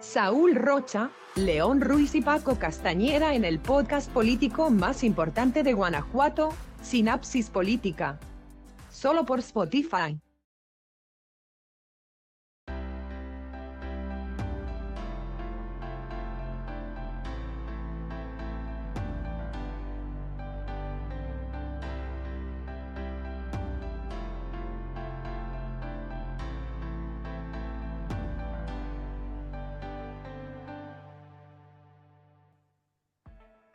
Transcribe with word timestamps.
Saúl 0.00 0.54
Rocha, 0.54 1.10
León 1.34 1.80
Ruiz 1.80 2.14
y 2.14 2.20
Paco 2.20 2.56
Castañeda 2.56 3.34
en 3.34 3.44
el 3.44 3.58
podcast 3.58 4.08
político 4.10 4.70
más 4.70 5.02
importante 5.02 5.64
de 5.64 5.72
Guanajuato, 5.72 6.50
Sinapsis 6.82 7.50
Política. 7.50 8.20
Solo 8.92 9.26
por 9.26 9.40
Spotify. 9.40 10.20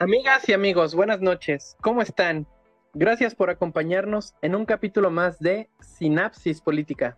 Amigas 0.04 0.50
y 0.50 0.52
amigos, 0.52 0.96
buenas 0.96 1.22
noches. 1.22 1.78
¿Cómo 1.80 2.02
están? 2.02 2.46
Gracias 2.94 3.36
por 3.36 3.50
acompañarnos 3.50 4.34
en 4.42 4.54
un 4.54 4.66
capítulo 4.66 5.10
más 5.10 5.40
de 5.40 5.70
Sinapsis 5.80 6.60
Política. 6.60 7.18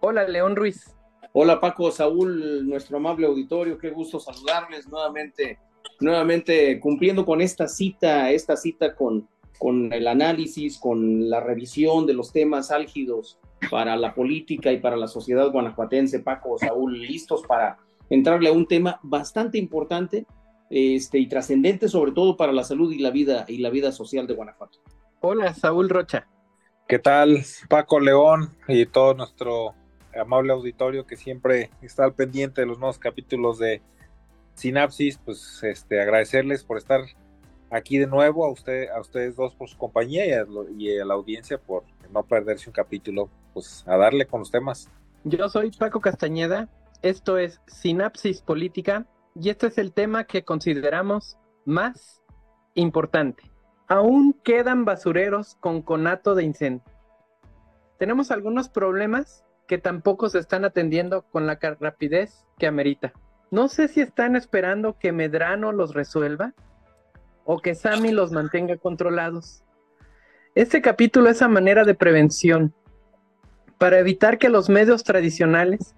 Hola, 0.00 0.26
León 0.26 0.56
Ruiz. 0.56 0.96
Hola, 1.34 1.60
Paco, 1.60 1.90
Saúl, 1.90 2.66
nuestro 2.66 2.96
amable 2.96 3.26
auditorio. 3.26 3.76
Qué 3.76 3.90
gusto 3.90 4.18
saludarles 4.18 4.88
nuevamente, 4.88 5.58
nuevamente 6.00 6.80
cumpliendo 6.80 7.26
con 7.26 7.42
esta 7.42 7.68
cita, 7.68 8.30
esta 8.30 8.56
cita 8.56 8.94
con, 8.94 9.28
con 9.58 9.92
el 9.92 10.08
análisis, 10.08 10.78
con 10.78 11.28
la 11.28 11.40
revisión 11.40 12.06
de 12.06 12.14
los 12.14 12.32
temas 12.32 12.70
álgidos 12.70 13.38
para 13.70 13.96
la 13.96 14.14
política 14.14 14.72
y 14.72 14.78
para 14.78 14.96
la 14.96 15.08
sociedad 15.08 15.52
guanajuatense. 15.52 16.20
Paco, 16.20 16.56
Saúl, 16.56 17.02
listos 17.02 17.42
para 17.46 17.76
entrarle 18.08 18.48
a 18.48 18.52
un 18.52 18.66
tema 18.66 18.98
bastante 19.02 19.58
importante 19.58 20.24
este, 20.74 21.20
y 21.20 21.28
trascendente 21.28 21.88
sobre 21.88 22.10
todo 22.10 22.36
para 22.36 22.50
la 22.50 22.64
salud 22.64 22.90
y 22.90 22.98
la 22.98 23.12
vida 23.12 23.44
y 23.46 23.58
la 23.58 23.70
vida 23.70 23.92
social 23.92 24.26
de 24.26 24.34
Guanajuato. 24.34 24.80
Hola, 25.20 25.54
Saúl 25.54 25.88
Rocha. 25.88 26.26
¿Qué 26.88 26.98
tal, 26.98 27.44
Paco 27.68 28.00
León 28.00 28.50
y 28.66 28.84
todo 28.84 29.14
nuestro 29.14 29.74
amable 30.20 30.52
auditorio 30.52 31.06
que 31.06 31.16
siempre 31.16 31.70
está 31.80 32.04
al 32.04 32.14
pendiente 32.14 32.60
de 32.60 32.66
los 32.66 32.80
nuevos 32.80 32.98
capítulos 32.98 33.60
de 33.60 33.82
Sinapsis? 34.54 35.20
Pues 35.24 35.62
este, 35.62 36.00
agradecerles 36.00 36.64
por 36.64 36.78
estar 36.78 37.02
aquí 37.70 37.98
de 37.98 38.08
nuevo, 38.08 38.44
a 38.44 38.50
usted, 38.50 38.88
a 38.88 39.00
ustedes 39.00 39.36
dos 39.36 39.54
por 39.54 39.68
su 39.68 39.78
compañía 39.78 40.26
y 40.26 40.32
a, 40.32 40.44
y 40.76 40.98
a 40.98 41.04
la 41.04 41.14
audiencia 41.14 41.56
por 41.56 41.84
no 42.12 42.24
perderse 42.24 42.68
un 42.68 42.74
capítulo, 42.74 43.30
pues 43.52 43.84
a 43.86 43.96
darle 43.96 44.26
con 44.26 44.40
los 44.40 44.50
temas. 44.50 44.90
Yo 45.22 45.48
soy 45.48 45.70
Paco 45.70 46.00
Castañeda, 46.00 46.68
esto 47.00 47.38
es 47.38 47.60
Sinapsis 47.68 48.42
Política 48.42 49.06
y 49.34 49.50
este 49.50 49.66
es 49.66 49.78
el 49.78 49.92
tema 49.92 50.24
que 50.24 50.44
consideramos 50.44 51.36
más 51.64 52.22
importante. 52.74 53.42
Aún 53.88 54.32
quedan 54.44 54.84
basureros 54.84 55.56
con 55.60 55.82
conato 55.82 56.34
de 56.34 56.44
incendio. 56.44 56.84
Tenemos 57.98 58.30
algunos 58.30 58.68
problemas 58.68 59.44
que 59.66 59.78
tampoco 59.78 60.28
se 60.28 60.38
están 60.38 60.64
atendiendo 60.64 61.22
con 61.22 61.46
la 61.46 61.58
rapidez 61.80 62.46
que 62.58 62.66
amerita. 62.66 63.12
No 63.50 63.68
sé 63.68 63.88
si 63.88 64.00
están 64.00 64.36
esperando 64.36 64.98
que 64.98 65.12
Medrano 65.12 65.72
los 65.72 65.94
resuelva 65.94 66.54
o 67.44 67.58
que 67.58 67.74
Sami 67.74 68.10
los 68.12 68.32
mantenga 68.32 68.76
controlados. 68.76 69.64
Este 70.54 70.80
capítulo 70.80 71.28
es 71.28 71.42
a 71.42 71.48
manera 71.48 71.84
de 71.84 71.94
prevención 71.94 72.74
para 73.78 73.98
evitar 73.98 74.38
que 74.38 74.48
los 74.48 74.68
medios 74.68 75.02
tradicionales 75.04 75.94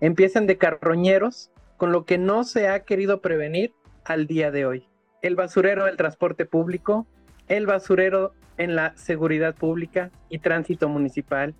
empiecen 0.00 0.46
de 0.46 0.58
carroñeros 0.58 1.50
con 1.80 1.92
lo 1.92 2.04
que 2.04 2.18
no 2.18 2.44
se 2.44 2.68
ha 2.68 2.80
querido 2.80 3.22
prevenir 3.22 3.72
al 4.04 4.26
día 4.26 4.50
de 4.50 4.66
hoy. 4.66 4.86
El 5.22 5.34
basurero 5.34 5.86
del 5.86 5.96
transporte 5.96 6.44
público, 6.44 7.06
el 7.48 7.64
basurero 7.64 8.34
en 8.58 8.76
la 8.76 8.94
seguridad 8.98 9.54
pública 9.54 10.10
y 10.28 10.40
tránsito 10.40 10.90
municipal, 10.90 11.54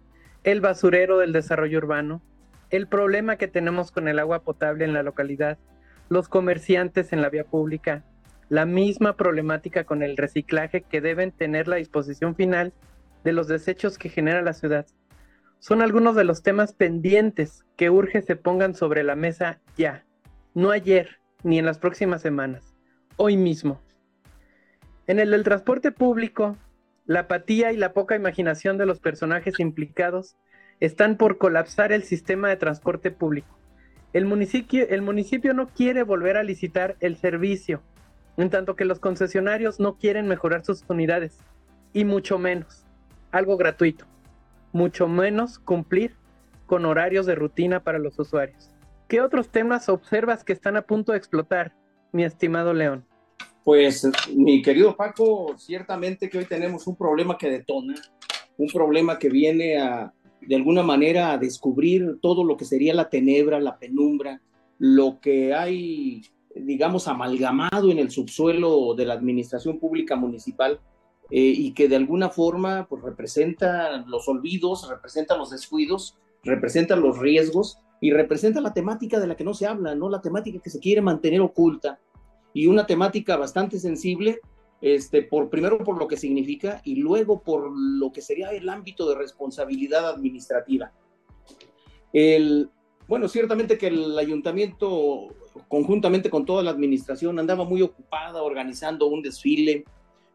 el 0.45 0.61
basurero 0.61 1.17
del 1.17 1.33
desarrollo 1.33 1.79
urbano, 1.79 2.21
el 2.69 2.87
problema 2.87 3.37
que 3.37 3.49
tenemos 3.49 3.93
con 3.93 4.09
el 4.09 4.19
agua 4.19 4.43
potable 4.43 4.85
en 4.85 4.93
la 4.93 5.03
localidad, 5.03 5.57
los 6.11 6.29
comerciantes 6.29 7.15
en 7.15 7.23
la 7.23 7.31
vía 7.31 7.45
pública, 7.45 8.05
la 8.51 8.67
misma 8.67 9.17
problemática 9.17 9.85
con 9.85 10.03
el 10.03 10.19
reciclaje 10.19 10.83
que 10.83 11.01
deben 11.01 11.33
tener 11.33 11.67
la 11.67 11.77
disposición 11.77 12.37
final 12.37 12.75
de 13.25 13.33
los 13.33 13.49
desechos 13.49 13.97
que 13.97 14.11
genera 14.11 14.43
la 14.43 14.53
ciudad. 14.53 14.85
Son 15.61 15.81
algunos 15.81 16.15
de 16.15 16.25
los 16.25 16.43
temas 16.43 16.75
pendientes 16.75 17.65
que 17.79 17.89
urge 17.89 18.21
se 18.21 18.37
pongan 18.37 18.75
sobre 18.75 19.03
la 19.03 19.17
mesa 19.17 19.61
ya 19.79 20.05
no 20.55 20.71
ayer 20.71 21.21
ni 21.43 21.59
en 21.59 21.67
las 21.67 21.79
próximas 21.79 22.23
semanas, 22.23 22.75
hoy 23.17 23.37
mismo. 23.37 23.81
En 25.07 25.19
el 25.19 25.31
del 25.31 25.45
transporte 25.45 25.93
público, 25.93 26.57
la 27.07 27.21
apatía 27.21 27.73
y 27.73 27.77
la 27.77 27.93
poca 27.93 28.17
imaginación 28.17 28.79
de 28.79 28.87
los 28.87 29.01
personajes 29.01 29.59
implicados 29.61 30.37
están 30.81 31.17
por 31.17 31.39
colapsar 31.39 31.93
el 31.93 32.03
sistema 32.03 32.49
de 32.49 32.57
transporte 32.57 33.11
público. 33.11 33.59
El 34.13 34.25
municipio, 34.25 34.89
el 34.89 35.03
municipio 35.03 35.55
no 35.55 35.69
quiere 35.69 36.03
volver 36.03 36.37
a 36.37 36.43
licitar 36.43 36.97
el 37.01 37.17
servicio, 37.17 37.83
en 38.37 38.51
tanto 38.51 38.75
que 38.75 38.85
los 38.85 38.99
concesionarios 38.99 39.79
no 39.79 39.99
quieren 39.99 40.27
mejorar 40.27 40.65
sus 40.65 40.85
unidades, 40.89 41.39
y 41.93 42.05
mucho 42.05 42.39
menos, 42.39 42.85
algo 43.31 43.57
gratuito, 43.57 44.07
mucho 44.73 45.07
menos 45.09 45.59
cumplir 45.59 46.15
con 46.67 46.85
horarios 46.87 47.27
de 47.27 47.35
rutina 47.35 47.81
para 47.81 47.99
los 47.99 48.19
usuarios. 48.19 48.71
¿Qué 49.11 49.21
otros 49.21 49.49
temas 49.49 49.89
observas 49.89 50.45
que 50.45 50.53
están 50.53 50.77
a 50.77 50.83
punto 50.83 51.11
de 51.11 51.19
explotar, 51.19 51.75
mi 52.13 52.23
estimado 52.23 52.73
León? 52.73 53.05
Pues, 53.65 54.09
mi 54.37 54.63
querido 54.63 54.95
Paco, 54.95 55.59
ciertamente 55.59 56.31
que 56.31 56.39
hoy 56.39 56.45
tenemos 56.45 56.87
un 56.87 56.95
problema 56.95 57.37
que 57.37 57.51
detona, 57.51 57.97
un 58.57 58.69
problema 58.69 59.19
que 59.19 59.29
viene 59.29 59.79
a, 59.79 60.15
de 60.41 60.55
alguna 60.55 60.85
manera, 60.85 61.33
a 61.33 61.39
descubrir 61.39 62.21
todo 62.23 62.45
lo 62.45 62.57
que 62.57 62.65
sería 62.65 62.95
la 62.95 63.09
tenebra, 63.09 63.59
la 63.59 63.81
penumbra, 63.81 64.41
lo 64.79 65.19
que 65.21 65.55
hay, 65.55 66.23
digamos, 66.55 67.09
amalgamado 67.09 67.91
en 67.91 67.99
el 67.99 68.13
subsuelo 68.13 68.95
de 68.95 69.07
la 69.07 69.15
administración 69.15 69.81
pública 69.81 70.15
municipal 70.15 70.79
eh, 71.33 71.41
y 71.41 71.73
que 71.73 71.89
de 71.89 71.97
alguna 71.97 72.29
forma 72.29 72.87
pues, 72.89 73.03
representa 73.03 74.05
los 74.07 74.29
olvidos, 74.29 74.89
representa 74.89 75.37
los 75.37 75.51
descuidos, 75.51 76.17
representa 76.45 76.95
los 76.95 77.19
riesgos 77.19 77.81
y 78.01 78.13
representa 78.13 78.61
la 78.61 78.73
temática 78.73 79.21
de 79.21 79.27
la 79.27 79.37
que 79.37 79.45
no 79.45 79.55
se 79.55 79.67
habla, 79.67 79.95
¿no? 79.95 80.09
La 80.09 80.21
temática 80.21 80.59
que 80.59 80.71
se 80.71 80.81
quiere 80.81 81.03
mantener 81.03 81.41
oculta 81.41 82.01
y 82.55 82.67
una 82.67 82.87
temática 82.87 83.37
bastante 83.37 83.79
sensible, 83.79 84.41
este, 84.81 85.23
por 85.23 85.51
primero 85.51 85.79
por 85.79 85.99
lo 85.99 86.09
que 86.09 86.17
significa 86.17 86.81
y 86.85 86.97
luego 86.97 87.43
por 87.43 87.71
lo 87.71 88.11
que 88.11 88.23
sería 88.23 88.51
el 88.51 88.69
ámbito 88.69 89.09
de 89.09 89.17
responsabilidad 89.17 90.09
administrativa. 90.09 90.93
El, 92.13 92.71
bueno, 93.07 93.29
ciertamente 93.29 93.77
que 93.77 93.89
el 93.89 94.19
ayuntamiento, 94.19 95.29
conjuntamente 95.69 96.31
con 96.31 96.47
toda 96.47 96.63
la 96.63 96.71
administración, 96.71 97.39
andaba 97.39 97.65
muy 97.65 97.83
ocupada 97.83 98.43
organizando 98.43 99.07
un 99.07 99.23
desfile 99.23 99.85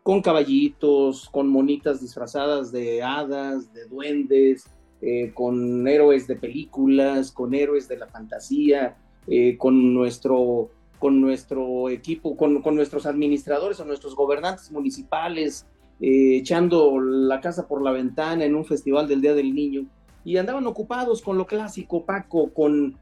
con 0.04 0.22
caballitos, 0.22 1.28
con 1.32 1.50
monitas 1.50 2.00
disfrazadas 2.00 2.72
de 2.72 3.02
hadas, 3.02 3.74
de 3.74 3.88
duendes, 3.88 4.70
eh, 5.08 5.34
con 5.36 5.88
héroes 5.88 6.26
de 6.26 6.36
películas, 6.36 7.32
con 7.32 7.54
héroes 7.54 7.88
de 7.88 7.96
la 7.96 8.08
fantasía, 8.08 8.98
eh, 9.28 9.56
con, 9.56 9.94
nuestro, 9.94 10.72
con 10.98 11.22
nuestro 11.22 11.92
equipo, 11.92 12.36
con, 12.36 12.64
con, 12.64 12.76
nuestros 12.76 13.06
administradores 13.06 13.80
o 13.80 13.86
nuestros 13.86 14.16
gobernantes 14.16 14.72
municipales, 14.72 15.68
eh, 16.02 16.38
echando 16.38 17.00
la 17.00 17.40
casa 17.40 17.68
por 17.68 17.84
la 17.84 17.92
ventana 17.92 18.46
en 18.46 18.56
un 18.56 18.66
festival 18.66 19.08
del 19.08 19.22
Día 19.22 19.36
del 19.36 19.54
Niño. 19.54 19.86
Y 20.24 20.38
andaban 20.38 20.66
ocupados 20.66 21.22
con 21.22 21.38
lo 21.38 21.46
clásico, 21.46 22.04
Paco, 22.04 22.52
con, 22.52 22.98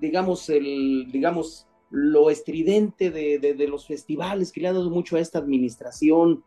digamos, 0.00 0.48
el, 0.48 1.08
digamos, 1.12 1.66
lo 1.90 2.30
estridente 2.30 3.10
de, 3.10 3.38
de, 3.38 3.52
de, 3.52 3.68
los 3.68 3.86
festivales 3.86 4.52
que 4.52 4.62
le 4.62 4.68
ha 4.68 4.72
dado 4.72 4.88
mucho 4.88 5.16
a 5.16 5.20
esta 5.20 5.38
administración, 5.38 6.44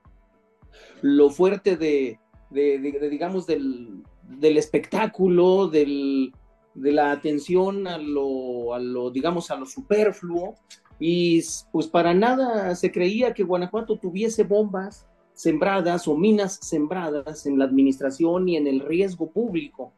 lo 1.03 1.29
fuerte 1.29 1.77
de, 1.77 2.17
de 2.49 2.79
digamos, 3.11 3.45
del, 3.45 4.03
del 4.27 4.57
espectáculo, 4.57 5.67
del, 5.67 6.33
de 6.73 6.91
la 6.91 7.11
atención 7.11 7.87
a 7.87 7.97
lo, 7.97 8.73
a 8.73 8.79
lo, 8.79 9.11
digamos, 9.11 9.51
a 9.51 9.55
lo 9.55 9.65
superfluo, 9.65 10.55
y 10.99 11.41
pues 11.71 11.87
para 11.87 12.13
nada 12.13 12.75
se 12.75 12.91
creía 12.91 13.33
que 13.33 13.43
Guanajuato 13.43 13.97
tuviese 13.97 14.43
bombas 14.43 15.07
sembradas 15.33 16.07
o 16.07 16.15
minas 16.15 16.59
sembradas 16.61 17.45
en 17.45 17.57
la 17.57 17.65
administración 17.65 18.47
y 18.47 18.57
en 18.57 18.67
el 18.67 18.79
riesgo 18.79 19.31
público. 19.31 19.91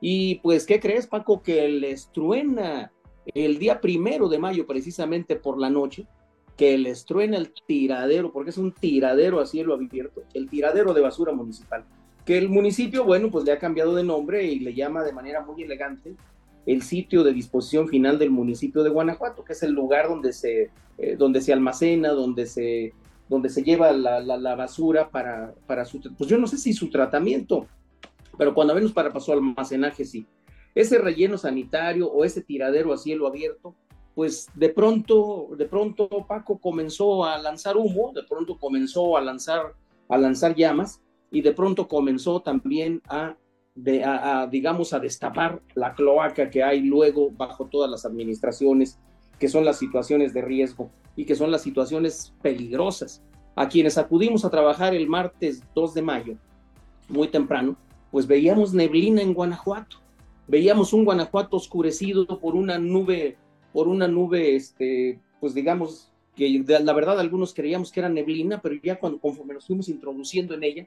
Y 0.00 0.36
pues, 0.36 0.66
¿qué 0.66 0.80
crees, 0.80 1.06
Paco? 1.06 1.42
Que 1.42 1.68
les 1.68 2.10
truena 2.10 2.92
el 3.26 3.58
día 3.58 3.80
primero 3.80 4.28
de 4.28 4.38
mayo, 4.38 4.66
precisamente 4.66 5.36
por 5.36 5.58
la 5.60 5.70
noche, 5.70 6.06
que 6.56 6.76
les 6.76 7.04
truena 7.04 7.36
el 7.36 7.52
tiradero, 7.66 8.32
porque 8.32 8.50
es 8.50 8.58
un 8.58 8.72
tiradero 8.72 9.40
a 9.40 9.46
cielo 9.46 9.74
abierto, 9.74 10.22
el 10.34 10.48
tiradero 10.48 10.92
de 10.92 11.00
basura 11.00 11.32
municipal 11.32 11.84
que 12.24 12.38
el 12.38 12.48
municipio, 12.48 13.04
bueno, 13.04 13.30
pues 13.30 13.44
le 13.44 13.52
ha 13.52 13.58
cambiado 13.58 13.94
de 13.94 14.04
nombre 14.04 14.44
y 14.44 14.60
le 14.60 14.74
llama 14.74 15.02
de 15.02 15.12
manera 15.12 15.40
muy 15.40 15.62
elegante 15.62 16.14
el 16.66 16.82
sitio 16.82 17.24
de 17.24 17.32
disposición 17.32 17.88
final 17.88 18.18
del 18.18 18.30
municipio 18.30 18.82
de 18.82 18.90
Guanajuato, 18.90 19.44
que 19.44 19.54
es 19.54 19.62
el 19.62 19.72
lugar 19.72 20.08
donde 20.08 20.32
se, 20.32 20.70
eh, 20.98 21.16
donde 21.16 21.40
se 21.40 21.52
almacena, 21.52 22.10
donde 22.10 22.46
se, 22.46 22.92
donde 23.28 23.48
se 23.48 23.62
lleva 23.62 23.92
la, 23.92 24.20
la, 24.20 24.54
basura 24.54 25.08
para, 25.08 25.54
para 25.66 25.84
su, 25.84 26.00
pues 26.16 26.28
yo 26.28 26.36
no 26.36 26.46
sé 26.46 26.58
si 26.58 26.72
su 26.72 26.90
tratamiento, 26.90 27.66
pero 28.36 28.54
cuando 28.54 28.74
menos 28.74 28.92
para, 28.92 29.18
su 29.20 29.32
almacenaje 29.32 30.04
sí. 30.04 30.26
Ese 30.74 30.98
relleno 30.98 31.36
sanitario 31.36 32.08
o 32.08 32.24
ese 32.24 32.42
tiradero 32.42 32.92
a 32.92 32.96
cielo 32.96 33.26
abierto, 33.26 33.74
pues 34.14 34.48
de 34.54 34.68
pronto, 34.68 35.48
de 35.56 35.64
pronto 35.66 36.08
Paco 36.28 36.58
comenzó 36.58 37.24
a 37.24 37.38
lanzar 37.38 37.76
humo, 37.76 38.12
de 38.14 38.22
pronto 38.22 38.58
comenzó 38.58 39.16
a 39.16 39.20
lanzar, 39.20 39.74
a 40.08 40.18
lanzar 40.18 40.54
llamas 40.54 41.00
y 41.30 41.42
de 41.42 41.52
pronto 41.52 41.88
comenzó 41.88 42.40
también 42.40 43.02
a 43.08 43.36
digamos, 43.74 44.92
a 44.92 44.98
destapar 44.98 45.62
la 45.74 45.94
cloaca 45.94 46.50
que 46.50 46.62
hay 46.62 46.80
luego 46.82 47.30
bajo 47.30 47.66
todas 47.66 47.90
las 47.90 48.04
administraciones, 48.04 48.98
que 49.38 49.48
son 49.48 49.64
las 49.64 49.78
situaciones 49.78 50.34
de 50.34 50.42
riesgo 50.42 50.90
y 51.16 51.24
que 51.24 51.34
son 51.34 51.50
las 51.50 51.62
situaciones 51.62 52.34
peligrosas. 52.42 53.22
A 53.56 53.68
quienes 53.68 53.98
acudimos 53.98 54.44
a 54.44 54.50
trabajar 54.50 54.94
el 54.94 55.08
martes 55.08 55.62
2 55.74 55.94
de 55.94 56.02
mayo, 56.02 56.36
muy 57.08 57.28
temprano, 57.28 57.76
pues 58.10 58.26
veíamos 58.26 58.72
neblina 58.72 59.22
en 59.22 59.34
Guanajuato, 59.34 59.98
veíamos 60.46 60.92
un 60.92 61.04
Guanajuato 61.04 61.56
oscurecido 61.56 62.26
por 62.38 62.54
una 62.54 62.78
nube, 62.78 63.36
por 63.72 63.88
una 63.88 64.08
nube, 64.08 64.56
este, 64.56 65.20
pues 65.40 65.54
digamos, 65.54 66.12
que 66.36 66.64
la 66.66 66.92
verdad 66.92 67.18
algunos 67.18 67.54
creíamos 67.54 67.92
que 67.92 68.00
era 68.00 68.08
neblina, 68.08 68.60
pero 68.60 68.76
ya 68.82 68.98
cuando 68.98 69.20
conforme 69.20 69.54
nos 69.54 69.66
fuimos 69.66 69.88
introduciendo 69.88 70.54
en 70.54 70.64
ella, 70.64 70.86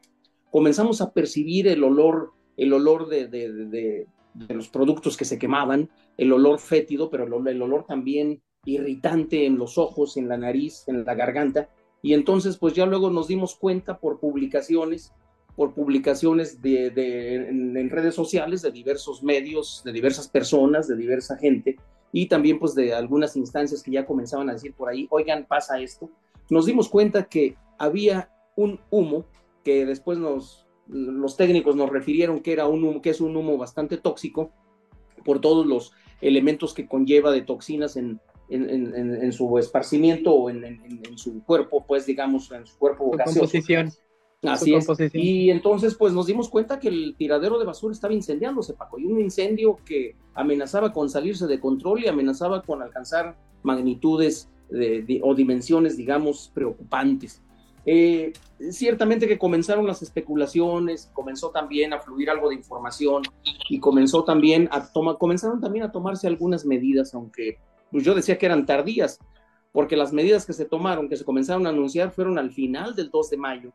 comenzamos 0.53 1.01
a 1.01 1.11
percibir 1.11 1.67
el 1.67 1.83
olor 1.83 2.31
el 2.57 2.73
olor 2.73 3.07
de, 3.07 3.27
de, 3.27 4.07
los 4.49 4.69
productos 4.69 5.17
que 5.17 5.25
se 5.25 5.39
quemaban, 5.39 5.89
el 6.17 6.31
olor 6.31 6.59
fétido, 6.59 7.09
pero 7.09 7.23
el, 7.23 7.61
olor 7.61 7.85
también 7.85 8.41
irritante 8.63 9.47
en 9.47 9.57
los 9.57 9.79
ojos, 9.79 10.15
en 10.17 10.27
la 10.27 10.37
nariz, 10.37 10.83
en 10.87 11.03
la 11.03 11.15
garganta. 11.15 11.69
Y 12.03 12.13
entonces, 12.13 12.57
pues 12.57 12.73
ya 12.73 12.85
luego 12.85 13.09
nos 13.09 13.27
dimos 13.27 13.55
cuenta 13.55 13.99
por 13.99 14.19
publicaciones, 14.19 15.13
por 15.55 15.73
publicaciones 15.73 16.61
de, 16.61 16.87
en, 16.87 17.89
redes 17.89 18.13
sociales 18.13 18.61
de 18.61 18.71
diversos 18.71 19.23
medios, 19.23 19.81
de 19.83 19.91
diversas 19.91 20.27
personas, 20.27 20.87
de 20.87 20.95
diversa 20.95 21.37
gente, 21.37 21.77
y 22.11 22.27
también 22.27 22.59
pues 22.59 22.75
de 22.75 22.93
algunas 22.93 23.35
instancias 23.35 23.81
que 23.81 23.91
ya 23.91 24.05
comenzaban 24.05 24.49
a 24.49 24.53
decir 24.53 24.73
por 24.73 24.89
ahí, 24.89 25.07
oigan, 25.09 25.45
pasa 25.47 25.79
esto. 25.79 26.11
Nos 26.51 26.67
dimos 26.67 26.89
cuenta 26.89 27.23
que 27.23 27.55
había 27.79 28.29
un 28.55 28.79
humo 28.91 29.25
que 29.63 29.85
después 29.85 30.17
nos, 30.17 30.67
los 30.87 31.37
técnicos 31.37 31.75
nos 31.75 31.89
refirieron 31.89 32.41
que, 32.41 32.53
era 32.53 32.67
un 32.67 32.83
humo, 32.83 33.01
que 33.01 33.09
es 33.09 33.21
un 33.21 33.35
humo 33.35 33.57
bastante 33.57 33.97
tóxico 33.97 34.51
por 35.25 35.39
todos 35.39 35.65
los 35.65 35.93
elementos 36.21 36.73
que 36.73 36.87
conlleva 36.87 37.31
de 37.31 37.41
toxinas 37.41 37.95
en, 37.97 38.19
en, 38.49 39.31
su 39.31 39.57
esparcimiento 39.57 40.33
o 40.33 40.49
en, 40.49 41.17
su 41.17 41.43
cuerpo, 41.43 41.85
pues 41.85 42.05
digamos, 42.05 42.51
en 42.51 42.65
su 42.65 42.77
cuerpo 42.77 43.11
Composición. 43.11 43.91
Así 44.43 44.75
es. 44.75 44.87
Y 45.13 45.49
entonces, 45.49 45.95
pues 45.95 46.11
nos 46.11 46.27
dimos 46.27 46.49
cuenta 46.49 46.77
que 46.79 46.89
el 46.89 47.15
tiradero 47.17 47.57
de 47.59 47.65
basura 47.65 47.93
estaba 47.93 48.13
incendiándose, 48.13 48.73
Paco, 48.73 48.99
y 48.99 49.05
un 49.05 49.19
incendio 49.21 49.77
que 49.85 50.17
amenazaba 50.33 50.91
con 50.91 51.09
salirse 51.09 51.47
de 51.47 51.61
control 51.61 52.03
y 52.03 52.07
amenazaba 52.07 52.61
con 52.61 52.81
alcanzar 52.81 53.37
magnitudes 53.63 54.49
o 55.21 55.35
dimensiones, 55.35 55.95
digamos, 55.95 56.51
preocupantes. 56.53 57.41
Eh, 57.85 58.31
ciertamente 58.71 59.27
que 59.27 59.37
comenzaron 59.37 59.85
las 59.85 60.01
especulaciones, 60.01 61.09
comenzó 61.13 61.49
también 61.49 61.93
a 61.93 61.99
fluir 61.99 62.29
algo 62.29 62.49
de 62.49 62.55
información 62.55 63.23
y 63.69 63.79
comenzó 63.79 64.23
también 64.23 64.69
a 64.71 64.91
tomar, 64.91 65.17
comenzaron 65.17 65.59
también 65.59 65.85
a 65.85 65.91
tomarse 65.91 66.27
algunas 66.27 66.65
medidas, 66.65 67.13
aunque 67.13 67.59
pues 67.91 68.03
yo 68.03 68.15
decía 68.15 68.37
que 68.37 68.45
eran 68.45 68.65
tardías, 68.65 69.19
porque 69.71 69.97
las 69.97 70.13
medidas 70.13 70.45
que 70.45 70.53
se 70.53 70.65
tomaron, 70.65 71.09
que 71.09 71.17
se 71.17 71.25
comenzaron 71.25 71.67
a 71.67 71.69
anunciar, 71.69 72.11
fueron 72.11 72.39
al 72.39 72.51
final 72.51 72.95
del 72.95 73.09
2 73.09 73.29
de 73.29 73.37
mayo. 73.37 73.73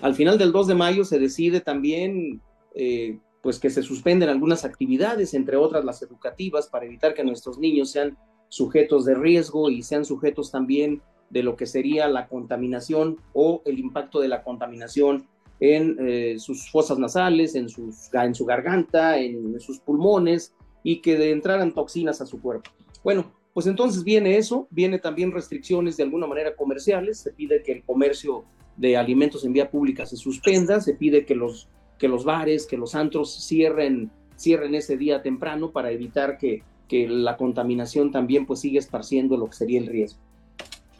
Al 0.00 0.14
final 0.14 0.38
del 0.38 0.52
2 0.52 0.68
de 0.68 0.74
mayo 0.74 1.04
se 1.04 1.18
decide 1.18 1.60
también, 1.60 2.40
eh, 2.74 3.18
pues 3.42 3.58
que 3.58 3.70
se 3.70 3.82
suspenden 3.82 4.28
algunas 4.28 4.64
actividades, 4.64 5.34
entre 5.34 5.56
otras 5.56 5.84
las 5.84 6.00
educativas, 6.02 6.68
para 6.68 6.86
evitar 6.86 7.14
que 7.14 7.24
nuestros 7.24 7.58
niños 7.58 7.90
sean 7.90 8.16
sujetos 8.48 9.04
de 9.04 9.14
riesgo 9.14 9.68
y 9.68 9.82
sean 9.82 10.04
sujetos 10.04 10.50
también 10.50 11.02
de 11.30 11.42
lo 11.42 11.56
que 11.56 11.66
sería 11.66 12.08
la 12.08 12.28
contaminación 12.28 13.18
o 13.32 13.62
el 13.64 13.78
impacto 13.78 14.20
de 14.20 14.28
la 14.28 14.42
contaminación 14.42 15.26
en 15.60 15.96
eh, 16.00 16.38
sus 16.38 16.70
fosas 16.70 16.98
nasales, 16.98 17.54
en, 17.54 17.68
sus, 17.68 18.12
en 18.12 18.34
su 18.34 18.44
garganta, 18.44 19.18
en, 19.18 19.58
sus 19.60 19.78
pulmones 19.78 20.54
y 20.82 21.00
que 21.00 21.30
entraran 21.30 21.72
toxinas 21.72 22.20
a 22.20 22.26
su 22.26 22.40
cuerpo. 22.40 22.70
Bueno, 23.02 23.32
pues 23.52 23.66
entonces 23.66 24.04
viene 24.04 24.36
eso, 24.36 24.66
viene 24.70 24.98
también 24.98 25.32
restricciones 25.32 25.96
de 25.96 26.02
alguna 26.02 26.26
manera 26.26 26.56
comerciales, 26.56 27.18
se 27.18 27.32
pide 27.32 27.62
que 27.62 27.72
el 27.72 27.84
comercio 27.84 28.44
de 28.76 28.96
alimentos 28.96 29.44
en 29.44 29.52
vía 29.52 29.70
pública 29.70 30.04
se 30.04 30.16
suspenda, 30.16 30.80
se 30.80 30.94
pide 30.94 31.24
que 31.24 31.34
los, 31.34 31.68
que 31.98 32.08
los 32.08 32.24
bares, 32.24 32.66
que 32.66 32.76
los 32.76 32.94
antros 32.94 33.46
cierren, 33.46 34.10
cierren 34.36 34.74
ese 34.74 34.96
día 34.96 35.22
temprano 35.22 35.70
para 35.70 35.92
evitar 35.92 36.36
que, 36.36 36.62
que 36.88 37.08
la 37.08 37.36
contaminación 37.36 38.10
también 38.10 38.44
pues 38.44 38.60
siga 38.60 38.80
esparciendo 38.80 39.36
lo 39.36 39.46
que 39.46 39.54
sería 39.54 39.78
el 39.78 39.86
riesgo. 39.86 40.20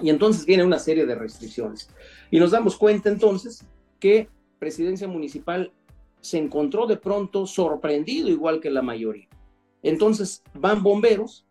Y 0.00 0.10
entonces 0.10 0.44
viene 0.44 0.64
una 0.64 0.78
serie 0.78 1.06
de 1.06 1.14
restricciones. 1.14 1.88
Y 2.30 2.38
nos 2.38 2.50
damos 2.50 2.76
cuenta 2.76 3.08
entonces 3.08 3.64
que 4.00 4.28
Presidencia 4.58 5.06
Municipal 5.08 5.72
se 6.20 6.38
encontró 6.38 6.86
de 6.86 6.96
pronto 6.96 7.46
sorprendido 7.46 8.28
igual 8.28 8.60
que 8.60 8.70
la 8.70 8.82
mayoría. 8.82 9.28
Entonces 9.82 10.42
van 10.54 10.82
bomberos 10.82 11.46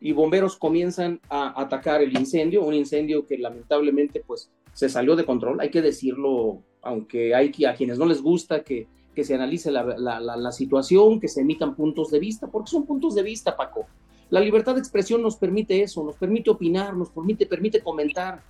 y 0.00 0.12
bomberos 0.12 0.56
comienzan 0.56 1.20
a 1.28 1.60
atacar 1.60 2.02
el 2.02 2.16
incendio, 2.16 2.64
un 2.64 2.74
incendio 2.74 3.26
que 3.26 3.38
lamentablemente 3.38 4.22
pues 4.26 4.50
se 4.72 4.88
salió 4.88 5.16
de 5.16 5.24
control, 5.24 5.60
hay 5.60 5.70
que 5.70 5.82
decirlo, 5.82 6.62
aunque 6.82 7.34
hay 7.34 7.52
a 7.66 7.74
quienes 7.74 7.98
no 7.98 8.06
les 8.06 8.22
gusta 8.22 8.62
que, 8.62 8.88
se 9.16 9.34
analice 9.34 9.70
la 9.70 10.52
situación, 10.52 11.18
que 11.18 11.28
se 11.28 11.40
emitan 11.40 11.74
puntos 11.74 12.10
de 12.10 12.18
vista, 12.18 12.48
porque 12.48 12.70
son 12.70 12.84
puntos 12.84 13.14
de 13.14 13.22
vista, 13.22 13.56
Paco. 13.56 13.86
La 14.28 14.40
libertad 14.40 14.74
de 14.74 14.80
expresión 14.80 15.22
nos 15.22 15.36
permite 15.36 15.82
eso, 15.82 16.02
nos 16.02 16.16
permite 16.16 16.50
opinar, 16.50 16.96
nos 16.96 17.10
permite, 17.10 17.80
comentar, 17.80 18.42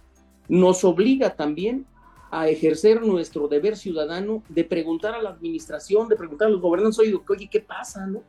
nos 0.48 0.84
obliga 0.84 1.34
también 1.36 1.86
a 2.30 2.48
ejercer 2.48 3.02
nuestro 3.02 3.46
deber 3.46 3.76
ciudadano 3.76 4.42
de 4.48 4.64
preguntar 4.64 5.14
a 5.14 5.22
la 5.22 5.30
administración, 5.30 6.08
de 6.08 6.16
preguntar 6.16 6.48
a 6.48 6.50
los 6.50 6.60
gobernantes, 6.60 6.98
oye, 6.98 7.18
oye, 7.28 7.48
¿qué 7.50 7.60
pasa? 7.60 8.06
No? 8.06 8.22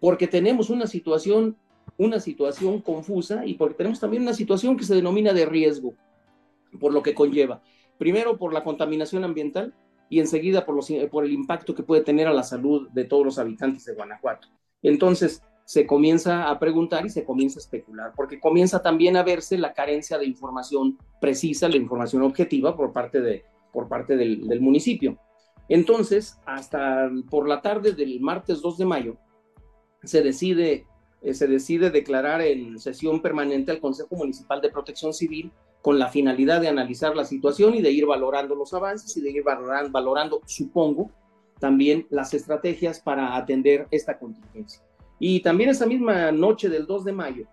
Porque 0.00 0.26
tenemos 0.26 0.70
una 0.70 0.86
situación, 0.86 1.56
una 1.98 2.18
situación 2.18 2.80
confusa 2.80 3.44
y 3.46 3.54
porque 3.54 3.74
tenemos 3.74 4.00
también 4.00 4.22
una 4.22 4.34
situación 4.34 4.76
que 4.76 4.84
se 4.84 4.94
denomina 4.94 5.32
de 5.32 5.44
riesgo, 5.44 5.94
por 6.80 6.92
lo 6.92 7.02
que 7.02 7.14
conlleva. 7.14 7.62
Primero 7.98 8.38
por 8.38 8.54
la 8.54 8.64
contaminación 8.64 9.24
ambiental 9.24 9.74
y 10.08 10.20
enseguida 10.20 10.64
por 10.64 11.24
el 11.24 11.32
impacto 11.32 11.74
que 11.74 11.82
puede 11.82 12.02
tener 12.02 12.26
a 12.28 12.32
la 12.32 12.42
salud 12.42 12.88
de 12.90 13.04
todos 13.04 13.24
los 13.24 13.38
habitantes 13.38 13.84
de 13.84 13.94
Guanajuato. 13.94 14.48
Entonces, 14.82 15.42
se 15.64 15.86
comienza 15.86 16.50
a 16.50 16.58
preguntar 16.58 17.06
y 17.06 17.10
se 17.10 17.24
comienza 17.24 17.58
a 17.58 17.62
especular, 17.62 18.12
porque 18.16 18.40
comienza 18.40 18.82
también 18.82 19.16
a 19.16 19.22
verse 19.22 19.56
la 19.58 19.72
carencia 19.72 20.18
de 20.18 20.26
información 20.26 20.98
precisa, 21.20 21.68
la 21.68 21.76
información 21.76 22.22
objetiva 22.22 22.76
por 22.76 22.92
parte, 22.92 23.20
de, 23.20 23.44
por 23.72 23.88
parte 23.88 24.16
del, 24.16 24.60
municipio. 24.60 25.18
Entonces, 25.68 26.38
hasta 26.44 27.10
por 27.30 27.48
la 27.48 27.62
tarde 27.62 27.92
del 27.92 28.20
martes 28.20 28.60
2 28.60 28.78
de 28.78 28.84
mayo, 28.84 29.16
se 30.02 30.22
decide, 30.22 30.86
eh, 31.22 31.34
se 31.34 31.46
decide 31.46 31.90
declarar 31.90 32.40
en 32.42 32.78
sesión 32.78 33.22
permanente 33.22 33.70
al 33.70 33.80
Consejo 33.80 34.16
Municipal 34.16 34.60
de 34.60 34.70
Protección 34.70 35.14
Civil 35.14 35.52
con 35.80 35.98
la 35.98 36.08
finalidad 36.08 36.60
de 36.60 36.68
analizar 36.68 37.16
la 37.16 37.24
situación 37.24 37.74
y 37.74 37.82
de 37.82 37.90
ir 37.90 38.06
valorando 38.06 38.54
los 38.54 38.74
avances 38.74 39.16
y 39.16 39.20
de 39.20 39.30
ir 39.30 39.42
valorando, 39.42 39.90
valorando 39.90 40.40
supongo, 40.46 41.10
también 41.58 42.06
las 42.10 42.34
estrategias 42.34 43.00
para 43.00 43.36
atender 43.36 43.86
esta 43.90 44.18
contingencia. 44.18 44.82
Y 45.24 45.38
también 45.38 45.70
esa 45.70 45.86
misma 45.86 46.32
noche 46.32 46.68
del 46.68 46.84
2 46.84 47.04
de 47.04 47.12
mayo, 47.12 47.46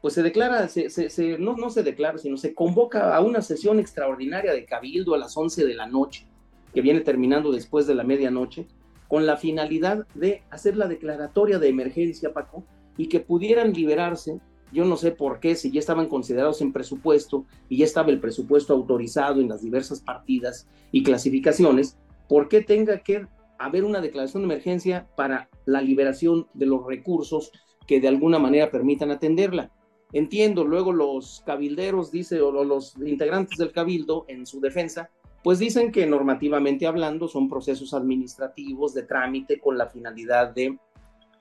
pues 0.00 0.14
se 0.14 0.22
declara, 0.22 0.68
se, 0.68 1.36
no, 1.40 1.56
no 1.56 1.68
se 1.68 1.82
declara, 1.82 2.16
sino 2.16 2.36
se 2.36 2.54
convoca 2.54 3.16
a 3.16 3.20
una 3.20 3.42
sesión 3.42 3.80
extraordinaria 3.80 4.52
de 4.52 4.64
cabildo 4.64 5.16
a 5.16 5.18
las 5.18 5.36
11 5.36 5.66
de 5.66 5.74
la 5.74 5.88
noche, 5.88 6.28
que 6.72 6.80
viene 6.80 7.00
terminando 7.00 7.50
después 7.50 7.88
de 7.88 7.96
la 7.96 8.04
medianoche, 8.04 8.68
con 9.08 9.26
la 9.26 9.36
finalidad 9.36 10.06
de 10.14 10.44
hacer 10.50 10.76
la 10.76 10.86
declaratoria 10.86 11.58
de 11.58 11.66
emergencia, 11.66 12.32
Paco, 12.32 12.62
y 12.96 13.08
que 13.08 13.18
pudieran 13.18 13.72
liberarse, 13.72 14.38
yo 14.72 14.84
no 14.84 14.96
sé 14.96 15.10
por 15.10 15.40
qué, 15.40 15.56
si 15.56 15.72
ya 15.72 15.80
estaban 15.80 16.06
considerados 16.06 16.60
en 16.60 16.72
presupuesto 16.72 17.46
y 17.68 17.78
ya 17.78 17.84
estaba 17.84 18.10
el 18.10 18.20
presupuesto 18.20 18.74
autorizado 18.74 19.40
en 19.40 19.48
las 19.48 19.60
diversas 19.60 19.98
partidas 19.98 20.68
y 20.92 21.02
clasificaciones, 21.02 21.98
¿por 22.28 22.48
qué 22.48 22.60
tenga 22.60 23.00
que 23.00 23.26
haber 23.58 23.84
una 23.84 24.00
declaración 24.00 24.42
de 24.42 24.54
emergencia 24.54 25.08
para 25.16 25.48
la 25.66 25.80
liberación 25.80 26.46
de 26.54 26.66
los 26.66 26.86
recursos 26.86 27.52
que 27.86 28.00
de 28.00 28.08
alguna 28.08 28.38
manera 28.38 28.70
permitan 28.70 29.10
atenderla. 29.10 29.72
Entiendo, 30.12 30.64
luego 30.64 30.92
los 30.92 31.42
cabilderos, 31.44 32.10
dice, 32.10 32.40
o 32.40 32.64
los 32.64 32.96
integrantes 32.98 33.58
del 33.58 33.72
cabildo 33.72 34.24
en 34.28 34.46
su 34.46 34.60
defensa, 34.60 35.10
pues 35.44 35.58
dicen 35.58 35.92
que 35.92 36.06
normativamente 36.06 36.86
hablando 36.86 37.28
son 37.28 37.48
procesos 37.48 37.94
administrativos 37.94 38.94
de 38.94 39.02
trámite 39.02 39.60
con 39.60 39.76
la 39.76 39.86
finalidad 39.86 40.54
de 40.54 40.78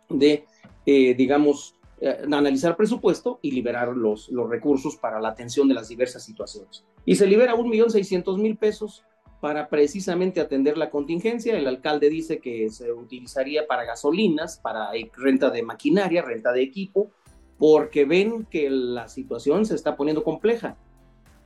de, 0.09 0.45
eh, 0.85 1.15
digamos, 1.15 1.75
eh, 1.99 2.21
analizar 2.25 2.75
presupuesto 2.75 3.39
y 3.41 3.51
liberar 3.51 3.89
los, 3.89 4.29
los 4.29 4.49
recursos 4.49 4.97
para 4.97 5.19
la 5.19 5.29
atención 5.29 5.67
de 5.67 5.73
las 5.73 5.89
diversas 5.89 6.23
situaciones. 6.23 6.85
Y 7.05 7.15
se 7.15 7.27
libera 7.27 7.55
un 7.55 7.69
millón 7.69 7.89
seiscientos 7.89 8.37
mil 8.37 8.57
pesos 8.57 9.03
para 9.39 9.69
precisamente 9.69 10.41
atender 10.41 10.77
la 10.77 10.89
contingencia. 10.89 11.57
El 11.57 11.67
alcalde 11.67 12.09
dice 12.09 12.39
que 12.39 12.69
se 12.69 12.91
utilizaría 12.91 13.67
para 13.67 13.85
gasolinas, 13.85 14.57
para 14.57 14.89
renta 15.15 15.49
de 15.49 15.63
maquinaria, 15.63 16.21
renta 16.21 16.51
de 16.51 16.63
equipo, 16.63 17.11
porque 17.57 18.05
ven 18.05 18.45
que 18.45 18.69
la 18.69 19.07
situación 19.07 19.65
se 19.65 19.75
está 19.75 19.95
poniendo 19.95 20.23
compleja. 20.23 20.77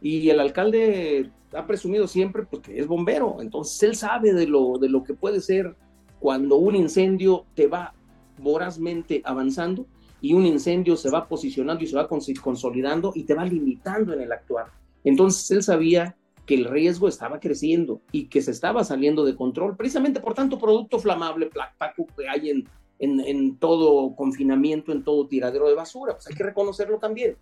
Y 0.02 0.30
el 0.30 0.40
alcalde 0.40 1.32
ha 1.54 1.68
presumido 1.68 2.08
siempre 2.08 2.44
porque 2.44 2.72
pues, 2.72 2.82
es 2.82 2.88
bombero, 2.88 3.38
entonces 3.40 3.84
él 3.84 3.96
sabe 3.96 4.34
de 4.34 4.48
lo, 4.48 4.78
de 4.78 4.90
lo 4.90 5.04
que 5.04 5.14
puede 5.14 5.42
ser 5.42 5.76
cuando 6.20 6.56
un 6.56 6.76
incendio 6.76 7.46
te 7.56 7.68
va 7.68 7.94
vorazmente 8.38 9.22
avanzando 9.26 9.86
y 10.22 10.34
un 10.34 10.46
incendio 10.46 10.96
se 10.96 11.10
va 11.10 11.28
posicionando 11.28 11.84
y 11.84 11.88
se 11.88 11.96
va 11.96 12.08
consolidando 12.08 13.12
y 13.16 13.24
te 13.24 13.34
va 13.34 13.44
limitando 13.46 14.14
en 14.14 14.22
el 14.22 14.32
actuar. 14.32 14.68
Entonces 15.04 15.50
él 15.52 15.64
sabía 15.64 16.16
que 16.52 16.56
el 16.58 16.66
riesgo 16.66 17.08
estaba 17.08 17.40
creciendo 17.40 18.02
y 18.12 18.26
que 18.26 18.42
se 18.42 18.52
estaba 18.52 18.84
saliendo 18.84 19.24
de 19.24 19.38
control, 19.38 19.78
precisamente 19.78 20.20
por 20.20 20.34
tanto 20.34 20.60
producto 20.60 21.00
flamable, 21.00 21.50
Paco, 21.78 22.06
que 22.08 22.28
hay 22.28 22.50
en, 22.50 22.68
en, 23.00 23.56
todo 23.56 24.14
confinamiento, 24.18 24.92
en 24.92 25.02
todo 25.02 25.28
tiradero 25.28 25.70
de 25.70 25.76
basura, 25.76 26.12
pues 26.12 26.28
hay 26.28 26.36
que 26.36 26.44
reconocerlo 26.44 27.00
también. 27.00 27.38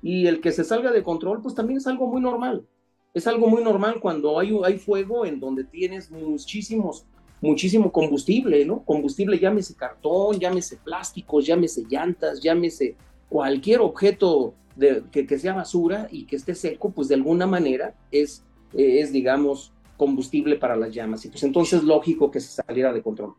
Y 0.00 0.26
el 0.26 0.40
que 0.40 0.52
se 0.52 0.64
salga 0.64 0.90
de 0.90 1.02
control, 1.02 1.42
pues 1.42 1.54
también 1.54 1.76
es 1.76 1.86
algo 1.86 2.06
muy 2.06 2.22
normal. 2.22 2.64
Es 3.12 3.26
algo 3.26 3.46
muy 3.46 3.62
normal 3.62 4.00
cuando 4.00 4.40
hay, 4.40 4.58
hay 4.64 4.78
fuego 4.78 5.26
en 5.26 5.38
donde 5.38 5.64
tienes 5.64 6.10
muchísimos, 6.10 7.04
muchísimo 7.42 7.92
combustible, 7.92 8.64
¿no? 8.64 8.82
Combustible, 8.86 9.38
llámese 9.38 9.76
cartón, 9.76 10.40
llámese 10.40 10.78
plásticos, 10.78 11.44
llámese 11.44 11.84
llantas, 11.90 12.40
llámese 12.40 12.96
cualquier 13.28 13.80
objeto 13.80 14.54
de, 14.76 15.04
que, 15.10 15.26
que, 15.26 15.38
sea 15.38 15.54
basura 15.54 16.08
y 16.10 16.26
que 16.26 16.36
esté 16.36 16.54
seco, 16.54 16.90
pues 16.90 17.08
de 17.08 17.14
alguna 17.14 17.46
manera 17.46 17.94
es, 18.10 18.44
es, 18.74 19.12
digamos, 19.12 19.72
combustible 19.96 20.56
para 20.56 20.76
las 20.76 20.94
llamas. 20.94 21.24
Y 21.24 21.28
pues 21.28 21.42
entonces 21.42 21.82
lógico 21.82 22.30
que 22.30 22.40
se 22.40 22.62
saliera 22.62 22.92
de 22.92 23.02
control. 23.02 23.34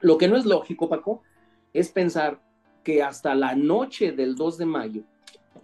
Lo 0.00 0.16
que 0.16 0.28
no 0.28 0.36
es 0.36 0.46
lógico, 0.46 0.88
Paco, 0.88 1.22
es 1.72 1.90
pensar 1.90 2.40
que 2.82 3.02
hasta 3.02 3.34
la 3.34 3.54
noche 3.54 4.12
del 4.12 4.34
2 4.34 4.58
de 4.58 4.66
mayo, 4.66 5.02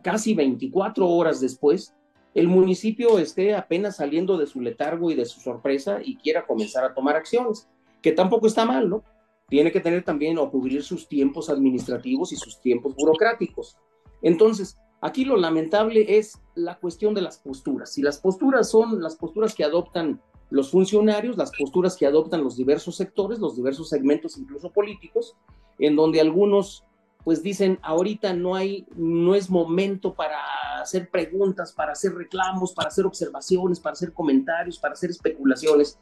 casi 0.03 0.35
24 0.35 1.09
horas 1.09 1.41
después, 1.41 1.95
el 2.35 2.49
municipio 2.49 3.19
esté 3.19 3.55
apenas 3.55 3.97
saliendo 3.97 4.37
de 4.37 4.47
su 4.47 4.61
letargo 4.61 5.11
y 5.11 5.15
de 5.15 5.25
su 5.25 5.41
sorpresa 5.41 6.01
y 6.05 6.17
quiera 6.17 6.47
comenzar 6.47 6.85
a 6.85 6.93
tomar 6.93 7.17
acciones, 7.17 7.67
que 8.03 8.13
tampoco 8.13 8.47
está 8.47 8.67
mal, 8.67 8.91
¿no? 8.91 9.03
Tiene 9.49 9.73
que 9.73 9.81
tener 9.81 10.03
también 10.05 10.37
o 10.37 10.51
cubrir 10.51 10.83
sus 10.83 11.09
tiempos 11.09 11.49
administrativos 11.49 12.33
y 12.33 12.37
sus 12.37 12.61
tiempos 12.61 12.95
burocráticos. 12.95 13.79
Entonces, 14.21 14.77
aquí 15.01 15.25
lo 15.25 15.37
lamentable 15.37 16.19
es 16.19 16.41
la 16.55 16.79
cuestión 16.79 17.15
de 17.15 17.23
las 17.23 17.39
posturas. 17.39 17.97
Y 17.99 18.03
las 18.03 18.19
posturas 18.19 18.71
son 18.71 19.03
las 19.03 19.17
posturas 19.17 19.55
que 19.55 19.65
adoptan 19.65 20.21
los 20.51 20.71
funcionarios, 20.71 21.37
las 21.37 21.51
posturas 21.57 21.97
que 21.97 22.07
adoptan 22.07 22.45
los 22.45 22.57
diversos 22.57 22.97
sectores, 22.97 23.39
los 23.39 23.57
diversos 23.57 23.89
segmentos, 23.89 24.39
incluso 24.39 24.71
políticos, 24.71 25.35
en 25.79 25.97
donde 25.97 26.21
algunos 26.21 26.85
pues 27.27 27.43
dicen 27.43 27.81
ahorita 27.83 28.35
no 28.35 28.55
hay, 28.55 28.87
no 28.95 29.35
es 29.35 29.51
momento 29.51 30.15
para 30.15 30.39
hacer 30.81 31.11
preguntas, 31.11 31.73
para 31.73 31.91
hacer 31.91 32.15
reclamos, 32.15 32.73
para 32.73 32.87
hacer 32.87 33.05
observaciones, 33.05 33.81
para 33.81 33.95
hacer 33.95 34.13
comentarios, 34.13 34.79
para 34.79 34.93
hacer 34.93 35.11
especulaciones, 35.11 35.99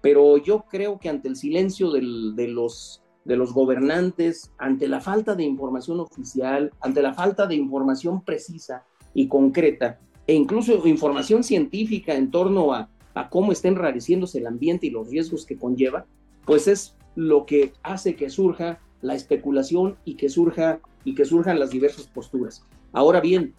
pero 0.00 0.36
yo 0.36 0.64
creo 0.70 1.00
que 1.00 1.08
ante 1.08 1.26
el 1.26 1.34
silencio 1.34 1.90
de, 1.90 2.00
los, 2.46 3.02
de 3.24 3.36
los 3.36 3.52
gobernantes, 3.52 4.52
ante 4.58 4.88
la 4.88 5.00
falta 5.00 5.34
de 5.34 5.44
información 5.44 6.00
oficial, 6.00 6.72
ante 6.80 7.02
la 7.02 7.14
falta 7.14 7.46
de 7.46 7.54
información 7.54 8.22
precisa 8.22 8.84
y 9.14 9.28
concreta, 9.28 9.98
e 10.26 10.34
incluso 10.34 10.86
información 10.86 11.42
científica 11.42 12.14
en 12.14 12.30
torno 12.30 12.72
a 12.72 12.88
a 13.18 13.28
cómo 13.28 13.50
está 13.50 13.66
enrareciéndose 13.68 14.38
el 14.38 14.46
ambiente 14.46 14.86
y 14.86 14.90
los 14.90 15.08
riesgos 15.08 15.44
que 15.44 15.56
conlleva, 15.56 16.06
pues 16.44 16.68
es 16.68 16.94
lo 17.16 17.46
que 17.46 17.72
hace 17.82 18.14
que 18.14 18.30
surja 18.30 18.78
la 19.00 19.14
especulación 19.14 19.96
y 20.04 20.14
que 20.14 20.28
surja 20.28 20.80
y 21.04 21.14
que 21.14 21.24
surjan 21.24 21.58
las 21.58 21.70
diversas 21.70 22.06
posturas. 22.06 22.64
Ahora 22.92 23.20
bien, 23.20 23.54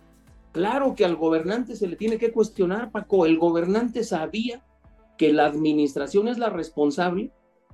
claro 0.54 0.96
que 0.96 1.04
al 1.04 1.18
gobernante 1.18 1.76
se 1.76 1.88
le 1.88 1.98
tiene 1.98 2.18
que 2.18 2.32
cuestionar, 2.32 2.92
Paco, 2.92 3.26
el 3.26 3.38
gobernante 3.38 4.04
sabía 4.06 4.64
que 5.18 5.34
la 5.34 5.46
administración 5.46 6.30
es 6.30 6.38
la 6.38 6.50
responsable, 6.50 7.32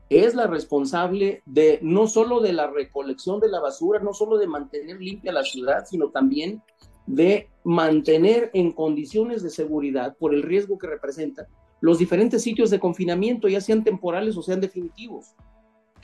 es 0.09 0.35
la 0.35 0.47
responsable 0.47 1.41
de 1.45 1.79
no 1.81 2.07
solo 2.07 2.39
de 2.39 2.53
la 2.53 2.67
recolección 2.67 3.39
de 3.39 3.50
la 3.50 3.59
basura, 3.59 4.00
no 4.00 4.13
solo 4.13 4.38
de 4.38 4.47
mantener 4.47 5.01
limpia 5.01 5.31
la 5.31 5.43
ciudad, 5.43 5.85
sino 5.85 6.09
también 6.09 6.62
de 7.07 7.50
mantener 7.63 8.51
en 8.53 8.71
condiciones 8.71 9.43
de 9.43 9.50
seguridad 9.50 10.15
por 10.17 10.33
el 10.33 10.43
riesgo 10.43 10.77
que 10.77 10.88
representa 10.88 11.47
los 11.81 12.00
diferentes 12.00 12.41
sitios 12.41 12.69
de 12.69 12.79
confinamiento, 12.79 13.47
ya 13.47 13.62
sean 13.62 13.83
temporales 13.83 14.38
o 14.38 14.41
sean 14.41 14.62
definitivos. 14.62 15.35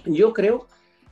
Yo 0.05 0.34
creo 0.34 0.67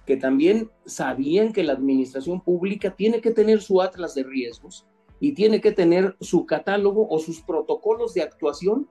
que 0.05 0.17
también 0.17 0.69
sabían 0.86 1.53
que 1.53 1.63
la 1.63 1.74
administración 1.74 2.41
pública 2.41 2.96
tiene 2.96 3.22
que 3.22 3.31
tener 3.31 3.62
su 3.62 3.81
atlas 3.81 4.15
de 4.15 4.24
riesgos 4.24 4.86
y 5.19 5.34
tiene 5.34 5.62
que 5.62 5.72
tener 5.72 6.15
su 6.19 6.46
catálogo 6.46 7.08
o 7.10 7.19
sus 7.19 7.41
protocolos 7.41 8.13
de 8.13 8.22
actuación 8.22 8.89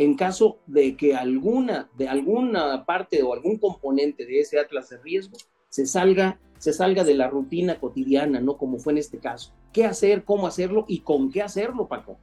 en 0.00 0.14
caso 0.14 0.60
de 0.66 0.96
que 0.96 1.14
alguna, 1.14 1.90
de 1.98 2.08
alguna 2.08 2.86
parte 2.86 3.22
o 3.22 3.34
algún 3.34 3.58
componente 3.58 4.24
de 4.24 4.40
ese 4.40 4.58
atlas 4.58 4.88
de 4.88 4.96
riesgo 4.96 5.36
se 5.68 5.84
salga, 5.84 6.40
se 6.56 6.72
salga 6.72 7.04
de 7.04 7.12
la 7.12 7.28
rutina 7.28 7.78
cotidiana, 7.78 8.40
¿no? 8.40 8.56
Como 8.56 8.78
fue 8.78 8.94
en 8.94 8.98
este 8.98 9.18
caso. 9.18 9.52
¿Qué 9.74 9.84
hacer, 9.84 10.24
cómo 10.24 10.46
hacerlo 10.46 10.86
y 10.88 11.00
con 11.00 11.30
qué 11.30 11.42
hacerlo, 11.42 11.86
Paco? 11.86 12.16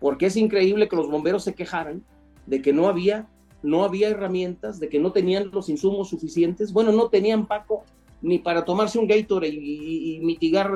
Porque 0.00 0.26
es 0.26 0.36
increíble 0.36 0.86
que 0.86 0.96
los 0.96 1.10
bomberos 1.10 1.44
se 1.44 1.54
quejaran 1.54 2.04
de 2.44 2.60
que 2.60 2.74
no 2.74 2.88
había, 2.88 3.26
no 3.62 3.84
había 3.84 4.10
herramientas, 4.10 4.78
de 4.78 4.90
que 4.90 4.98
no 4.98 5.12
tenían 5.12 5.50
los 5.50 5.70
insumos 5.70 6.10
suficientes. 6.10 6.74
Bueno, 6.74 6.92
no 6.92 7.08
tenían, 7.08 7.46
Paco, 7.46 7.84
ni 8.20 8.38
para 8.38 8.66
tomarse 8.66 8.98
un 8.98 9.06
Gatorade 9.06 9.48
y, 9.48 10.20
mitigar 10.22 10.70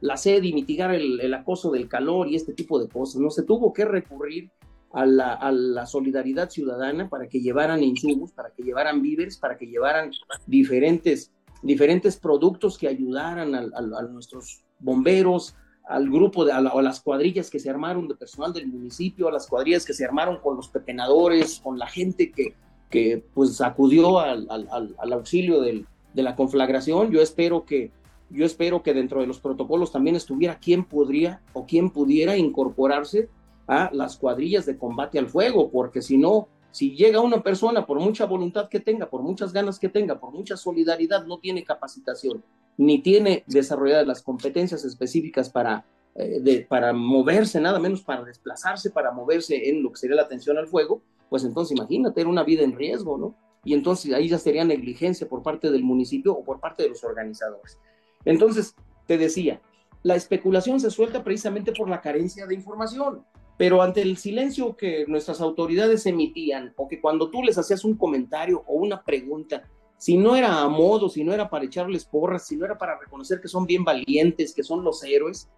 la 0.00 0.16
sed 0.16 0.42
y 0.42 0.52
mitigar 0.52 0.92
el, 0.92 1.32
acoso 1.34 1.70
del 1.70 1.88
calor 1.88 2.26
y 2.26 2.34
este 2.34 2.52
tipo 2.52 2.80
de 2.80 2.88
cosas. 2.88 3.20
No 3.20 3.30
se 3.30 3.44
tuvo 3.44 3.72
que 3.72 3.84
recurrir 3.84 4.50
a 4.92 5.04
la, 5.06 5.86
solidaridad 5.86 6.50
ciudadana 6.50 7.08
para 7.08 7.28
que 7.28 7.40
llevaran 7.40 7.82
insumos, 7.82 8.32
para 8.32 8.50
que 8.50 8.62
llevaran 8.62 9.02
víveres, 9.02 9.36
para 9.36 9.56
que 9.56 9.66
llevaran 9.66 10.10
diferentes, 10.46 11.32
diferentes 11.62 12.16
productos 12.16 12.78
que 12.78 12.88
ayudaran 12.88 13.54
a 13.54 14.02
nuestros 14.02 14.64
bomberos, 14.78 15.54
al 15.88 16.10
grupo, 16.10 16.44
de, 16.44 16.52
a, 16.52 16.60
las 16.60 17.00
cuadrillas 17.00 17.50
que 17.50 17.58
se 17.58 17.70
armaron 17.70 18.08
de 18.08 18.14
personal 18.14 18.52
del 18.52 18.66
municipio, 18.66 19.28
a 19.28 19.32
las 19.32 19.46
cuadrillas 19.46 19.86
que 19.86 19.94
se 19.94 20.04
armaron 20.04 20.38
con 20.42 20.56
los 20.56 20.68
pepenadores, 20.68 21.60
con 21.60 21.78
la 21.78 21.86
gente 21.86 22.30
que, 22.30 22.54
que 22.90 23.24
pues 23.32 23.60
acudió 23.60 24.18
al, 24.20 24.46
al, 24.50 25.12
auxilio 25.12 25.60
del, 25.60 25.86
de 26.12 26.22
la 26.22 26.36
conflagración. 26.36 27.10
Yo 27.10 27.22
espero 27.22 27.64
que 27.64 27.90
yo 28.30 28.44
espero 28.44 28.82
que 28.82 28.92
dentro 28.92 29.22
de 29.22 29.26
los 29.26 29.40
protocolos 29.40 29.90
también 29.90 30.14
estuviera 30.14 30.58
quien 30.58 30.84
podría 30.84 31.40
o 31.54 31.64
quien 31.64 31.88
pudiera 31.88 32.36
incorporarse 32.36 33.30
a 33.68 33.90
las 33.92 34.16
cuadrillas 34.16 34.66
de 34.66 34.78
combate 34.78 35.18
al 35.18 35.28
fuego, 35.28 35.70
porque 35.70 36.02
si 36.02 36.16
no, 36.16 36.48
si 36.70 36.96
llega 36.96 37.20
una 37.20 37.42
persona 37.42 37.86
por 37.86 38.00
mucha 38.00 38.24
voluntad 38.24 38.68
que 38.68 38.80
tenga, 38.80 39.08
por 39.08 39.22
muchas 39.22 39.52
ganas 39.52 39.78
que 39.78 39.90
tenga, 39.90 40.18
por 40.18 40.32
mucha 40.32 40.56
solidaridad, 40.56 41.26
no 41.26 41.38
tiene 41.38 41.62
capacitación, 41.62 42.42
ni 42.78 43.00
tiene 43.00 43.44
desarrolladas 43.46 44.06
las 44.06 44.22
competencias 44.22 44.84
específicas 44.84 45.50
para, 45.50 45.84
eh, 46.14 46.66
para 46.68 46.92
moverse, 46.94 47.60
nada 47.60 47.78
menos 47.78 48.02
para 48.02 48.24
desplazarse, 48.24 48.90
para 48.90 49.12
moverse 49.12 49.68
en 49.68 49.82
lo 49.82 49.92
que 49.92 49.98
sería 49.98 50.16
la 50.16 50.22
atención 50.22 50.56
al 50.56 50.66
fuego, 50.66 51.02
pues 51.28 51.44
entonces 51.44 51.76
imagínate, 51.76 52.22
era 52.22 52.30
una 52.30 52.44
vida 52.44 52.62
en 52.62 52.74
riesgo, 52.74 53.18
¿no? 53.18 53.34
Y 53.64 53.74
entonces 53.74 54.12
ahí 54.14 54.28
ya 54.28 54.38
sería 54.38 54.64
negligencia 54.64 55.28
por 55.28 55.42
parte 55.42 55.70
del 55.70 55.84
municipio 55.84 56.32
o 56.32 56.42
por 56.42 56.58
parte 56.58 56.84
de 56.84 56.88
los 56.88 57.04
organizadores. 57.04 57.78
Entonces, 58.24 58.74
te 59.06 59.18
decía, 59.18 59.60
la 60.02 60.14
especulación 60.14 60.80
se 60.80 60.90
suelta 60.90 61.22
precisamente 61.22 61.72
por 61.72 61.88
la 61.88 62.00
carencia 62.00 62.46
de 62.46 62.54
información, 62.54 63.24
pero 63.58 63.82
ante 63.82 64.00
el 64.00 64.16
silencio 64.16 64.76
que 64.76 65.04
nuestras 65.08 65.40
autoridades 65.40 66.06
emitían 66.06 66.72
o 66.76 66.86
que 66.86 67.00
cuando 67.00 67.28
tú 67.28 67.42
les 67.42 67.58
hacías 67.58 67.84
un 67.84 67.96
comentario 67.96 68.62
o 68.68 68.76
una 68.76 69.02
pregunta, 69.02 69.64
si 69.98 70.16
no 70.16 70.36
era 70.36 70.62
a 70.62 70.68
modo, 70.68 71.08
si 71.08 71.24
no 71.24 71.34
era 71.34 71.50
para 71.50 71.64
echarles 71.64 72.04
porras, 72.04 72.46
si 72.46 72.56
no 72.56 72.64
era 72.64 72.78
para 72.78 72.96
reconocer 72.96 73.40
que 73.40 73.48
son 73.48 73.66
bien 73.66 73.82
valientes, 73.82 74.54
que 74.54 74.62
son 74.62 74.84
los 74.84 75.02
héroes, 75.02 75.50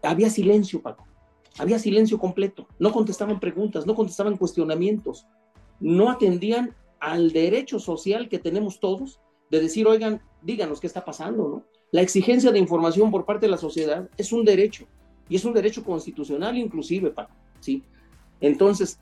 había 0.00 0.30
silencio, 0.30 0.80
Paco. 0.80 1.08
Había 1.58 1.80
silencio 1.80 2.20
completo. 2.20 2.68
No 2.78 2.92
contestaban 2.92 3.40
preguntas, 3.40 3.84
no 3.84 3.96
contestaban 3.96 4.36
cuestionamientos, 4.36 5.26
no 5.80 6.08
atendían 6.08 6.76
al 7.00 7.32
derecho 7.32 7.80
social 7.80 8.28
que 8.28 8.38
tenemos 8.38 8.78
todos 8.78 9.18
de 9.50 9.60
decir, 9.60 9.88
oigan, 9.88 10.22
díganos 10.40 10.80
qué 10.80 10.86
está 10.86 11.04
pasando, 11.04 11.48
¿no? 11.48 11.64
La 11.90 12.02
exigencia 12.02 12.52
de 12.52 12.60
información 12.60 13.10
por 13.10 13.24
parte 13.24 13.46
de 13.46 13.50
la 13.50 13.58
sociedad 13.58 14.08
es 14.16 14.32
un 14.32 14.44
derecho 14.44 14.86
y 15.30 15.36
es 15.36 15.44
un 15.44 15.54
derecho 15.54 15.82
constitucional 15.82 16.58
inclusive, 16.58 17.10
Paco, 17.10 17.32
¿sí? 17.60 17.84
Entonces, 18.40 18.98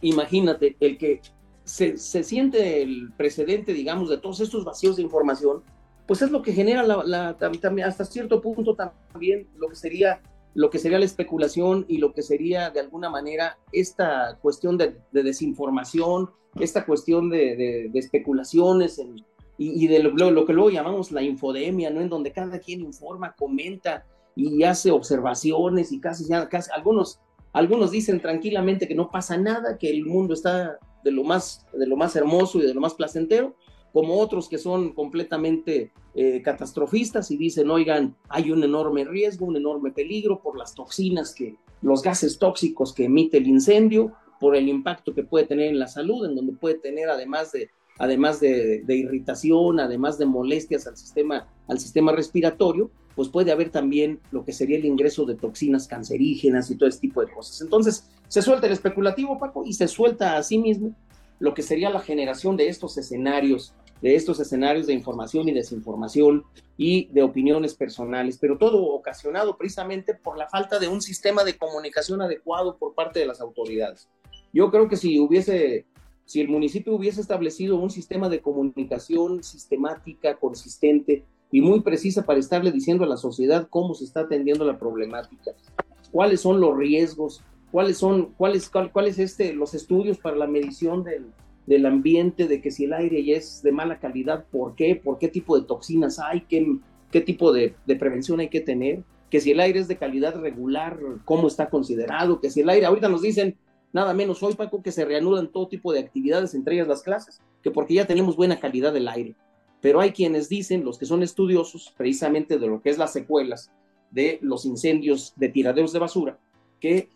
imagínate 0.00 0.76
el 0.80 0.96
que 0.96 1.20
se, 1.64 1.96
siente 1.98 2.80
el 2.80 3.12
precedente, 3.16 3.74
digamos, 3.74 4.08
de 4.08 4.18
todos 4.18 4.40
estos 4.40 4.64
vacíos 4.64 4.96
de 4.96 5.02
información, 5.02 5.62
pues 6.06 6.22
es 6.22 6.30
lo 6.30 6.42
que 6.42 6.52
genera 6.52 6.82
la, 6.84 7.36
también, 7.36 7.88
hasta 7.88 8.04
cierto 8.04 8.40
punto 8.40 8.74
también 8.74 9.48
lo 9.56 9.68
que 9.68 9.76
sería 9.76 10.22
lo 10.54 10.68
que 10.68 10.78
sería 10.78 10.98
la 10.98 11.06
especulación 11.06 11.86
y 11.88 11.96
lo 11.96 12.12
que 12.12 12.20
sería 12.20 12.68
de 12.68 12.80
alguna 12.80 13.08
manera 13.08 13.58
esta 13.72 14.38
cuestión 14.42 14.76
de, 14.76 14.98
desinformación, 15.10 16.28
esta 16.60 16.84
cuestión 16.84 17.30
de, 17.30 17.90
especulaciones 17.94 19.00
y, 19.56 19.86
de 19.86 20.00
lo, 20.00 20.30
lo, 20.30 20.44
que 20.44 20.52
luego 20.52 20.68
llamamos 20.68 21.10
la 21.10 21.22
infodemia, 21.22 21.88
¿no? 21.88 22.02
En 22.02 22.10
donde 22.10 22.32
cada 22.32 22.58
quien 22.58 22.82
informa, 22.82 23.34
comenta 23.34 24.04
y 24.34 24.62
hace 24.64 24.90
observaciones 24.90 25.92
y 25.92 26.00
casi, 26.00 26.28
casi 26.50 26.70
algunos, 26.72 27.20
algunos 27.52 27.90
dicen 27.90 28.20
tranquilamente 28.20 28.88
que 28.88 28.94
no 28.94 29.10
pasa 29.10 29.36
nada, 29.36 29.78
que 29.78 29.90
el 29.90 30.04
mundo 30.04 30.34
está 30.34 30.78
de 31.04 31.10
lo 31.10 31.24
más, 31.24 31.66
de 31.72 31.86
lo 31.86 31.96
más 31.96 32.16
hermoso 32.16 32.58
y 32.58 32.62
de 32.62 32.74
lo 32.74 32.80
más 32.80 32.94
placentero, 32.94 33.56
como 33.92 34.18
otros 34.18 34.48
que 34.48 34.58
son 34.58 34.94
completamente 34.94 35.92
eh, 36.14 36.40
catastrofistas 36.42 37.30
y 37.30 37.36
dicen, 37.36 37.70
oigan, 37.70 38.16
hay 38.28 38.50
un 38.50 38.64
enorme 38.64 39.04
riesgo, 39.04 39.46
un 39.46 39.56
enorme 39.56 39.92
peligro 39.92 40.40
por 40.40 40.56
las 40.56 40.74
toxinas 40.74 41.34
que, 41.34 41.56
los 41.82 42.02
gases 42.02 42.38
tóxicos 42.38 42.94
que 42.94 43.04
emite 43.04 43.38
el 43.38 43.48
incendio, 43.48 44.12
por 44.40 44.56
el 44.56 44.68
impacto 44.68 45.14
que 45.14 45.24
puede 45.24 45.46
tener 45.46 45.68
en 45.68 45.78
la 45.78 45.88
salud, 45.88 46.24
en 46.24 46.34
donde 46.34 46.52
puede 46.52 46.76
tener 46.76 47.08
además 47.08 47.52
de, 47.52 47.70
además 48.02 48.40
de, 48.40 48.84
irritación, 48.88 49.78
además 49.78 50.18
de 50.18 50.26
molestias 50.26 50.88
al 50.88 50.96
sistema, 50.96 51.46
al 51.68 51.78
sistema 51.78 52.10
respiratorio, 52.10 52.90
pues 53.14 53.28
puede 53.28 53.52
haber 53.52 53.70
también 53.70 54.18
lo 54.32 54.44
que 54.44 54.52
sería 54.52 54.76
el 54.76 54.84
ingreso 54.84 55.24
de 55.24 55.36
toxinas 55.36 55.86
cancerígenas 55.86 56.68
y 56.72 56.76
todo 56.76 56.88
ese 56.88 56.98
tipo 56.98 57.24
de 57.24 57.32
cosas. 57.32 57.60
Entonces, 57.60 58.10
se 58.26 58.42
suelta 58.42 58.66
el 58.66 58.72
especulativo, 58.72 59.38
Paco, 59.38 59.62
y 59.64 59.74
se 59.74 59.86
suelta 59.86 60.36
a 60.36 60.42
sí 60.42 60.58
mismo 60.58 60.96
lo 61.38 61.54
que 61.54 61.62
sería 61.62 61.90
la 61.90 62.00
generación 62.00 62.56
de 62.56 62.66
estos 62.66 62.98
escenarios 62.98 63.72
de 64.00 64.16
estos 64.16 64.40
escenarios 64.40 64.88
de 64.88 64.94
información 64.94 65.48
y 65.48 65.52
desinformación 65.52 66.42
y 66.76 67.06
de 67.12 67.22
opiniones 67.22 67.74
personales, 67.74 68.36
pero 68.36 68.58
todo 68.58 68.82
ocasionado 68.82 69.56
precisamente 69.56 70.12
por 70.12 70.36
la 70.36 70.48
falta 70.48 70.80
de 70.80 70.88
un 70.88 71.00
sistema 71.00 71.44
de 71.44 71.56
comunicación 71.56 72.20
adecuado 72.20 72.76
por 72.78 72.96
parte 72.96 73.20
de 73.20 73.26
las 73.26 73.40
autoridades. 73.40 74.08
Yo 74.52 74.72
creo 74.72 74.88
que 74.88 74.96
si 74.96 75.20
hubiese, 75.20 75.86
si 76.32 76.40
el 76.40 76.48
municipio 76.48 76.94
hubiese 76.94 77.20
establecido 77.20 77.76
un 77.76 77.90
sistema 77.90 78.30
de 78.30 78.40
comunicación 78.40 79.42
sistemática, 79.42 80.38
consistente 80.38 81.26
y 81.50 81.60
muy 81.60 81.82
precisa 81.82 82.24
para 82.24 82.40
estarle 82.40 82.72
diciendo 82.72 83.04
a 83.04 83.06
la 83.06 83.18
sociedad 83.18 83.68
cómo 83.68 83.92
se 83.92 84.04
está 84.04 84.20
atendiendo 84.20 84.64
la 84.64 84.78
problemática, 84.78 85.50
cuáles 86.10 86.40
son 86.40 86.58
los 86.58 86.74
riesgos, 86.74 87.44
cuáles 87.70 87.98
son, 87.98 88.32
cuáles, 88.38 88.70
cuáles 88.70 89.18
este, 89.18 89.52
los 89.52 89.74
estudios 89.74 90.16
para 90.16 90.36
la 90.36 90.46
medición 90.46 91.04
del, 91.04 91.26
del 91.66 91.84
ambiente, 91.84 92.48
de 92.48 92.62
que 92.62 92.70
si 92.70 92.84
el 92.84 92.94
aire 92.94 93.22
ya 93.22 93.36
es 93.36 93.62
de 93.62 93.72
mala 93.72 93.98
calidad, 93.98 94.46
¿por 94.50 94.74
qué? 94.74 94.96
¿Por 94.96 95.18
qué 95.18 95.28
tipo 95.28 95.60
de 95.60 95.66
toxinas 95.66 96.18
hay? 96.18 96.46
¿Qué, 96.48 96.78
qué 97.10 97.20
tipo 97.20 97.52
de, 97.52 97.74
prevención 97.98 98.40
hay 98.40 98.48
que 98.48 98.62
tener? 98.62 99.02
Que 99.28 99.42
si 99.42 99.50
el 99.50 99.60
aire 99.60 99.80
es 99.80 99.88
de 99.88 99.98
calidad 99.98 100.40
regular, 100.40 100.98
¿cómo 101.26 101.46
está 101.46 101.68
considerado? 101.68 102.40
Que 102.40 102.48
si 102.48 102.62
el 102.62 102.70
aire, 102.70 102.86
ahorita 102.86 103.10
nos 103.10 103.20
dicen, 103.20 103.58
nada 103.92 104.14
menos 104.14 104.42
hoy, 104.42 104.54
Paco, 104.54 104.82
que 104.82 104.92
se 104.92 105.04
reanudan 105.04 105.48
todo 105.48 105.68
tipo 105.68 105.92
de 105.92 106.00
actividades, 106.00 106.54
entre 106.54 106.74
ellas 106.74 106.88
las 106.88 107.02
clases, 107.02 107.40
que 107.62 107.70
porque 107.70 107.94
ya 107.94 108.06
tenemos 108.06 108.36
buena 108.36 108.58
calidad 108.58 108.92
del 108.92 109.08
aire. 109.08 109.34
Pero 109.80 110.00
hay 110.00 110.12
quienes 110.12 110.48
dicen, 110.48 110.84
los 110.84 110.98
que 110.98 111.06
son 111.06 111.22
estudiosos, 111.22 111.92
precisamente 111.96 112.58
de 112.58 112.66
lo 112.66 112.80
que 112.80 112.90
es 112.90 112.98
las 112.98 113.12
secuelas 113.12 113.70
de 114.10 114.38
los 114.42 114.64
incendios 114.64 115.32
de 115.36 115.48
tiraderos 115.48 115.92
de 115.92 115.98
basura, 115.98 116.38
que 116.80 117.08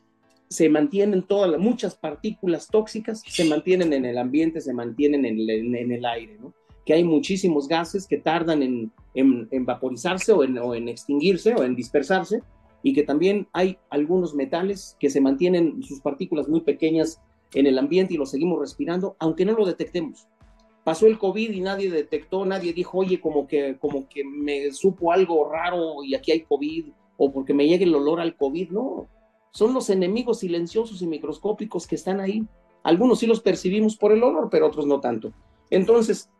se 0.49 0.69
mantienen 0.69 1.23
todas, 1.23 1.59
muchas 1.59 1.97
partículas 1.97 2.69
tóxicas 2.69 3.23
se 3.27 3.45
mantienen 3.45 3.93
en 3.93 4.05
el 4.05 4.19
ambiente, 4.19 4.61
se 4.61 4.73
mantienen 4.73 5.25
en 5.25 5.93
el, 5.93 6.05
aire, 6.05 6.39
¿no? 6.41 6.55
Que 6.85 6.95
hay 6.95 7.05
muchísimos 7.05 7.67
gases 7.67 8.07
que 8.07 8.19
tardan 8.19 8.63
en, 8.63 8.93
en, 9.15 9.67
vaporizarse 9.67 10.33
o 10.33 10.45
en, 10.45 10.59
o 10.59 10.75
en, 10.75 10.89
extinguirse 10.89 11.55
o 11.55 11.65
en 11.65 11.75
dispersarse 11.75 12.43
y 12.83 12.93
que 12.95 13.03
también 13.03 13.49
hay 13.53 13.79
algunos 13.91 14.35
metales 14.35 14.97
que 15.01 15.11
se 15.11 15.21
mantienen 15.21 15.83
sus 15.83 16.01
partículas 16.01 16.49
muy 16.49 16.61
pequeñas 16.61 17.21
en 17.55 17.67
el 17.67 17.79
ambiente 17.79 18.15
y 18.15 18.17
lo 18.17 18.27
seguimos 18.27 18.61
respirando, 18.61 19.17
aunque 19.19 19.45
no 19.45 19.53
lo 19.53 19.65
detectemos. 19.65 20.29
Pasó 20.85 21.07
el 21.07 21.19
COVID 21.19 21.51
y 21.51 21.61
nadie 21.61 21.91
detectó, 21.91 22.45
nadie 22.45 22.73
dijo, 22.73 22.99
oye, 22.99 23.21
como 23.21 23.49
que, 23.49 23.77
como 23.79 24.09
que 24.09 24.25
me 24.25 24.71
supo 24.73 25.11
algo 25.11 25.51
raro 25.51 26.05
y 26.05 26.15
aquí 26.15 26.33
hay 26.33 26.43
COVID, 26.43 26.87
o 27.17 27.33
porque 27.33 27.55
me 27.55 27.67
llegue 27.67 27.85
el 27.85 27.95
olor 27.95 28.21
al 28.21 28.37
COVID, 28.37 28.71
no, 28.71 29.09
son 29.51 29.75
los 29.75 29.91
enemigos 29.91 30.41
silenciosos 30.41 31.01
y 31.03 31.07
microscópicos 31.07 31.87
que 31.87 31.95
están 31.95 32.21
ahí. 32.21 32.47
Algunos 32.83 33.19
sí 33.21 33.27
los 33.27 33.41
percibimos 33.41 33.97
por 33.97 34.13
el 34.13 34.23
olor, 34.23 34.49
pero 34.51 34.67
otros 34.67 34.87
no 34.87 35.01
tanto. 35.01 35.33
Entonces, 35.71 36.31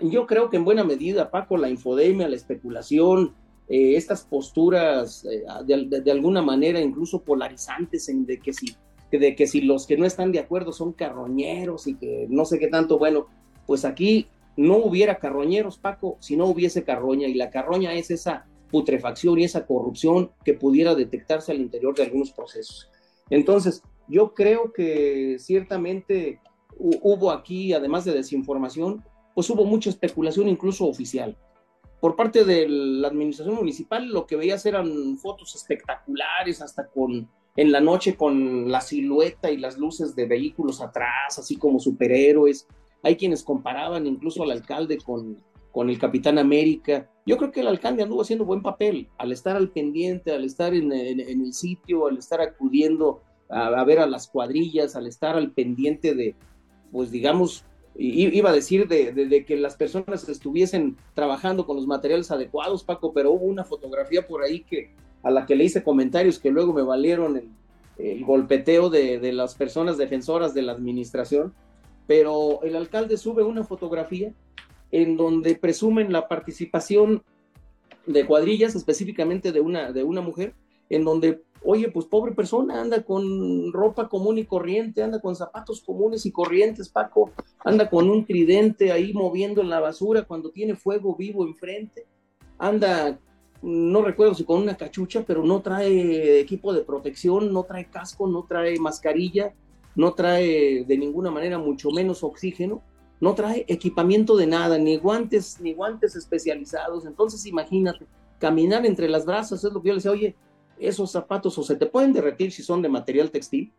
yo 0.00 0.26
creo 0.26 0.50
que 0.50 0.56
en 0.56 0.64
buena 0.64 0.84
medida, 0.84 1.30
Paco, 1.30 1.56
la 1.56 1.68
infodemia, 1.68 2.28
la 2.28 2.36
especulación, 2.36 3.34
eh, 3.68 3.96
estas 3.96 4.22
posturas 4.24 5.24
eh, 5.24 5.44
de, 5.64 6.10
alguna 6.10 6.42
manera 6.42 6.80
incluso 6.80 7.22
polarizantes 7.22 8.08
en 8.08 8.26
de 8.26 8.38
que 8.38 8.52
si 8.52 8.74
de 9.10 9.36
que 9.36 9.46
si 9.46 9.60
los 9.60 9.86
que 9.86 9.98
no 9.98 10.06
están 10.06 10.32
de 10.32 10.38
acuerdo 10.38 10.72
son 10.72 10.94
carroñeros 10.94 11.86
y 11.86 11.96
que 11.96 12.26
no 12.30 12.46
sé 12.46 12.58
qué 12.58 12.68
tanto, 12.68 12.98
bueno, 12.98 13.26
pues 13.66 13.84
aquí 13.84 14.26
no 14.56 14.78
hubiera 14.78 15.18
carroñeros, 15.18 15.76
Paco, 15.76 16.16
si 16.20 16.34
no 16.34 16.46
hubiese 16.46 16.82
carroña, 16.82 17.28
y 17.28 17.34
la 17.34 17.50
carroña 17.50 17.92
es 17.92 18.10
esa 18.10 18.46
putrefacción 18.70 19.38
y 19.38 19.44
esa 19.44 19.66
corrupción 19.66 20.30
que 20.44 20.54
pudiera 20.54 20.94
detectarse 20.94 21.52
al 21.52 21.60
interior 21.60 21.94
de 21.94 22.04
algunos 22.04 22.32
procesos. 22.32 22.90
Entonces, 23.28 23.82
yo 24.08 24.34
creo 24.34 24.72
que 24.72 25.36
ciertamente 25.38 26.40
hubo 26.78 27.30
aquí, 27.30 27.72
además 27.72 28.04
de 28.04 28.12
desinformación, 28.12 29.04
pues 29.34 29.48
hubo 29.50 29.64
mucha 29.64 29.90
especulación 29.90 30.48
incluso 30.48 30.86
oficial. 30.86 31.36
Por 32.02 32.16
parte 32.16 32.44
de 32.44 32.68
la 32.68 33.06
administración 33.06 33.54
municipal, 33.54 34.08
lo 34.08 34.26
que 34.26 34.34
veías 34.34 34.66
eran 34.66 35.16
fotos 35.18 35.54
espectaculares, 35.54 36.60
hasta 36.60 36.88
con 36.88 37.28
en 37.54 37.70
la 37.70 37.80
noche 37.80 38.16
con 38.16 38.72
la 38.72 38.80
silueta 38.80 39.52
y 39.52 39.56
las 39.56 39.78
luces 39.78 40.16
de 40.16 40.26
vehículos 40.26 40.80
atrás, 40.80 41.38
así 41.38 41.56
como 41.56 41.78
superhéroes. 41.78 42.66
Hay 43.04 43.14
quienes 43.14 43.44
comparaban 43.44 44.08
incluso 44.08 44.42
al 44.42 44.50
alcalde 44.50 44.98
con, 44.98 45.40
con 45.70 45.90
el 45.90 46.00
Capitán 46.00 46.38
América. 46.40 47.08
Yo 47.24 47.36
creo 47.36 47.52
que 47.52 47.60
el 47.60 47.68
alcalde 47.68 48.02
anduvo 48.02 48.22
haciendo 48.22 48.46
buen 48.46 48.62
papel 48.62 49.08
al 49.16 49.30
estar 49.30 49.54
al 49.54 49.70
pendiente, 49.70 50.32
al 50.32 50.42
estar 50.42 50.74
en, 50.74 50.90
el 50.90 51.52
sitio, 51.52 52.08
al 52.08 52.18
estar 52.18 52.40
acudiendo 52.40 53.22
a, 53.48 53.84
ver 53.84 54.00
a 54.00 54.08
las 54.08 54.26
cuadrillas, 54.26 54.96
al 54.96 55.06
estar 55.06 55.36
al 55.36 55.52
pendiente 55.52 56.16
de, 56.16 56.34
pues 56.90 57.12
digamos, 57.12 57.64
iba 57.96 58.50
a 58.50 58.52
decir 58.52 58.88
de, 58.88 59.44
que 59.46 59.56
las 59.56 59.76
personas 59.76 60.28
estuviesen 60.28 60.96
trabajando 61.14 61.66
con 61.66 61.76
los 61.76 61.86
materiales 61.86 62.30
adecuados, 62.30 62.84
Paco, 62.84 63.12
pero 63.12 63.32
hubo 63.32 63.44
una 63.44 63.64
fotografía 63.64 64.26
por 64.26 64.42
ahí 64.42 64.60
que 64.60 64.90
a 65.22 65.30
la 65.30 65.46
que 65.46 65.54
le 65.54 65.64
hice 65.64 65.82
comentarios 65.82 66.38
que 66.38 66.50
luego 66.50 66.72
me 66.72 66.82
valieron 66.82 67.36
el, 67.36 67.50
golpeteo 68.24 68.90
de 68.90 69.32
las 69.32 69.54
personas 69.54 69.96
defensoras 69.96 70.54
de 70.54 70.62
la 70.62 70.72
administración, 70.72 71.54
pero 72.06 72.60
el 72.62 72.74
alcalde 72.74 73.16
sube 73.16 73.44
una 73.44 73.64
fotografía 73.64 74.32
en 74.90 75.16
donde 75.16 75.54
presumen 75.54 76.12
la 76.12 76.28
participación 76.28 77.22
de 78.06 78.26
cuadrillas, 78.26 78.74
específicamente 78.74 79.52
de 79.52 79.60
una, 79.60 79.92
de 79.92 80.02
una 80.04 80.20
mujer, 80.20 80.54
en 80.90 81.04
donde, 81.04 81.42
oye, 81.64 81.90
pues 81.90 82.06
pobre 82.06 82.32
persona, 82.32 82.80
anda 82.80 83.02
con 83.02 83.72
ropa 83.72 84.08
común 84.08 84.38
y 84.38 84.44
corriente, 84.44 85.02
anda 85.02 85.20
con 85.20 85.36
zapatos 85.36 85.80
comunes 85.82 86.26
y 86.26 86.32
corrientes, 86.32 86.88
Paco, 86.88 87.30
anda 87.64 87.88
con 87.88 88.10
un 88.10 88.24
tridente 88.24 88.92
ahí 88.92 89.12
moviendo 89.12 89.60
en 89.60 89.70
la 89.70 89.80
basura 89.80 90.22
cuando 90.22 90.50
tiene 90.50 90.74
fuego 90.74 91.14
vivo 91.16 91.46
enfrente, 91.46 92.06
anda, 92.58 93.18
no 93.62 94.02
recuerdo 94.02 94.34
si 94.34 94.44
con 94.44 94.60
una 94.60 94.76
cachucha, 94.76 95.24
pero 95.26 95.44
no 95.44 95.62
trae 95.62 96.40
equipo 96.40 96.72
de 96.72 96.82
protección, 96.82 97.52
no 97.52 97.64
trae 97.64 97.88
casco, 97.88 98.26
no 98.26 98.44
trae 98.48 98.78
mascarilla, 98.78 99.54
no 99.94 100.14
trae 100.14 100.84
de 100.84 100.98
ninguna 100.98 101.30
manera 101.30 101.58
mucho 101.58 101.90
menos 101.90 102.24
oxígeno 102.24 102.82
no 103.22 103.36
trae 103.36 103.64
equipamiento 103.68 104.36
de 104.36 104.48
nada, 104.48 104.78
ni 104.78 104.96
guantes, 104.96 105.60
ni 105.60 105.74
guantes 105.74 106.16
especializados. 106.16 107.06
Entonces, 107.06 107.46
imagínate, 107.46 108.04
caminar 108.40 108.84
entre 108.84 109.08
las 109.08 109.24
brasas 109.24 109.62
es 109.62 109.72
lo 109.72 109.80
que 109.80 109.90
yo 109.90 109.92
le 109.92 109.98
decía, 109.98 110.10
oye, 110.10 110.34
esos 110.86 111.10
zapatos 111.10 111.56
o 111.58 111.62
se 111.62 111.76
te 111.76 111.86
pueden 111.86 112.12
derretir 112.12 112.52
si 112.52 112.62
son 112.62 112.82
de 112.82 112.88
material 112.88 113.30
textil, 113.30 113.72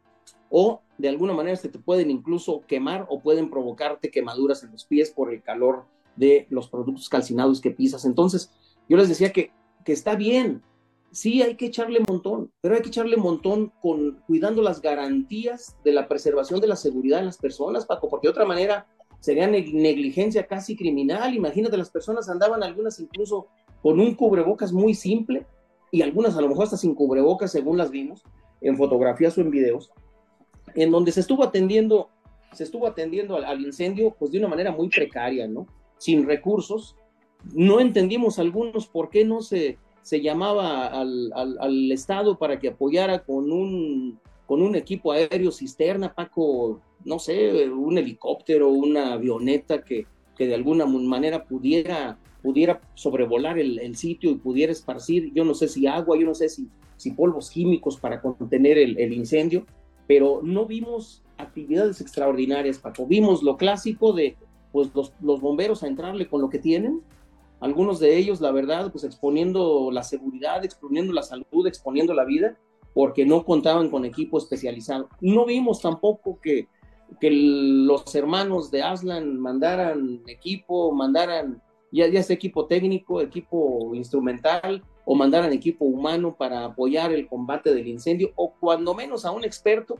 o 0.50 0.82
de 0.98 1.10
alguna 1.10 1.34
manera 1.34 1.56
se 1.56 1.70
te 1.70 1.80
pueden 1.80 2.12
incluso 2.12 2.62
quemar 2.68 3.08
o 3.10 3.20
pueden 3.20 3.50
provocarte 3.50 4.12
quemaduras 4.12 4.64
en 4.64 4.72
los 4.72 4.86
pies 4.86 5.12
por 5.12 5.34
el 5.34 5.42
calor 5.42 5.86
de 6.16 6.46
los 6.50 6.70
productos 6.70 7.10
calcinados 7.10 7.60
que 7.60 7.72
pisas. 7.72 8.06
Entonces, 8.06 8.52
yo 8.88 8.98
les 8.98 9.10
decía 9.10 9.32
que, 9.32 9.52
que 9.84 9.94
está 9.94 10.16
bien, 10.16 10.62
sí 11.12 11.42
hay 11.42 11.56
que 11.56 11.68
echarle 11.68 12.02
montón, 12.08 12.52
pero 12.62 12.76
hay 12.76 12.82
que 12.82 12.90
echarle 12.90 13.18
montón 13.18 13.72
con 13.82 14.22
cuidando 14.28 14.62
las 14.62 14.82
garantías 14.82 15.76
de 15.84 15.92
la 15.92 16.08
preservación 16.08 16.60
de 16.60 16.68
la 16.68 16.76
seguridad 16.76 17.20
de 17.20 17.26
las 17.26 17.38
personas, 17.38 17.86
Paco, 17.86 18.10
porque 18.10 18.28
de 18.28 18.32
otra 18.32 18.46
manera 18.46 18.88
sería 19.20 19.48
negligencia 19.48 20.46
casi 20.46 20.76
criminal. 20.76 21.34
Imagínate, 21.34 21.78
las 21.78 21.90
personas 21.90 22.30
andaban 22.30 22.62
algunas 22.62 23.00
incluso 23.00 23.48
con 23.82 24.00
un 24.00 24.16
cubrebocas 24.16 24.72
muy 24.72 24.94
simple 24.94 25.46
y 25.94 26.02
algunas 26.02 26.36
a 26.36 26.42
lo 26.42 26.50
mejor 26.50 26.64
hasta 26.64 26.76
sin 26.76 26.96
cubrebocas, 26.96 27.52
según 27.52 27.78
las 27.78 27.92
vimos 27.92 28.24
en 28.62 28.78
fotografías 28.78 29.38
o 29.38 29.42
en 29.42 29.52
videos, 29.52 29.92
en 30.74 30.90
donde 30.90 31.12
se 31.12 31.20
estuvo 31.20 31.44
atendiendo, 31.44 32.10
se 32.52 32.64
estuvo 32.64 32.88
atendiendo 32.88 33.38
al, 33.38 33.62
incendio 33.62 34.16
pues 34.18 34.32
de 34.32 34.40
una 34.40 34.48
manera 34.48 34.72
muy 34.72 34.90
precaria, 34.90 35.48
¿no? 35.48 35.68
Sin 36.00 36.26
recursos 36.26 36.96
no 37.54 37.80
entendimos 37.80 38.40
algunos 38.40 38.88
por 38.88 39.12
qué 39.12 39.24
no 39.24 39.44
se, 39.44 39.78
se 40.02 40.20
llamaba 40.20 40.88
al, 40.88 41.32
al, 41.36 41.92
Estado 41.92 42.40
para 42.40 42.60
que 42.60 42.70
apoyara 42.70 43.24
con 43.24 43.52
un, 43.52 44.20
con 44.48 44.64
un 44.64 44.76
equipo 44.76 45.12
aéreo 45.12 45.52
cisterna, 45.52 46.12
Paco, 46.16 46.82
no 47.06 47.20
sé, 47.20 47.70
un 47.70 48.00
helicóptero, 48.00 48.70
una 48.70 49.14
avioneta 49.14 49.84
que, 49.84 50.08
que 50.36 50.48
de 50.48 50.56
alguna 50.56 50.88
manera 50.88 51.46
pudiera, 51.46 52.18
pudiera 52.44 52.82
sobrevolar 52.94 53.58
el, 53.58 53.96
sitio 53.96 54.30
y 54.30 54.36
pudiera 54.36 54.72
esparcir, 54.72 55.32
yo 55.34 55.46
no 55.46 55.56
sé 55.56 55.68
si 55.68 55.88
agua, 55.88 56.18
yo 56.20 56.28
no 56.28 56.36
sé 56.36 56.50
si, 56.50 56.70
si 56.98 57.12
polvos 57.12 57.50
químicos 57.50 57.98
para 57.98 58.22
contener 58.22 58.78
el, 58.78 59.00
el 59.00 59.14
incendio, 59.14 59.66
pero 60.08 60.42
no 60.44 60.66
vimos 60.66 61.24
actividades 61.38 62.02
extraordinarias, 62.02 62.78
Paco. 62.78 63.08
Vimos 63.08 63.42
lo 63.42 63.58
clásico 63.58 64.14
de 64.14 64.36
pues 64.72 64.90
los, 64.94 65.14
los, 65.22 65.40
bomberos 65.40 65.84
a 65.84 65.88
entrarle 65.88 66.28
con 66.28 66.42
lo 66.42 66.50
que 66.50 66.60
tienen, 66.60 67.02
algunos 67.64 68.02
de 68.02 68.18
ellos, 68.18 68.42
la 68.42 68.52
verdad, 68.52 68.92
pues 68.92 69.06
exponiendo 69.06 69.90
la 69.90 70.04
seguridad, 70.04 70.66
exponiendo 70.66 71.14
la 71.14 71.24
salud, 71.24 71.66
exponiendo 71.66 72.14
la 72.14 72.26
vida, 72.26 72.58
porque 72.94 73.26
no 73.26 73.46
contaban 73.46 73.90
con 73.90 74.04
equipo 74.04 74.38
especializado. 74.38 75.08
No 75.22 75.46
vimos 75.46 75.80
tampoco 75.82 76.42
que, 76.42 76.68
que 77.22 77.32
los 77.32 78.14
hermanos 78.16 78.70
de 78.70 78.84
Aslan 78.84 79.40
mandaran 79.40 80.24
equipo, 80.28 80.92
mandaran 80.92 81.62
ya, 81.94 82.08
ya 82.08 82.24
sea 82.24 82.36
equipo 82.36 82.66
técnico, 82.66 83.22
equipo 83.22 83.94
instrumental, 83.94 84.84
o 85.06 85.16
mandaran 85.16 85.54
equipo 85.54 85.86
humano 85.86 86.36
para 86.36 86.66
apoyar 86.66 87.12
el 87.14 87.28
combate 87.28 87.74
del 87.74 87.88
incendio, 87.88 88.32
o 88.36 88.54
cuando 88.60 88.96
menos 88.96 89.26
a 89.26 89.32
un 89.32 89.44
experto 89.44 89.98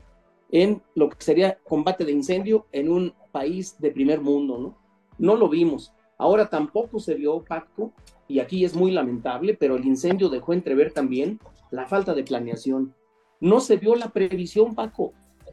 en 0.50 0.82
lo 0.94 1.08
que 1.08 1.16
sería 1.20 1.58
combate 1.64 2.04
de 2.04 2.12
incendio 2.12 2.66
en 2.72 2.90
un 2.90 3.14
país 3.32 3.76
de 3.78 3.90
primer 3.90 4.20
mundo, 4.20 4.58
¿no? 4.58 4.78
No 5.18 5.36
lo 5.36 5.48
vimos. 5.48 5.92
Ahora 6.18 6.48
tampoco 6.48 6.98
se 6.98 7.14
vio, 7.14 7.44
Paco, 7.44 7.92
y 8.26 8.40
aquí 8.40 8.64
es 8.64 8.74
muy 8.74 8.90
lamentable, 8.90 9.54
pero 9.54 9.76
el 9.76 9.84
incendio 9.84 10.28
dejó 10.28 10.52
entrever 10.52 10.92
también 10.92 11.38
la 11.70 11.86
falta 11.86 12.14
de 12.14 12.24
planeación. 12.24 12.94
No 13.40 13.60
se 13.60 13.76
vio 13.76 13.94
la 13.94 14.10
previsión, 14.10 14.74
Paco. 14.74 15.12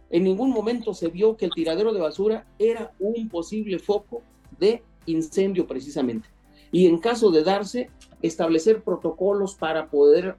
En 0.10 0.24
ningún 0.24 0.52
momento 0.52 0.94
se 0.94 1.10
vio 1.10 1.38
que 1.38 1.46
el 1.46 1.52
tiradero 1.52 1.94
de 1.94 2.02
basura 2.02 2.48
era 2.58 2.94
un 3.00 3.30
posible 3.30 3.80
foco 3.80 4.22
de 4.60 4.84
incendio 5.06 5.68
precisamente. 5.68 6.28
Y 6.72 6.88
en 6.88 7.00
caso 7.00 7.32
de 7.32 7.44
darse, 7.44 7.90
establecer 8.22 8.82
protocolos 8.84 9.56
para 9.56 9.88
poder, 9.88 10.36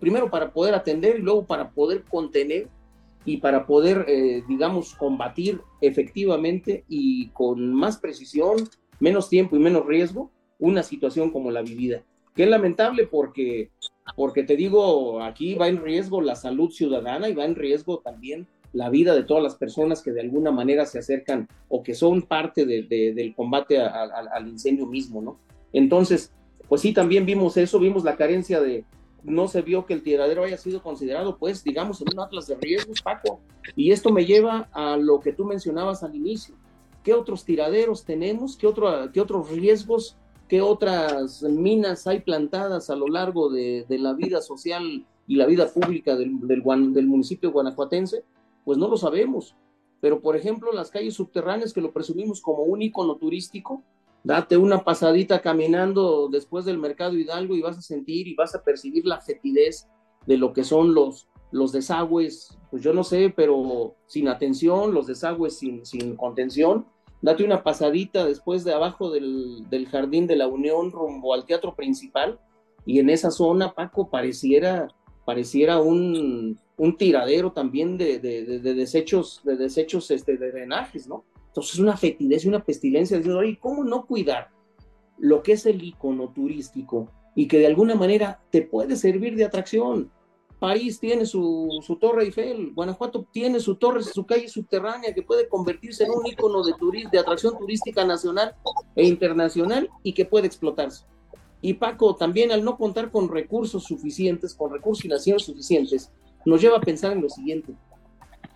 primero 0.00 0.30
para 0.30 0.52
poder 0.52 0.74
atender 0.74 1.18
y 1.18 1.22
luego 1.22 1.44
para 1.44 1.70
poder 1.70 2.02
contener 2.04 2.68
y 3.24 3.38
para 3.38 3.66
poder, 3.66 4.06
eh, 4.08 4.42
digamos, 4.48 4.94
combatir 4.94 5.60
efectivamente 5.80 6.84
y 6.88 7.28
con 7.28 7.74
más 7.74 7.98
precisión 7.98 8.68
menos 9.00 9.28
tiempo 9.28 9.56
y 9.56 9.58
menos 9.58 9.84
riesgo 9.84 10.30
una 10.58 10.82
situación 10.82 11.30
como 11.30 11.50
la 11.50 11.62
vivida. 11.62 12.02
Que 12.34 12.44
es 12.44 12.48
lamentable 12.48 13.06
porque, 13.06 13.70
porque 14.14 14.44
te 14.44 14.56
digo, 14.56 15.22
aquí 15.22 15.54
va 15.54 15.68
en 15.68 15.82
riesgo 15.82 16.20
la 16.20 16.36
salud 16.36 16.70
ciudadana 16.70 17.28
y 17.28 17.34
va 17.34 17.44
en 17.44 17.56
riesgo 17.56 17.98
también 17.98 18.46
la 18.76 18.90
vida 18.90 19.14
de 19.14 19.22
todas 19.24 19.42
las 19.42 19.54
personas 19.54 20.02
que 20.02 20.12
de 20.12 20.20
alguna 20.20 20.50
manera 20.50 20.84
se 20.84 20.98
acercan 20.98 21.48
o 21.68 21.82
que 21.82 21.94
son 21.94 22.20
parte 22.22 22.66
del 22.66 23.34
combate 23.34 23.80
al 23.80 24.48
incendio 24.48 24.86
mismo, 24.86 25.22
¿no? 25.22 25.38
Entonces, 25.72 26.30
pues 26.68 26.82
sí, 26.82 26.92
también 26.92 27.24
vimos 27.24 27.56
eso, 27.56 27.78
vimos 27.78 28.04
la 28.04 28.16
carencia 28.16 28.60
de, 28.60 28.84
no 29.24 29.48
se 29.48 29.62
vio 29.62 29.86
que 29.86 29.94
el 29.94 30.02
tiradero 30.02 30.44
haya 30.44 30.58
sido 30.58 30.82
considerado, 30.82 31.38
pues, 31.38 31.64
digamos, 31.64 32.02
en 32.02 32.08
un 32.12 32.20
atlas 32.20 32.46
de 32.48 32.56
riesgos, 32.56 33.00
Paco. 33.00 33.40
Y 33.74 33.92
esto 33.92 34.12
me 34.12 34.26
lleva 34.26 34.68
a 34.72 34.98
lo 34.98 35.20
que 35.20 35.32
tú 35.32 35.46
mencionabas 35.46 36.02
al 36.02 36.14
inicio. 36.14 36.54
¿Qué 37.02 37.14
otros 37.14 37.46
tiraderos 37.46 38.04
tenemos? 38.04 38.56
¿Qué, 38.56 38.66
otro, 38.66 39.10
qué 39.10 39.22
otros 39.22 39.50
riesgos? 39.50 40.18
¿Qué 40.48 40.60
otras 40.60 41.42
minas 41.42 42.06
hay 42.06 42.20
plantadas 42.20 42.90
a 42.90 42.96
lo 42.96 43.08
largo 43.08 43.48
de, 43.48 43.86
la 43.88 44.12
vida 44.12 44.42
social 44.42 45.06
y 45.26 45.36
la 45.36 45.46
vida 45.46 45.66
pública 45.72 46.14
del, 46.14 46.38
del, 46.46 47.06
municipio 47.06 47.50
guanajuatense? 47.50 48.22
Pues 48.66 48.76
no 48.76 48.88
lo 48.88 48.96
sabemos. 48.96 49.56
Pero, 50.00 50.20
por 50.20 50.36
ejemplo, 50.36 50.72
las 50.72 50.90
calles 50.90 51.14
subterráneas 51.14 51.72
que 51.72 51.80
lo 51.80 51.92
presumimos 51.92 52.42
como 52.42 52.64
un 52.64 52.82
icono 52.82 53.16
turístico, 53.16 53.84
date 54.24 54.56
una 54.56 54.82
pasadita 54.82 55.40
caminando 55.40 56.28
después 56.28 56.64
del 56.64 56.78
mercado 56.78 57.16
Hidalgo 57.16 57.54
y 57.54 57.62
vas 57.62 57.78
a 57.78 57.82
sentir 57.82 58.26
y 58.26 58.34
vas 58.34 58.56
a 58.56 58.64
percibir 58.64 59.06
la 59.06 59.20
fetidez 59.20 59.88
de 60.26 60.36
lo 60.36 60.52
que 60.52 60.64
son 60.64 60.94
los, 60.94 61.28
los 61.52 61.70
desagües, 61.70 62.58
pues 62.72 62.82
yo 62.82 62.92
no 62.92 63.04
sé, 63.04 63.32
pero 63.34 63.94
sin 64.06 64.26
atención, 64.26 64.92
los 64.92 65.06
desagües 65.06 65.56
sin, 65.56 65.86
sin 65.86 66.16
contención, 66.16 66.86
date 67.22 67.44
una 67.44 67.62
pasadita 67.62 68.26
después 68.26 68.64
de 68.64 68.74
abajo 68.74 69.10
del, 69.10 69.88
Jardín 69.90 70.26
de 70.26 70.34
la 70.34 70.48
Unión 70.48 70.90
rumbo 70.90 71.32
al 71.32 71.46
teatro 71.46 71.76
principal 71.76 72.40
y 72.84 72.98
en 72.98 73.10
esa 73.10 73.30
zona, 73.30 73.74
Paco, 73.74 74.10
pareciera, 74.10 74.88
pareciera 75.24 75.80
un, 75.80 76.58
tiradero 76.98 77.52
también 77.52 77.96
de, 77.96 78.18
desechos, 78.18 79.40
de 79.44 79.56
desechos 79.56 80.10
este, 80.10 80.36
de 80.36 80.50
drenajes, 80.50 81.08
¿no? 81.08 81.24
Entonces 81.48 81.78
una 81.78 81.96
fetidez 81.96 82.44
y 82.44 82.48
una 82.48 82.62
pestilencia, 82.62 83.16
diciendo, 83.16 83.40
oye, 83.40 83.58
¿cómo 83.58 83.82
no 83.82 84.04
cuidar 84.04 84.50
lo 85.18 85.42
que 85.42 85.52
es 85.52 85.64
el 85.64 85.82
icono 85.82 86.28
turístico 86.28 87.10
y 87.34 87.48
que 87.48 87.58
de 87.58 87.66
alguna 87.66 87.94
manera 87.94 88.42
te 88.50 88.62
puede 88.62 88.96
servir 88.96 89.36
de 89.36 89.44
atracción? 89.44 90.10
París 90.58 90.98
tiene 90.98 91.26
su, 91.26 91.98
Torre 92.00 92.24
Eiffel, 92.24 92.72
Guanajuato 92.74 93.26
tiene 93.30 93.60
su 93.60 93.76
torre, 93.76 94.02
su 94.02 94.24
calle 94.24 94.48
subterránea 94.48 95.14
que 95.14 95.22
puede 95.22 95.48
convertirse 95.48 96.04
en 96.04 96.10
un 96.10 96.26
icono 96.26 96.62
de, 96.62 96.74
de 97.10 97.18
atracción 97.18 97.58
turística 97.58 98.04
nacional 98.04 98.54
e 98.94 99.06
internacional 99.06 99.88
y 100.02 100.12
que 100.12 100.24
puede 100.24 100.46
explotarse. 100.46 101.04
Y 101.60 101.74
Paco, 101.74 102.16
también 102.16 102.52
al 102.52 102.64
no 102.64 102.76
contar 102.76 103.10
con 103.10 103.28
recursos 103.28 103.84
suficientes, 103.84 104.54
con 104.54 104.72
recursos 104.72 105.02
financieros 105.02 105.44
suficientes, 105.44 106.12
nos 106.46 106.60
lleva 106.62 106.78
a 106.78 106.80
pensar 106.80 107.12
en 107.12 107.20
lo 107.20 107.28
siguiente. 107.28 107.74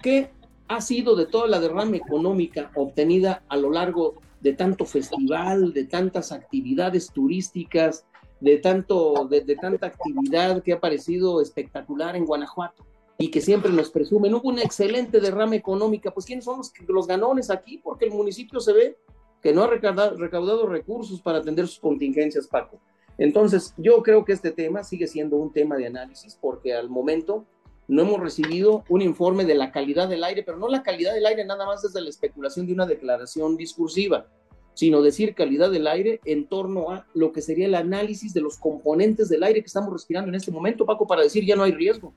¿Qué 0.02 0.30
ha 0.68 0.80
sido 0.80 1.16
de 1.16 1.26
toda 1.26 1.48
la 1.48 1.60
derrama 1.60 1.96
económica 1.96 2.70
obtenida 2.74 3.42
a 3.48 3.56
lo 3.56 3.70
largo 3.70 4.14
de 4.40 4.54
tanto 4.54 4.86
festival, 4.86 5.72
de 5.72 5.84
tantas 5.84 6.32
actividades 6.32 7.10
turísticas, 7.12 8.06
de, 8.40 8.58
tanto, 8.58 9.26
de, 9.28 9.42
tanta 9.56 9.88
actividad 9.88 10.62
que 10.62 10.72
ha 10.72 10.80
parecido 10.80 11.42
espectacular 11.42 12.16
en 12.16 12.24
Guanajuato 12.24 12.86
y 13.18 13.30
que 13.30 13.40
siempre 13.40 13.70
nos 13.72 13.90
presumen. 13.90 14.32
Hubo 14.32 14.48
una 14.48 14.62
excelente 14.62 15.20
derrama 15.20 15.56
económica, 15.56 16.12
pues 16.12 16.24
¿quiénes 16.24 16.44
son 16.44 16.58
los, 16.58 16.72
los 16.88 17.06
ganones 17.06 17.50
aquí? 17.50 17.78
Porque 17.78 18.06
el 18.06 18.12
municipio 18.12 18.60
se 18.60 18.72
ve 18.72 18.96
que 19.42 19.52
no 19.52 19.64
ha 19.64 19.66
recaudado, 19.66 20.16
recaudado 20.16 20.66
recursos 20.66 21.20
para 21.20 21.38
atender 21.38 21.66
sus 21.66 21.80
contingencias, 21.80 22.46
Paco. 22.46 22.78
Entonces, 23.18 23.74
yo 23.76 24.02
creo 24.02 24.24
que 24.24 24.32
este 24.32 24.52
tema 24.52 24.84
sigue 24.84 25.06
siendo 25.06 25.36
un 25.36 25.52
tema 25.52 25.76
de 25.76 25.86
análisis 25.86 26.38
porque 26.40 26.74
al 26.74 26.88
momento 26.88 27.44
no 27.90 28.02
hemos 28.02 28.20
recibido 28.20 28.84
un 28.88 29.02
informe 29.02 29.44
de 29.44 29.54
la 29.54 29.72
calidad 29.72 30.08
del 30.08 30.24
aire, 30.24 30.42
pero 30.42 30.58
no 30.58 30.68
la 30.68 30.82
calidad 30.82 31.12
del 31.12 31.26
aire 31.26 31.44
nada 31.44 31.66
más 31.66 31.82
desde 31.82 32.00
la 32.00 32.08
especulación 32.08 32.66
de 32.66 32.72
una 32.72 32.86
declaración 32.86 33.56
discursiva 33.56 34.26
sino 34.74 35.02
decir 35.02 35.34
calidad 35.34 35.70
del 35.70 35.86
aire 35.86 36.20
en 36.24 36.46
torno 36.46 36.90
a 36.90 37.06
lo 37.14 37.32
que 37.32 37.42
sería 37.42 37.66
el 37.66 37.74
análisis 37.74 38.32
de 38.32 38.40
los 38.40 38.56
componentes 38.56 39.28
del 39.28 39.42
aire 39.42 39.60
que 39.60 39.66
estamos 39.66 39.92
respirando 39.92 40.30
en 40.30 40.36
este 40.36 40.50
momento, 40.50 40.86
Paco, 40.86 41.06
para 41.06 41.22
decir 41.22 41.44
ya 41.44 41.54
no 41.54 41.64
hay 41.64 41.72
riesgo. 41.72 42.14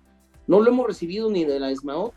No 0.48 0.62
lo 0.62 0.70
hemos 0.70 0.88
recibido 0.88 1.30
ni 1.30 1.44
de 1.44 1.60
la 1.60 1.72
ESMAOT, 1.72 2.14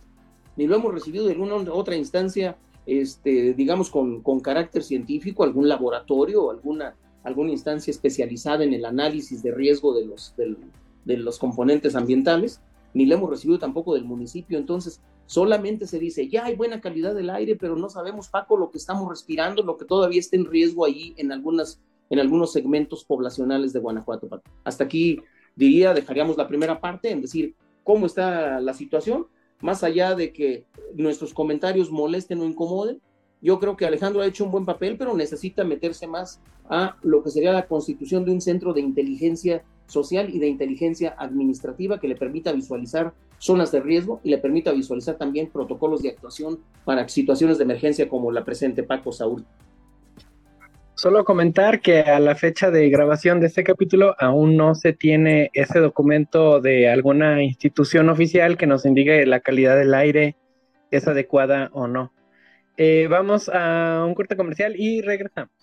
ni 0.56 0.68
lo 0.68 0.76
hemos 0.76 0.94
recibido 0.94 1.26
de 1.26 1.32
alguna 1.32 1.56
otra 1.72 1.96
instancia, 1.96 2.56
este, 2.86 3.54
digamos, 3.54 3.90
con, 3.90 4.22
carácter 4.40 4.84
científico, 4.84 5.42
algún 5.42 5.68
laboratorio 5.68 6.44
o 6.44 6.50
alguna, 6.52 6.94
alguna 7.24 7.50
instancia 7.50 7.90
especializada 7.90 8.62
en 8.62 8.72
el 8.72 8.84
análisis 8.84 9.42
de 9.42 9.50
riesgo 9.50 9.94
de 9.94 10.06
los, 10.06 10.34
de 10.36 11.16
los 11.16 11.38
componentes 11.38 11.96
ambientales, 11.96 12.60
ni 12.96 13.06
lo 13.06 13.14
hemos 13.14 13.30
recibido 13.30 13.58
tampoco 13.58 13.94
del 13.94 14.04
municipio. 14.04 14.58
Entonces, 14.58 15.00
Solamente 15.26 15.88
se 15.88 15.98
dice, 15.98 16.28
ya 16.28 16.44
hay 16.44 16.54
buena 16.54 16.80
calidad 16.80 17.12
del 17.14 17.30
aire, 17.30 17.56
pero 17.56 17.76
no 17.76 17.90
sabemos, 17.90 18.28
Paco, 18.28 18.56
lo 18.56 18.70
que 18.70 18.78
estamos 18.78 19.08
respirando, 19.08 19.62
lo 19.64 19.76
que 19.76 19.84
todavía 19.84 20.20
está 20.20 20.36
en 20.36 20.44
riesgo 20.44 20.84
ahí 20.84 21.14
en, 21.16 21.32
algunas, 21.32 21.80
en 22.10 22.20
algunos 22.20 22.52
segmentos 22.52 23.04
poblacionales 23.04 23.72
de 23.72 23.80
Guanajuato. 23.80 24.28
Hasta 24.62 24.84
aquí 24.84 25.20
diría, 25.56 25.94
dejaríamos 25.94 26.36
la 26.36 26.46
primera 26.46 26.80
parte 26.80 27.10
en 27.10 27.20
decir 27.20 27.56
cómo 27.82 28.06
está 28.06 28.60
la 28.60 28.72
situación, 28.72 29.26
más 29.60 29.82
allá 29.82 30.14
de 30.14 30.32
que 30.32 30.64
nuestros 30.94 31.34
comentarios 31.34 31.90
molesten 31.90 32.40
o 32.40 32.44
incomoden. 32.44 33.00
Yo 33.42 33.58
creo 33.58 33.76
que 33.76 33.84
Alejandro 33.84 34.22
ha 34.22 34.26
hecho 34.26 34.44
un 34.44 34.52
buen 34.52 34.64
papel, 34.64 34.96
pero 34.96 35.16
necesita 35.16 35.64
meterse 35.64 36.06
más 36.06 36.40
a 36.68 36.96
lo 37.02 37.24
que 37.24 37.30
sería 37.30 37.52
la 37.52 37.66
constitución 37.66 38.24
de 38.24 38.30
un 38.30 38.40
centro 38.40 38.72
de 38.72 38.80
inteligencia 38.80 39.64
social 39.86 40.34
y 40.34 40.38
de 40.38 40.48
inteligencia 40.48 41.14
administrativa 41.18 41.98
que 42.00 42.08
le 42.08 42.16
permita 42.16 42.52
visualizar 42.52 43.12
zonas 43.38 43.72
de 43.72 43.80
riesgo 43.80 44.20
y 44.24 44.30
le 44.30 44.38
permita 44.38 44.72
visualizar 44.72 45.16
también 45.16 45.50
protocolos 45.50 46.02
de 46.02 46.10
actuación 46.10 46.60
para 46.84 47.08
situaciones 47.08 47.58
de 47.58 47.64
emergencia 47.64 48.08
como 48.08 48.32
la 48.32 48.44
presente 48.44 48.82
Paco 48.82 49.12
Saúl. 49.12 49.44
Solo 50.94 51.26
comentar 51.26 51.82
que 51.82 52.00
a 52.00 52.18
la 52.20 52.34
fecha 52.34 52.70
de 52.70 52.88
grabación 52.88 53.38
de 53.38 53.48
este 53.48 53.62
capítulo 53.62 54.16
aún 54.18 54.56
no 54.56 54.74
se 54.74 54.94
tiene 54.94 55.50
ese 55.52 55.78
documento 55.78 56.60
de 56.62 56.88
alguna 56.88 57.42
institución 57.42 58.08
oficial 58.08 58.56
que 58.56 58.66
nos 58.66 58.86
indique 58.86 59.26
la 59.26 59.40
calidad 59.40 59.76
del 59.76 59.92
aire 59.92 60.36
es 60.90 61.06
adecuada 61.06 61.68
o 61.72 61.86
no. 61.86 62.14
Eh, 62.78 63.08
vamos 63.10 63.50
a 63.52 64.04
un 64.06 64.14
corte 64.14 64.36
comercial 64.36 64.74
y 64.76 65.02
regresamos. 65.02 65.55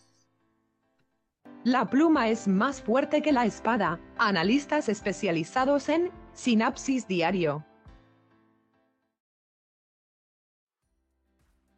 La 1.63 1.89
pluma 1.89 2.27
es 2.27 2.49
más 2.49 2.81
fuerte 2.81 3.21
que 3.21 3.31
la 3.31 3.45
espada. 3.45 3.97
Analistas 4.17 4.89
especializados 4.89 5.87
en 5.87 6.11
Sinapsis 6.33 7.07
Diario. 7.07 7.63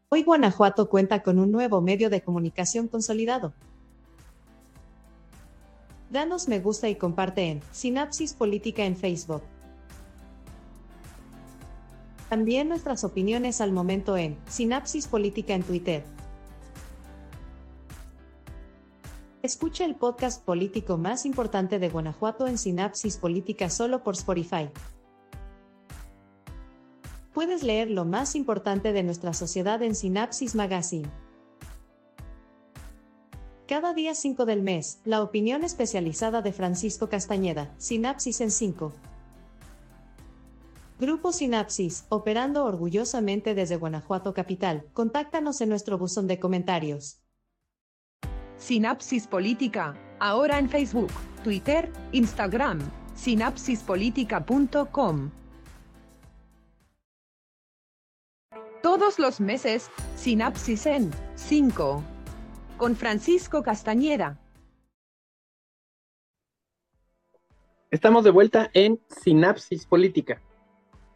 Hoy 0.10 0.24
Guanajuato 0.24 0.89
cuenta 0.89 1.21
con 1.21 1.38
un 1.38 1.52
nuevo 1.52 1.82
medio 1.82 2.10
de 2.10 2.24
comunicación 2.24 2.88
consolidado. 2.88 3.54
Danos 6.10 6.48
me 6.48 6.60
gusta 6.60 6.89
y 6.89 6.95
comparte 6.95 7.52
en 7.52 7.62
Sinapsis 7.71 8.34
Política 8.34 8.86
en 8.86 8.95
Facebook. 8.95 9.43
También 12.28 12.69
nuestras 12.69 13.04
opiniones 13.04 13.62
al 13.62 13.71
momento 13.71 14.17
en 14.17 14.36
Sinapsis 14.48 15.08
Política 15.08 15.54
en 15.54 15.62
Twitter. 15.62 16.14
Escucha 19.46 19.86
el 19.86 19.94
podcast 19.94 20.44
político 20.44 20.98
más 20.98 21.24
importante 21.24 21.78
de 21.78 21.90
Guanajuato 21.90 22.48
en 22.48 22.58
Sinapsis 22.58 23.18
Política 23.18 23.70
solo 23.70 24.02
por 24.02 24.16
Spotify. 24.16 24.72
Puedes 27.32 27.62
leer 27.62 27.92
lo 27.92 28.06
más 28.06 28.34
importante 28.34 28.92
de 28.92 29.04
nuestra 29.04 29.36
sociedad 29.36 29.84
en 29.84 29.94
Sinapsis 29.94 30.56
Magazine. 30.56 31.08
Cada 33.68 33.94
día 33.94 34.16
5 34.16 34.48
del 34.48 34.64
mes, 34.64 35.00
la 35.06 35.22
opinión 35.22 35.64
especializada 35.64 36.42
de 36.42 36.52
Francisco 36.52 37.08
Castañeda, 37.08 37.72
Sinapsis 37.78 38.42
en 38.42 38.50
5. 38.50 38.94
Grupo 41.00 41.32
Sinapsis, 41.32 42.06
operando 42.10 42.66
orgullosamente 42.66 43.54
desde 43.54 43.76
Guanajuato 43.76 44.34
Capital. 44.34 44.88
Contáctanos 44.94 45.62
en 45.62 45.70
nuestro 45.70 46.00
buzón 46.00 46.26
de 46.26 46.40
comentarios. 46.40 47.25
Sinapsis 48.58 49.28
Política, 49.28 49.96
ahora 50.20 50.58
en 50.58 50.70
Facebook, 50.70 51.12
Twitter, 51.44 51.91
Instagram, 52.13 52.80
sinapsispolitica.com. 53.13 55.30
Todos 58.82 59.20
los 59.20 59.41
meses, 59.41 59.91
Sinapsis 60.15 60.86
en 60.86 61.12
5. 61.36 62.02
Con 62.78 62.96
Francisco 62.96 63.62
Castañeda. 63.62 64.39
Estamos 67.91 68.24
de 68.24 68.32
vuelta 68.32 68.70
en 68.74 69.02
Sinapsis 69.10 69.86
Política. 69.86 70.41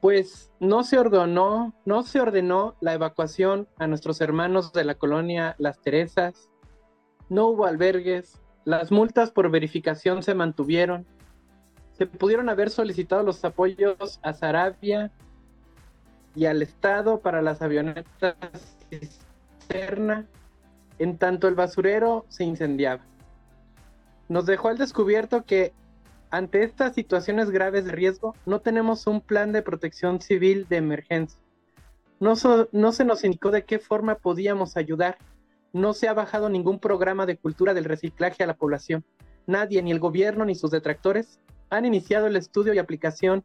Pues 0.01 0.51
no 0.59 0.83
se 0.83 0.97
ordenó, 0.97 1.73
no 1.85 2.03
se 2.03 2.19
ordenó 2.19 2.75
la 2.79 2.93
evacuación 2.93 3.69
a 3.77 3.87
nuestros 3.87 4.21
hermanos 4.21 4.73
de 4.73 4.83
la 4.83 4.95
colonia 4.95 5.55
Las 5.57 5.81
Teresas, 5.81 6.49
no 7.29 7.47
hubo 7.47 7.65
albergues, 7.65 8.39
las 8.65 8.91
multas 8.91 9.31
por 9.31 9.49
verificación 9.49 10.23
se 10.23 10.33
mantuvieron, 10.33 11.05
se 11.93 12.05
pudieron 12.05 12.49
haber 12.49 12.69
solicitado 12.69 13.23
los 13.23 13.43
apoyos 13.43 14.19
a 14.21 14.33
Sarabia 14.33 15.11
y 16.35 16.45
al 16.45 16.61
Estado 16.61 17.19
para 17.19 17.41
las 17.41 17.61
avionetas 17.61 18.35
cisterna, 18.89 20.27
en 20.97 21.17
tanto 21.17 21.47
el 21.47 21.55
basurero 21.55 22.25
se 22.29 22.43
incendiaba. 22.43 23.03
Nos 24.27 24.45
dejó 24.45 24.69
al 24.69 24.77
descubierto 24.77 25.43
que 25.43 25.73
ante 26.31 26.63
estas 26.63 26.93
situaciones 26.93 27.49
graves 27.49 27.85
de 27.85 27.91
riesgo 27.91 28.35
no 28.45 28.59
tenemos 28.59 29.07
un 29.07 29.21
plan 29.21 29.51
de 29.51 29.63
protección 29.63 30.21
civil 30.21 30.67
de 30.69 30.77
emergencia. 30.77 31.39
No, 32.19 32.33
no 32.71 32.91
se 32.91 33.05
nos 33.05 33.23
indicó 33.23 33.49
de 33.49 33.63
qué 33.63 33.79
forma 33.79 34.15
podíamos 34.15 34.77
ayudar 34.77 35.17
no 35.73 35.93
se 35.93 36.07
ha 36.07 36.13
bajado 36.13 36.49
ningún 36.49 36.79
programa 36.79 37.25
de 37.25 37.37
cultura 37.37 37.73
del 37.73 37.85
reciclaje 37.85 38.43
a 38.43 38.47
la 38.47 38.55
población. 38.55 39.03
Nadie, 39.47 39.81
ni 39.81 39.91
el 39.91 39.99
gobierno 39.99 40.45
ni 40.45 40.55
sus 40.55 40.71
detractores, 40.71 41.39
han 41.69 41.85
iniciado 41.85 42.27
el 42.27 42.35
estudio 42.35 42.73
y 42.73 42.79
aplicación 42.79 43.43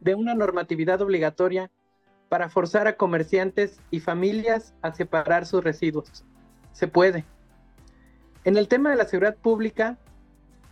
de 0.00 0.14
una 0.14 0.34
normatividad 0.34 1.00
obligatoria 1.02 1.70
para 2.28 2.48
forzar 2.48 2.86
a 2.86 2.96
comerciantes 2.96 3.80
y 3.90 4.00
familias 4.00 4.74
a 4.82 4.92
separar 4.92 5.46
sus 5.46 5.62
residuos. 5.62 6.24
Se 6.72 6.88
puede. 6.88 7.24
En 8.44 8.56
el 8.56 8.68
tema 8.68 8.90
de 8.90 8.96
la 8.96 9.04
seguridad 9.04 9.36
pública, 9.36 9.98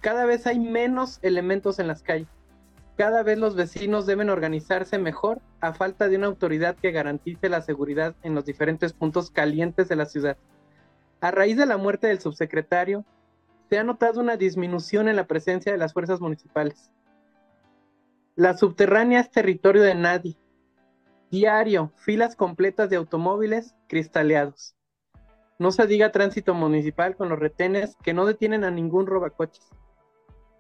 cada 0.01 0.25
vez 0.25 0.47
hay 0.47 0.59
menos 0.59 1.19
elementos 1.23 1.79
en 1.79 1.89
las 1.89 2.03
calles. 2.03 2.29
Cada 2.97 3.23
vez 3.23 3.39
los 3.39 3.55
vecinos 3.55 4.07
deben 4.07 4.31
organizarse 4.31 4.99
mejor 4.99 5.41
a 5.61 5.73
falta 5.73 6.09
de 6.09 6.17
una 6.17 6.29
autoridad 6.29 6.77
que 6.77 6.91
garantice 6.91 7.49
la 7.49 7.63
seguridad 7.63 8.15
en 8.23 8.35
los 8.35 8.45
diferentes 8.45 8.93
puntos 8.93 9.31
calientes 9.31 9.89
de 9.89 9.97
la 9.97 10.07
ciudad. 10.07 10.37
A 11.21 11.31
raíz 11.31 11.57
de 11.57 11.67
la 11.67 11.77
muerte 11.77 12.07
del 12.07 12.21
subsecretario, 12.21 13.05
se 13.69 13.79
ha 13.79 13.85
notado 13.85 14.21
una 14.21 14.37
disminución 14.37 15.09
en 15.09 15.17
la 15.17 15.27
presencia 15.27 15.73
de 15.73 15.79
las 15.79 15.93
fuerzas 15.93 16.21
municipales. 16.21 16.91
La 18.37 18.57
subterránea 18.57 19.21
es 19.21 19.31
territorio 19.31 19.83
de 19.83 19.95
nadie. 19.97 20.39
Diario, 21.31 21.93
filas 21.97 22.37
completas 22.37 22.89
de 22.89 22.97
automóviles 22.97 23.75
cristaleados. 23.89 24.77
No 25.59 25.73
se 25.73 25.87
diga 25.89 26.13
tránsito 26.13 26.55
municipal 26.55 27.17
con 27.17 27.29
los 27.29 27.39
retenes 27.39 27.97
que 28.03 28.15
no 28.15 28.25
detienen 28.25 28.63
a 28.63 28.71
ningún 28.71 29.07
robacoches. 29.09 29.69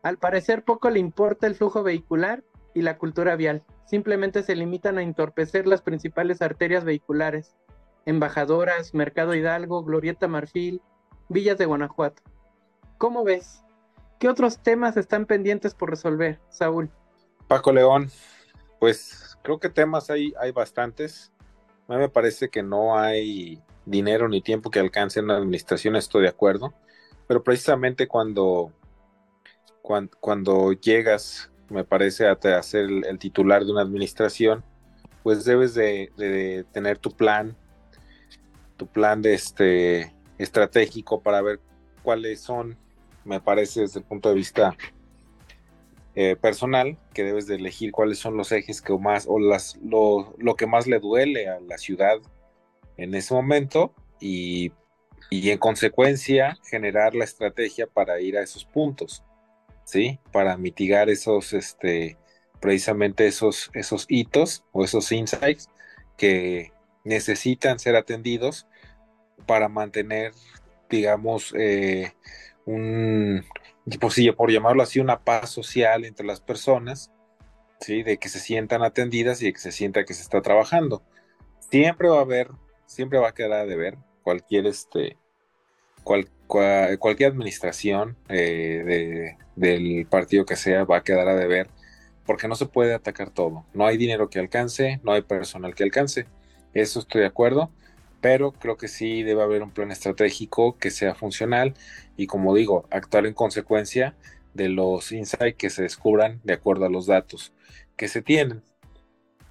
Al 0.02 0.18
parecer 0.18 0.64
poco 0.64 0.90
le 0.90 0.98
importa 0.98 1.46
el 1.46 1.54
flujo 1.54 1.84
vehicular 1.84 2.42
y 2.74 2.82
la 2.82 2.98
cultura 2.98 3.36
vial. 3.36 3.64
Simplemente 3.86 4.42
se 4.42 4.56
limitan 4.56 4.98
a 4.98 5.02
entorpecer 5.02 5.68
las 5.68 5.82
principales 5.82 6.42
arterias 6.42 6.84
vehiculares, 6.84 7.56
Embajadoras, 8.08 8.94
Mercado 8.94 9.34
Hidalgo, 9.34 9.84
Glorieta 9.84 10.28
Marfil, 10.28 10.80
Villas 11.28 11.58
de 11.58 11.66
Guanajuato. 11.66 12.22
¿Cómo 12.96 13.22
ves? 13.22 13.62
¿Qué 14.18 14.30
otros 14.30 14.62
temas 14.62 14.96
están 14.96 15.26
pendientes 15.26 15.74
por 15.74 15.90
resolver, 15.90 16.40
Saúl? 16.48 16.88
Paco 17.48 17.70
León, 17.70 18.10
pues 18.80 19.38
creo 19.42 19.60
que 19.60 19.68
temas 19.68 20.08
hay, 20.08 20.32
hay 20.40 20.52
bastantes. 20.52 21.30
A 21.86 21.92
mí 21.92 21.98
me 21.98 22.08
parece 22.08 22.48
que 22.48 22.62
no 22.62 22.98
hay 22.98 23.62
dinero 23.84 24.26
ni 24.30 24.40
tiempo 24.40 24.70
que 24.70 24.80
alcance 24.80 25.20
en 25.20 25.26
la 25.26 25.36
administración, 25.36 25.94
estoy 25.94 26.22
de 26.22 26.28
acuerdo. 26.30 26.72
Pero 27.26 27.44
precisamente 27.44 28.08
cuando, 28.08 28.72
cuando, 29.82 30.72
llegas, 30.72 31.50
me 31.68 31.84
parece, 31.84 32.26
a, 32.26 32.62
ser 32.62 32.88
el, 32.88 33.18
titular 33.18 33.66
de 33.66 33.72
una 33.72 33.82
administración, 33.82 34.64
pues 35.22 35.44
debes 35.44 35.74
de 35.74 36.64
tener 36.72 36.96
tu 36.96 37.10
plan, 37.10 37.54
tu 38.78 38.86
plan 38.86 39.20
de 39.20 39.34
este 39.34 40.14
estratégico 40.38 41.20
para 41.20 41.42
ver 41.42 41.60
cuáles 42.02 42.40
son, 42.40 42.78
me 43.24 43.40
parece 43.40 43.82
desde 43.82 43.98
el 43.98 44.06
punto 44.06 44.30
de 44.30 44.36
vista 44.36 44.74
eh, 46.14 46.36
personal, 46.36 46.96
que 47.12 47.24
debes 47.24 47.46
de 47.46 47.56
elegir 47.56 47.92
cuáles 47.92 48.18
son 48.18 48.36
los 48.36 48.50
ejes 48.52 48.80
que 48.80 48.96
más, 48.96 49.26
o 49.28 49.38
las, 49.38 49.76
lo, 49.82 50.34
lo, 50.38 50.56
que 50.56 50.66
más 50.66 50.86
le 50.86 51.00
duele 51.00 51.48
a 51.48 51.60
la 51.60 51.76
ciudad 51.76 52.16
en 52.96 53.14
ese 53.14 53.34
momento 53.34 53.92
y, 54.20 54.72
y, 55.28 55.50
en 55.50 55.58
consecuencia 55.58 56.56
generar 56.68 57.14
la 57.14 57.24
estrategia 57.24 57.86
para 57.86 58.20
ir 58.20 58.38
a 58.38 58.42
esos 58.42 58.64
puntos, 58.64 59.22
¿sí? 59.84 60.18
Para 60.32 60.56
mitigar 60.56 61.10
esos, 61.10 61.52
este, 61.52 62.16
precisamente 62.60 63.26
esos, 63.26 63.70
esos 63.74 64.06
hitos 64.08 64.64
o 64.72 64.84
esos 64.84 65.12
insights 65.12 65.68
que 66.16 66.72
necesitan 67.08 67.78
ser 67.78 67.96
atendidos 67.96 68.66
para 69.46 69.68
mantener, 69.68 70.32
digamos, 70.90 71.54
eh, 71.56 72.12
un, 72.66 73.44
pues 73.98 74.20
por 74.36 74.50
llamarlo 74.50 74.82
así, 74.82 75.00
una 75.00 75.24
paz 75.24 75.50
social 75.50 76.04
entre 76.04 76.26
las 76.26 76.40
personas, 76.40 77.10
¿sí? 77.80 78.02
De 78.02 78.18
que 78.18 78.28
se 78.28 78.38
sientan 78.38 78.82
atendidas 78.82 79.40
y 79.42 79.46
de 79.46 79.52
que 79.54 79.58
se 79.58 79.72
sienta 79.72 80.04
que 80.04 80.14
se 80.14 80.22
está 80.22 80.42
trabajando. 80.42 81.02
Siempre 81.70 82.08
va 82.08 82.18
a 82.18 82.22
haber, 82.22 82.50
siempre 82.86 83.18
va 83.18 83.28
a 83.28 83.34
quedar 83.34 83.66
de 83.66 83.76
ver 83.76 83.98
cualquier, 84.22 84.66
este, 84.66 85.16
cualquier 86.04 87.30
administración 87.30 88.16
eh, 88.28 89.34
del 89.56 90.06
partido 90.06 90.44
que 90.44 90.56
sea 90.56 90.84
va 90.84 90.98
a 90.98 91.04
quedar 91.04 91.28
a 91.28 91.34
deber 91.34 91.68
porque 92.26 92.48
no 92.48 92.54
se 92.54 92.66
puede 92.66 92.92
atacar 92.92 93.30
todo. 93.30 93.64
No 93.72 93.86
hay 93.86 93.96
dinero 93.96 94.28
que 94.28 94.38
alcance, 94.38 95.00
no 95.02 95.12
hay 95.12 95.22
personal 95.22 95.74
que 95.74 95.84
alcance. 95.84 96.26
Eso 96.80 97.00
estoy 97.00 97.22
de 97.22 97.26
acuerdo 97.26 97.70
pero 98.20 98.52
creo 98.52 98.76
que 98.76 98.88
sí 98.88 99.22
debe 99.22 99.42
haber 99.42 99.62
un 99.62 99.70
plan 99.70 99.90
estratégico 99.90 100.76
que 100.78 100.90
sea 100.90 101.14
funcional 101.14 101.74
y 102.16 102.26
como 102.26 102.54
digo, 102.54 102.86
actuar 102.90 103.26
en 103.26 103.34
consecuencia 103.34 104.14
de 104.54 104.68
los 104.68 105.12
insights 105.12 105.56
que 105.56 105.70
se 105.70 105.82
descubran 105.82 106.40
de 106.44 106.54
acuerdo 106.54 106.86
a 106.86 106.90
los 106.90 107.06
datos 107.06 107.52
que 107.96 108.08
se 108.08 108.22
tienen. 108.22 108.62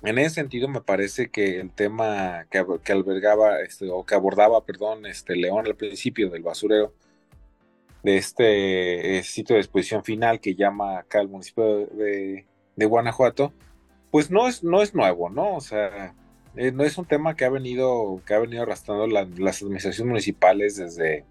En 0.03 0.19
ese 0.19 0.35
sentido, 0.35 0.67
me 0.67 0.81
parece 0.81 1.29
que 1.29 1.59
el 1.59 1.71
tema 1.71 2.45
que, 2.51 2.91
albergaba 2.91 3.61
este, 3.61 3.89
o 3.89 4.05
que 4.05 4.15
abordaba, 4.15 4.63
perdón, 4.63 5.05
este 5.05 5.35
León 5.35 5.65
al 5.65 5.75
principio 5.75 6.29
del 6.29 6.43
basurero 6.43 6.93
de 8.03 8.17
este 8.17 9.17
eh, 9.17 9.23
sitio 9.23 9.55
de 9.55 9.61
exposición 9.61 10.03
final 10.03 10.39
que 10.39 10.55
llama 10.55 10.99
acá 10.99 11.19
el 11.19 11.29
municipio 11.29 11.87
de, 11.87 12.45
de 12.75 12.85
Guanajuato, 12.85 13.53
pues 14.11 14.29
no 14.29 14.47
es, 14.47 14.63
no 14.63 14.81
es 14.81 14.93
nuevo, 14.93 15.29
¿no? 15.29 15.55
O 15.55 15.61
sea, 15.61 16.13
eh, 16.57 16.71
no 16.71 16.83
es 16.83 16.97
un 16.97 17.05
tema 17.05 17.35
que 17.35 17.45
ha 17.45 17.49
venido, 17.49 18.21
que 18.25 18.33
ha 18.33 18.39
venido 18.39 18.63
arrastrando 18.63 19.07
las 19.07 19.61
administraciones 19.61 20.09
municipales 20.09 20.77
desde, 20.77 21.25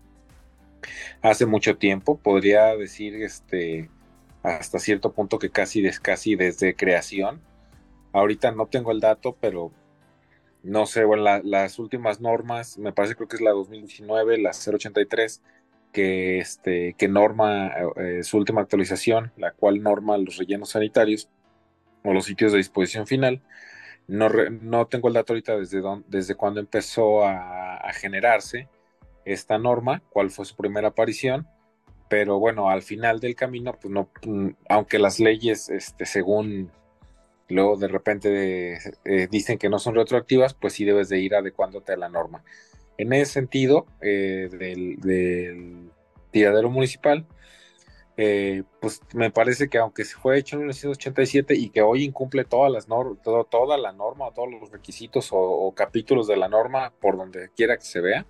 hace 1.23 1.47
mucho 1.47 1.77
tiempo, 1.77 2.19
podría 2.19 2.77
decir 2.77 3.15
este 3.23 3.91
hasta 4.43 4.79
cierto 4.79 5.13
punto 5.13 5.39
que 5.39 5.51
casi, 5.51 5.83
casi 6.03 6.37
desde 6.37 6.77
creación. 6.77 7.41
Ahorita 8.13 8.53
no 8.53 8.67
tengo 8.67 8.93
el 8.93 9.01
dato, 9.01 9.37
pero 9.41 9.73
no 10.63 10.87
sé, 10.87 11.05
bueno, 11.05 11.25
las 11.43 11.79
últimas 11.79 12.21
normas, 12.21 12.79
me 12.79 12.93
parece 12.93 13.17
creo 13.17 13.29
que 13.29 13.37
es 13.37 13.43
la 13.43 13.51
2019, 13.51 14.39
la 14.39 14.51
083, 14.51 15.43
que, 15.93 16.39
este, 16.39 16.95
que 16.97 17.09
norma 17.09 17.73
eh, 17.97 18.23
su 18.23 18.39
última 18.39 18.61
actualización, 18.61 19.33
la 19.37 19.53
cual 19.53 19.83
norma 19.83 20.17
los 20.19 20.37
rellenos 20.37 20.71
sanitarios 20.71 21.29
o 22.05 22.13
los 22.13 22.27
sitios 22.27 22.53
de 22.53 22.59
disposición 22.59 23.07
final. 23.07 23.43
No, 24.09 24.29
no 24.29 24.87
tengo 24.87 25.09
el 25.09 25.15
dato 25.15 25.33
ahorita 25.33 25.57
desde, 25.57 25.83
desde 26.07 26.35
cuándo 26.35 26.61
empezó 26.61 27.25
a, 27.25 27.77
a, 27.77 27.93
generarse 27.93 28.69
esta 29.25 29.59
norma, 29.59 30.03
cuál 30.11 30.31
fue 30.31 30.45
su 30.45 30.55
primera 30.55 30.89
aparición, 30.89 31.49
pero 32.09 32.39
bueno, 32.39 32.71
al 32.71 32.83
final 32.83 33.19
del 33.19 33.35
camino, 33.35 33.73
pues 33.73 33.93
no, 33.93 34.09
mm, 34.25 34.51
aunque 34.69 34.99
las 34.99 35.19
leyes, 35.19 35.69
este, 35.69 36.07
según 36.07 36.71
luego 37.49 37.77
de 37.77 37.89
repente 37.89 38.79
eh, 39.05 39.29
dicen 39.31 39.59
que 39.59 39.69
no 39.69 39.79
son 39.79 39.95
retroactivas, 39.95 40.55
pues 40.55 40.75
sí 40.75 40.85
debes 40.85 41.09
de 41.09 41.21
ir 41.21 41.35
adecuándote 41.35 41.93
a 41.93 41.97
la 41.97 42.09
norma. 42.09 42.43
En 42.99 43.13
ese 43.13 43.33
sentido, 43.33 43.87
eh, 44.01 44.49
del, 44.51 45.91
tiradero 46.31 46.71
municipal, 46.71 47.27
eh, 48.19 48.63
pues 48.81 49.03
me 49.13 49.31
parece 49.31 49.69
que 49.69 49.79
aunque 49.79 50.05
se 50.05 50.17
fue 50.17 50.39
hecho 50.39 50.57
en 50.57 50.61
1987 50.63 51.55
y 51.55 51.69
que 51.69 51.83
hoy 51.83 52.05
incumple 52.05 52.45
todas 52.45 52.73
las 52.73 52.89
normas, 52.89 53.19
toda 53.23 53.77
la 53.77 53.93
norma, 53.93 54.33
todos 54.35 54.51
los 54.51 54.71
requisitos 54.71 55.29
o, 55.33 55.73
capítulos 55.77 56.27
de 56.27 56.37
la 56.37 56.49
norma 56.49 56.93
por 57.01 57.17
donde 57.19 57.51
quiera 57.55 57.77
que 57.77 57.85
se 57.85 58.01
vea, 58.01 58.27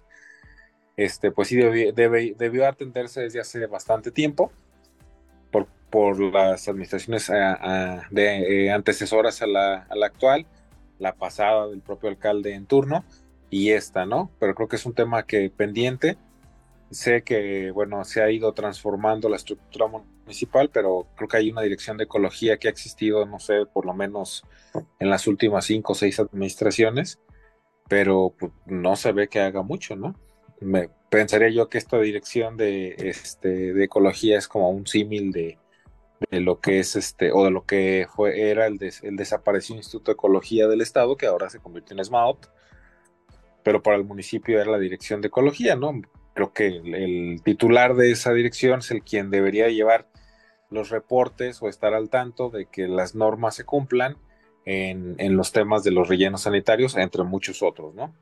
este, 0.97 1.31
pues 1.31 1.49
sí 1.49 1.57
debió 1.57 2.67
atenderse 2.67 3.21
desde 3.21 3.41
hace 3.41 3.67
bastante 3.67 4.11
tiempo 4.11 4.51
por, 5.91 6.21
las 6.21 6.69
administraciones 6.69 7.31
de, 8.11 8.71
antecesoras 8.71 9.41
a 9.41 9.47
la, 9.47 9.87
a 9.89 9.95
la 9.95 10.07
actual, 10.07 10.47
la 10.99 11.15
pasada 11.15 11.69
del 11.69 11.81
propio 11.81 12.11
alcalde 12.11 12.55
en 12.55 12.67
turno 12.67 13.05
y 13.51 13.71
esta, 13.71 14.05
¿no? 14.05 14.31
Pero 14.39 14.55
creo 14.55 14.69
que 14.69 14.77
es 14.77 14.85
un 14.85 14.95
tema 14.95 15.25
que 15.25 15.49
pendiente. 15.49 16.19
Sé 16.91 17.23
que, 17.23 17.73
bueno, 17.73 18.05
se 18.05 18.23
ha 18.23 18.31
ido 18.31 18.53
transformando 18.53 19.29
la 19.29 19.37
estructura 19.37 19.87
municipal, 19.87 20.71
pero 20.73 21.09
creo 21.17 21.29
que 21.29 21.37
hay 21.37 21.51
una 21.51 21.63
dirección 21.63 21.97
de 21.97 22.05
ecología 22.05 22.59
que 22.59 22.69
ha 22.69 22.71
existido, 22.71 23.27
no 23.27 23.41
sé, 23.41 23.67
por 23.67 23.87
lo 23.87 23.93
menos 23.93 24.45
en 25.01 25.11
las 25.11 25.27
últimas 25.27 25.65
cinco 25.65 25.93
o 25.93 25.97
seis 25.97 26.21
administraciones, 26.21 27.19
pero 27.89 28.35
pues, 28.39 28.53
no 28.67 28.95
se 28.97 29.13
ve 29.13 29.29
que 29.29 29.41
haga 29.41 29.63
mucho, 29.63 29.97
¿no? 29.97 30.15
Me 30.61 30.89
pensaría 31.11 31.51
yo 31.51 31.69
que 31.69 31.79
esta 31.79 31.99
dirección 31.99 32.57
de, 32.57 32.95
este, 32.99 33.73
de 33.73 33.85
ecología 33.85 34.39
es 34.39 34.49
como 34.49 34.71
un 34.71 34.87
símil 34.87 35.33
de, 35.33 35.59
lo 36.31 36.61
que 36.61 36.79
es 36.79 36.97
este, 36.97 37.33
o 37.33 37.45
de 37.45 37.51
lo 37.51 37.65
que 37.67 38.07
fue, 38.15 38.51
era 38.51 38.67
el, 38.67 38.79
el 39.03 39.17
desaparecido 39.17 39.77
Instituto 39.77 40.11
de 40.11 40.15
Ecología 40.15 40.67
del 40.67 40.81
Estado, 40.81 41.17
que 41.17 41.27
ahora 41.27 41.51
se 41.51 41.59
convirtió 41.59 41.97
en 41.97 42.05
SMAUT, 42.05 42.47
pero 43.63 43.83
para 43.83 43.97
el 43.97 44.05
municipio 44.05 44.61
era 44.61 44.71
la 44.71 44.79
Dirección 44.79 45.21
de 45.21 45.29
Ecología, 45.29 45.77
¿no? 45.77 46.01
Creo 46.37 46.53
que 46.53 46.67
el, 46.67 47.41
titular 47.43 47.95
de 47.95 48.13
esa 48.13 48.35
dirección 48.35 48.81
es 48.81 48.91
el 48.91 49.03
quien 49.03 49.31
debería 49.31 49.69
llevar 49.69 50.07
los 50.69 50.91
reportes 50.91 51.63
o 51.63 51.69
estar 51.71 51.95
al 51.95 52.11
tanto 52.11 52.51
de 52.51 52.67
que 52.67 52.89
las 52.89 53.15
normas 53.15 53.55
se 53.55 53.65
cumplan 53.65 54.19
en, 54.67 55.15
en 55.17 55.35
los 55.35 55.53
temas 55.53 55.83
de 55.83 55.93
los 55.93 56.09
rellenos 56.09 56.43
sanitarios, 56.43 56.95
entre 56.99 57.25
muchos 57.25 57.63
otros, 57.63 57.95
¿no? 57.95 58.15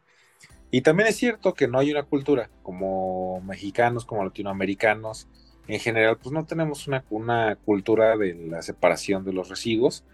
Y 0.70 0.83
también 0.83 1.09
es 1.09 1.16
cierto 1.16 1.55
que 1.55 1.66
no 1.66 1.81
hay 1.81 1.90
una 1.90 2.05
cultura 2.05 2.50
como 2.62 3.40
mexicanos, 3.40 4.05
como 4.05 4.22
latinoamericanos, 4.22 5.27
en 5.66 5.81
general, 5.81 6.16
pues 6.16 6.33
no 6.33 6.46
tenemos 6.46 6.87
una, 6.87 7.05
una 7.11 7.57
yo 7.57 8.16
de 8.16 8.35
la 8.35 8.62
separación 8.62 9.24
de 9.24 9.33
los 9.33 9.48
residuos 9.48 10.05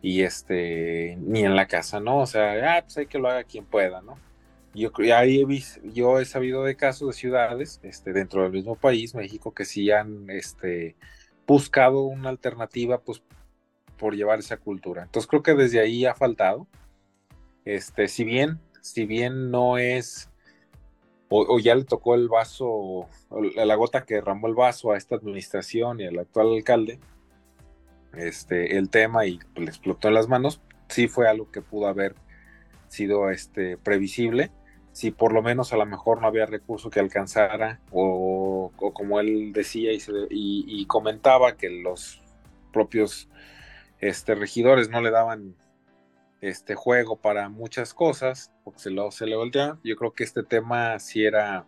y 0.00 0.22
este, 0.22 1.18
ni 1.20 1.44
en 1.44 1.54
la 1.54 1.66
casa, 1.66 2.00
¿no? 2.00 2.20
O 2.20 2.26
sea, 2.26 2.76
ah, 2.78 2.82
pues 2.82 2.96
hay 2.96 3.06
que 3.06 3.18
lo 3.18 3.28
haga 3.28 3.44
quien 3.44 3.66
pueda, 3.66 4.00
¿no? 4.00 4.16
Yo, 4.74 4.90
ahí 5.14 5.40
he 5.40 5.44
visto, 5.44 5.80
yo 5.84 6.18
he 6.18 6.24
sabido 6.24 6.64
de 6.64 6.76
casos 6.76 7.08
de 7.08 7.14
ciudades 7.14 7.80
este, 7.82 8.12
dentro 8.12 8.42
del 8.42 8.52
mismo 8.52 8.74
país, 8.76 9.14
México, 9.14 9.52
que 9.52 9.64
sí 9.64 9.90
han 9.90 10.30
este, 10.30 10.96
buscado 11.46 12.04
una 12.04 12.30
alternativa 12.30 13.02
pues, 13.02 13.22
por 13.98 14.14
llevar 14.16 14.38
esa 14.38 14.56
cultura. 14.56 15.02
Entonces 15.02 15.28
creo 15.28 15.42
que 15.42 15.54
desde 15.54 15.80
ahí 15.80 16.06
ha 16.06 16.14
faltado. 16.14 16.66
Este, 17.64 18.08
si 18.08 18.24
bien, 18.24 18.60
si 18.80 19.04
bien 19.04 19.50
no 19.50 19.78
es 19.78 20.32
o, 21.34 21.58
ya 21.58 21.74
le 21.74 21.84
tocó 21.84 22.14
el 22.14 22.28
vaso, 22.28 23.08
la 23.30 23.74
gota 23.74 24.04
que 24.04 24.16
derramó 24.16 24.48
el 24.48 24.54
vaso 24.54 24.92
a 24.92 24.98
esta 24.98 25.16
administración 25.16 26.00
y 26.00 26.06
al 26.06 26.18
actual 26.18 26.52
alcalde, 26.52 27.00
este, 28.12 28.76
el 28.76 28.90
tema 28.90 29.24
y 29.24 29.38
le 29.56 29.64
explotó 29.64 30.08
en 30.08 30.14
las 30.14 30.28
manos, 30.28 30.60
sí 30.88 31.08
fue 31.08 31.28
algo 31.28 31.50
que 31.50 31.62
pudo 31.62 31.86
haber 31.86 32.14
sido 32.88 33.30
este, 33.30 33.78
previsible, 33.78 34.50
si 34.92 35.10
por 35.10 35.32
lo 35.32 35.42
menos 35.42 35.72
a 35.72 35.76
lo 35.76 35.86
mejor 35.86 36.20
no 36.20 36.26
había 36.26 36.46
recurso 36.46 36.90
que 36.90 37.00
alcanzara, 37.00 37.80
o, 37.90 38.70
como 38.76 39.20
él 39.20 39.52
decía 39.52 39.90
y, 40.30 40.86
comentaba 40.86 41.56
que 41.56 41.70
los 41.70 42.22
propios 42.72 43.28
este, 44.00 44.34
regidores 44.34 44.90
no 44.90 45.00
le 45.00 45.10
daban 45.10 45.56
este 46.42 46.74
juego 46.74 47.16
para 47.16 47.48
muchas 47.48 47.94
cosas, 47.94 48.52
porque 48.64 48.80
se, 48.80 48.90
lo, 48.90 49.10
se 49.10 49.26
le 49.26 49.36
voltea. 49.36 49.78
Yo 49.84 49.96
creo 49.96 50.12
que 50.12 50.24
este 50.24 50.42
tema 50.42 50.98
sí 50.98 51.24
era, 51.24 51.66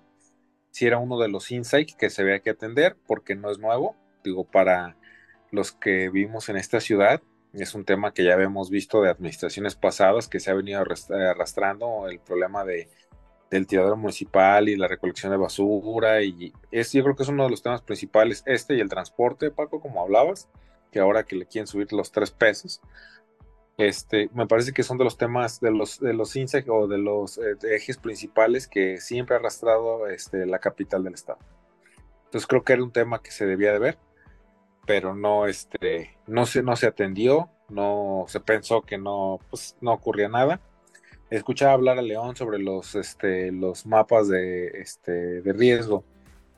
sí 0.70 0.87
era 0.87 0.98
uno 0.98 1.18
de 1.18 1.28
los 1.28 1.50
insights 1.50 1.94
que 1.94 2.10
se 2.10 2.22
había 2.22 2.40
que 2.40 2.50
atender, 2.50 2.96
porque 3.06 3.37
no 3.37 3.50
es 3.50 3.58
nuevo. 3.58 3.96
Digo, 4.24 4.44
para 4.44 4.96
los 5.50 5.72
que 5.72 6.10
vivimos 6.10 6.48
en 6.48 6.56
esta 6.56 6.80
ciudad, 6.80 7.22
es 7.52 7.74
un 7.74 7.84
tema 7.84 8.12
que 8.12 8.24
ya 8.24 8.34
habíamos 8.34 8.68
visto 8.68 9.00
de 9.00 9.10
administraciones 9.10 9.76
pasadas, 9.76 10.28
que 10.28 10.40
se 10.40 10.50
ha 10.50 10.54
venido 10.54 10.80
arrastrando 10.80 12.08
el 12.08 12.18
problema 12.18 12.64
de, 12.64 12.88
del 13.54 13.68
tiradero 13.68 13.96
municipal 13.96 14.68
y 14.68 14.76
la 14.76 14.88
recolección 14.88 15.30
de 15.30 15.38
basura. 15.38 16.22
Y 16.22 16.52
es, 16.70 16.92
yo 16.92 17.02
creo 17.04 17.14
que 17.14 17.22
es 17.22 17.28
uno 17.28 17.44
de 17.44 17.50
los 17.50 17.62
temas 17.62 17.82
principales, 17.82 18.42
este 18.46 18.74
y 18.74 18.80
el 18.80 18.88
transporte, 18.88 19.50
Paco, 19.50 19.80
como 19.80 20.02
hablabas, 20.02 20.48
que 20.90 20.98
ahora 20.98 21.24
que 21.24 21.36
le 21.36 21.46
quieren 21.46 21.66
subir 21.66 21.92
los 21.92 22.10
tres 22.10 22.30
pesos, 22.32 22.80
este, 23.76 24.28
me 24.34 24.46
parece 24.46 24.72
que 24.72 24.82
son 24.82 24.98
de 24.98 25.04
los 25.04 25.16
temas, 25.16 25.60
de 25.60 25.70
los, 25.70 26.00
de 26.00 26.12
los 26.14 26.34
o 26.68 26.86
de 26.86 26.98
los 26.98 27.38
eh, 27.38 27.56
ejes 27.72 27.96
principales 27.96 28.68
que 28.68 28.98
siempre 29.00 29.34
ha 29.36 29.38
arrastrado 29.38 30.08
este, 30.08 30.46
la 30.46 30.58
capital 30.58 31.04
del 31.04 31.14
estado. 31.14 31.38
Entonces 32.24 32.46
creo 32.46 32.62
que 32.64 32.72
era 32.72 32.82
un 32.82 32.92
tema 32.92 33.22
que 33.22 33.30
se 33.30 33.46
debía 33.46 33.72
de 33.72 33.78
ver, 33.78 33.98
pero 34.86 35.14
no, 35.14 35.46
este, 35.46 36.16
no 36.26 36.46
se, 36.46 36.62
no 36.62 36.74
se 36.76 36.86
atendió, 36.86 37.50
no 37.68 38.24
se 38.28 38.40
pensó 38.40 38.82
que 38.82 38.98
no, 38.98 39.38
pues, 39.50 39.76
no 39.80 39.92
ocurría 39.92 40.28
nada. 40.28 40.60
Escuchaba 41.30 41.72
hablar 41.72 41.98
a 41.98 42.02
León 42.02 42.37
sobre 42.37 42.58
los, 42.58 42.94
este, 42.94 43.50
los 43.50 43.87
mapas 43.87 44.28
de, 44.28 44.68
este, 44.80 45.42
de 45.42 45.52
riesgo. 45.52 46.04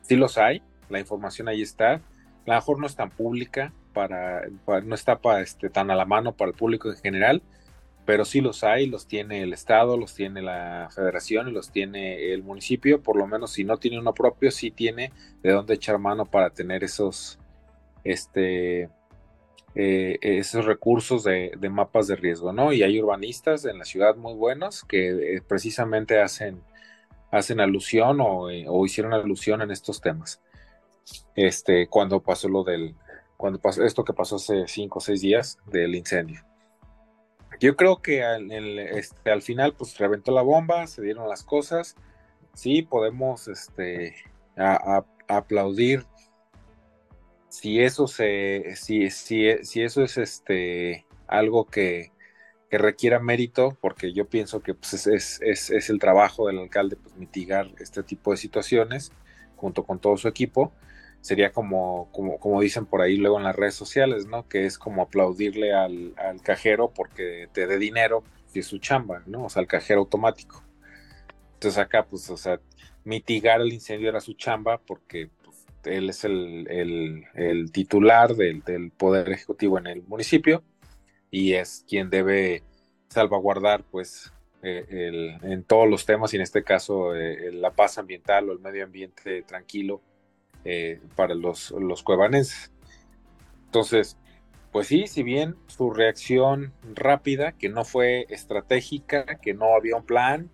Sí 0.02 0.16
los 0.16 0.38
hay, 0.38 0.62
la 0.88 1.00
información 1.00 1.48
ahí 1.48 1.62
está. 1.62 1.94
A 1.94 2.00
lo 2.46 2.54
mejor 2.54 2.78
no 2.78 2.86
es 2.86 2.96
tan 2.96 3.10
pública, 3.10 3.72
para, 3.96 4.42
no 4.84 4.94
está 4.94 5.18
para, 5.20 5.40
este, 5.40 5.70
tan 5.70 5.90
a 5.90 5.94
la 5.94 6.04
mano 6.04 6.36
para 6.36 6.50
el 6.50 6.56
público 6.56 6.90
en 6.90 6.98
general, 6.98 7.42
pero 8.04 8.26
sí 8.26 8.42
los 8.42 8.62
hay, 8.62 8.86
los 8.86 9.06
tiene 9.06 9.42
el 9.42 9.54
Estado, 9.54 9.96
los 9.96 10.14
tiene 10.14 10.42
la 10.42 10.88
Federación 10.94 11.48
y 11.48 11.52
los 11.52 11.70
tiene 11.70 12.32
el 12.34 12.42
municipio, 12.42 13.02
por 13.02 13.16
lo 13.16 13.26
menos 13.26 13.52
si 13.52 13.64
no 13.64 13.78
tiene 13.78 13.98
uno 13.98 14.12
propio, 14.12 14.50
sí 14.50 14.70
tiene 14.70 15.12
de 15.42 15.52
dónde 15.52 15.74
echar 15.74 15.98
mano 15.98 16.26
para 16.26 16.50
tener 16.50 16.84
esos, 16.84 17.38
este, 18.04 18.90
eh, 19.78 20.18
esos 20.22 20.64
recursos 20.64 21.22
de, 21.22 21.54
mapas 21.70 22.06
de 22.06 22.16
riesgo, 22.16 22.50
¿no? 22.50 22.72
Y 22.72 22.82
hay 22.82 22.98
urbanistas 22.98 23.66
en 23.66 23.78
la 23.78 23.84
ciudad 23.84 24.16
muy 24.16 24.32
buenos 24.32 24.82
que 24.84 25.10
eh, 25.36 25.42
precisamente 25.46 26.18
hacen, 26.18 26.62
hacen 27.30 27.60
alusión 27.60 28.22
o, 28.22 28.48
eh, 28.48 28.64
o, 28.66 28.86
hicieron 28.86 29.12
alusión 29.12 29.60
en 29.60 29.70
estos 29.70 30.00
temas. 30.00 30.40
Este, 31.34 31.88
cuando 31.88 32.22
pasó 32.22 32.48
lo 32.48 32.64
del, 32.64 32.94
cuando 33.36 33.60
pasó 33.60 33.84
esto 33.84 34.02
que 34.02 34.14
pasó 34.14 34.36
hace 34.36 34.66
cinco 34.66 34.98
o 34.98 35.02
seis 35.02 35.20
días 35.20 35.58
del 35.66 35.94
incendio. 35.94 36.40
Yo 37.60 37.76
creo 37.76 38.00
que 38.00 38.24
al, 38.24 38.50
este, 38.50 39.30
al 39.30 39.42
final 39.42 39.74
pues 39.74 39.98
reventó 39.98 40.32
la 40.32 40.40
bomba, 40.40 40.86
se 40.86 41.02
dieron 41.02 41.28
las 41.28 41.42
cosas, 41.42 41.96
sí 42.54 42.80
podemos 42.80 43.46
este, 43.46 44.14
aplaudir 45.28 46.06
si 47.56 47.80
eso 47.80 48.06
se, 48.06 48.76
si, 48.76 49.08
si, 49.08 49.64
si 49.64 49.82
eso 49.82 50.02
es 50.04 50.18
este 50.18 51.06
algo 51.26 51.64
que, 51.64 52.12
que, 52.68 52.76
requiera 52.76 53.18
mérito, 53.18 53.78
porque 53.80 54.12
yo 54.12 54.26
pienso 54.28 54.60
que 54.60 54.74
pues, 54.74 55.06
es, 55.06 55.40
es, 55.40 55.70
es, 55.70 55.88
el 55.88 55.98
trabajo 55.98 56.48
del 56.48 56.58
alcalde 56.58 56.96
pues, 56.96 57.16
mitigar 57.16 57.70
este 57.78 58.02
tipo 58.02 58.30
de 58.30 58.36
situaciones 58.36 59.10
junto 59.56 59.84
con 59.84 59.98
todo 59.98 60.18
su 60.18 60.28
equipo 60.28 60.74
sería 61.22 61.50
como, 61.50 62.10
como, 62.12 62.38
como 62.38 62.60
dicen 62.60 62.84
por 62.84 63.00
ahí 63.00 63.16
luego 63.16 63.38
en 63.38 63.44
las 63.44 63.56
redes 63.56 63.74
sociales, 63.74 64.26
¿no? 64.26 64.46
Que 64.46 64.66
es 64.66 64.76
como 64.76 65.00
aplaudirle 65.00 65.72
al, 65.72 66.14
cajero 66.42 66.92
porque 66.94 67.48
te 67.54 67.66
dé 67.66 67.78
dinero 67.78 68.22
y 68.52 68.58
es 68.58 68.66
su 68.66 68.78
chamba, 68.78 69.22
¿no? 69.24 69.44
O 69.46 69.48
sea, 69.48 69.60
al 69.60 69.66
cajero 69.66 70.00
automático. 70.00 70.62
Entonces 71.54 71.78
acá, 71.78 72.04
pues, 72.04 72.28
o 72.28 72.36
sea, 72.36 72.60
mitigar 73.04 73.62
el 73.62 73.72
incendio 73.72 74.10
era 74.10 74.20
su 74.20 74.34
chamba 74.34 74.78
porque 74.78 75.30
él 75.86 76.10
es 76.10 76.24
el, 76.24 77.70
titular 77.72 78.34
del, 78.34 78.90
poder 78.96 79.30
ejecutivo 79.30 79.78
en 79.78 79.86
el 79.86 80.02
municipio 80.02 80.62
y 81.30 81.54
es 81.54 81.84
quien 81.88 82.10
debe 82.10 82.62
salvaguardar 83.08 83.84
pues 83.84 84.32
eh, 84.62 85.38
en 85.42 85.64
todos 85.64 85.88
los 85.88 86.06
temas 86.06 86.32
y 86.32 86.36
en 86.36 86.42
este 86.42 86.62
caso 86.64 87.14
eh, 87.14 87.52
la 87.52 87.70
paz 87.70 87.98
ambiental 87.98 88.48
o 88.48 88.52
el 88.52 88.58
medio 88.58 88.84
ambiente 88.84 89.42
tranquilo 89.42 90.00
eh, 90.64 91.00
para 91.14 91.34
los, 91.34 91.70
los 91.70 92.02
cuevanenses. 92.02 92.72
Entonces, 93.66 94.16
pues 94.72 94.88
sí, 94.88 95.06
si 95.06 95.22
bien 95.22 95.56
su 95.68 95.90
reacción 95.90 96.72
rápida, 96.94 97.52
que 97.52 97.68
no 97.68 97.84
fue 97.84 98.26
estratégica, 98.30 99.24
que 99.40 99.54
no 99.54 99.74
había 99.74 99.96
un 99.96 100.04
plan, 100.04 100.50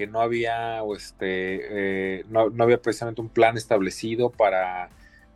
que 0.00 0.06
no 0.06 0.22
había, 0.22 0.80
este, 0.96 2.20
eh, 2.20 2.24
no, 2.30 2.50
había 2.58 2.80
precisamente 2.80 3.20
un 3.20 3.28
plan 3.28 3.58
establecido 3.58 4.30
para 4.30 4.88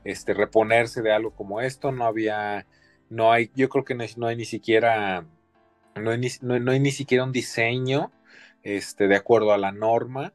este, 0.05 0.33
reponerse 0.33 1.03
de 1.03 1.13
algo 1.13 1.33
como 1.33 1.61
esto, 1.61 1.93
no 1.93 2.07
había, 2.07 2.67
no 3.11 3.31
hay, 3.31 3.51
yo 3.55 3.69
creo 3.69 3.85
que 3.85 3.95
no, 3.95 4.27
hay 4.27 4.37
ni 4.37 4.47
siquiera, 4.47 5.27
no 5.97 6.11
hay 6.13 6.19
ni, 6.19 6.29
no, 6.41 6.71
hay 6.71 6.81
ni 6.81 6.93
siquiera 6.93 7.25
un 7.25 7.33
diseño 7.33 8.11
este, 8.63 9.07
de 9.07 9.17
acuerdo 9.17 9.53
a 9.53 9.59
la 9.59 9.71
norma 9.71 10.33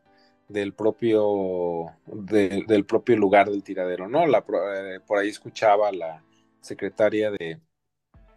del 0.48 0.76
propio, 0.76 1.88
del 2.06 2.86
propio 2.86 3.18
lugar 3.18 3.50
del 3.50 3.64
tiradero, 3.64 4.08
¿no? 4.08 4.28
La, 4.28 4.46
eh, 4.78 5.00
por 5.08 5.18
ahí 5.18 5.30
escuchaba 5.30 5.92
la 5.92 6.24
secretaria 6.62 7.32
de, 7.32 7.60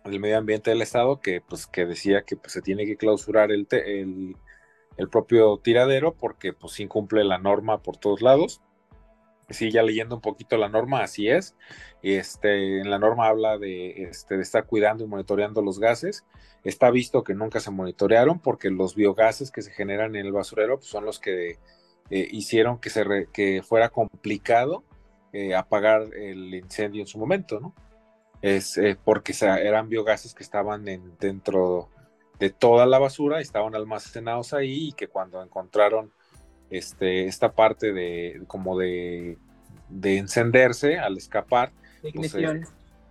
del 0.07 0.21
medio 0.21 0.39
ambiente 0.39 0.71
del 0.71 0.81
estado 0.81 1.21
que 1.21 1.43
pues 1.43 1.67
que 1.67 1.85
decía 1.85 2.23
que 2.23 2.37
pues, 2.37 2.55
se 2.55 2.63
tiene 2.63 2.87
que 2.87 2.97
clausurar 2.97 3.53
el, 3.53 3.67
el, 3.71 4.37
el, 4.97 5.09
propio 5.09 5.59
tiradero 5.59 6.15
porque 6.15 6.53
pues 6.53 6.81
incumple 6.81 7.25
la 7.25 7.39
norma 7.39 7.83
por 7.83 7.97
todos 7.97 8.23
lados. 8.23 8.61
Sí 9.51 9.71
ya 9.71 9.83
leyendo 9.83 10.15
un 10.17 10.21
poquito 10.21 10.57
la 10.57 10.69
norma 10.69 11.03
así 11.03 11.29
es. 11.29 11.57
Este 12.03 12.81
en 12.81 12.91
la 12.91 12.99
norma 12.99 13.27
habla 13.27 13.59
de, 13.59 14.05
este, 14.05 14.37
de 14.37 14.43
estar 14.43 14.67
cuidando 14.67 15.05
y 15.05 15.09
monitoreando 15.09 15.63
los 15.63 15.79
gases. 15.79 16.25
Está 16.65 16.91
visto 16.91 17.25
que 17.25 17.35
nunca 17.35 17.61
se 17.61 17.71
monitorearon 17.71 18.39
porque 18.39 18.71
los 18.71 18.95
biogases 18.95 19.51
que 19.51 19.63
se 19.63 19.73
generan 19.73 20.17
en 20.17 20.27
el 20.27 20.33
basurero 20.33 20.77
pues, 20.79 20.89
son 20.89 21.05
los 21.05 21.19
que 21.19 21.59
eh, 22.11 22.29
hicieron 22.31 22.79
que 22.79 22.91
se 22.91 23.29
que 23.33 23.63
fuera 23.63 23.89
complicado 23.89 24.85
eh, 25.33 25.55
apagar 25.55 26.15
el 26.15 26.55
incendio 26.55 27.01
en 27.01 27.07
su 27.07 27.19
momento 27.19 27.59
no 27.59 27.75
es 28.43 28.77
eh, 28.77 28.99
porque 29.03 29.33
eran 29.41 29.89
biogases 29.89 30.35
que 30.35 30.43
estaban 30.43 30.85
dentro 31.19 31.89
de 32.43 32.51
toda 32.51 32.87
la 32.87 32.99
basura, 32.99 33.41
estaban 33.41 33.77
almacenados 33.77 34.53
ahí 34.53 34.89
y 34.89 34.93
que 34.95 35.07
cuando 35.07 35.41
encontraron 35.45 36.11
este, 36.71 37.29
esta 37.29 37.53
parte 37.53 37.93
de 37.93 38.43
como 38.49 38.77
de, 38.77 39.39
encenderse 40.03 40.99
al 40.99 41.19
escapar, 41.19 41.71
de 42.03 42.11
pues, 42.13 42.35
ignición. 42.35 42.67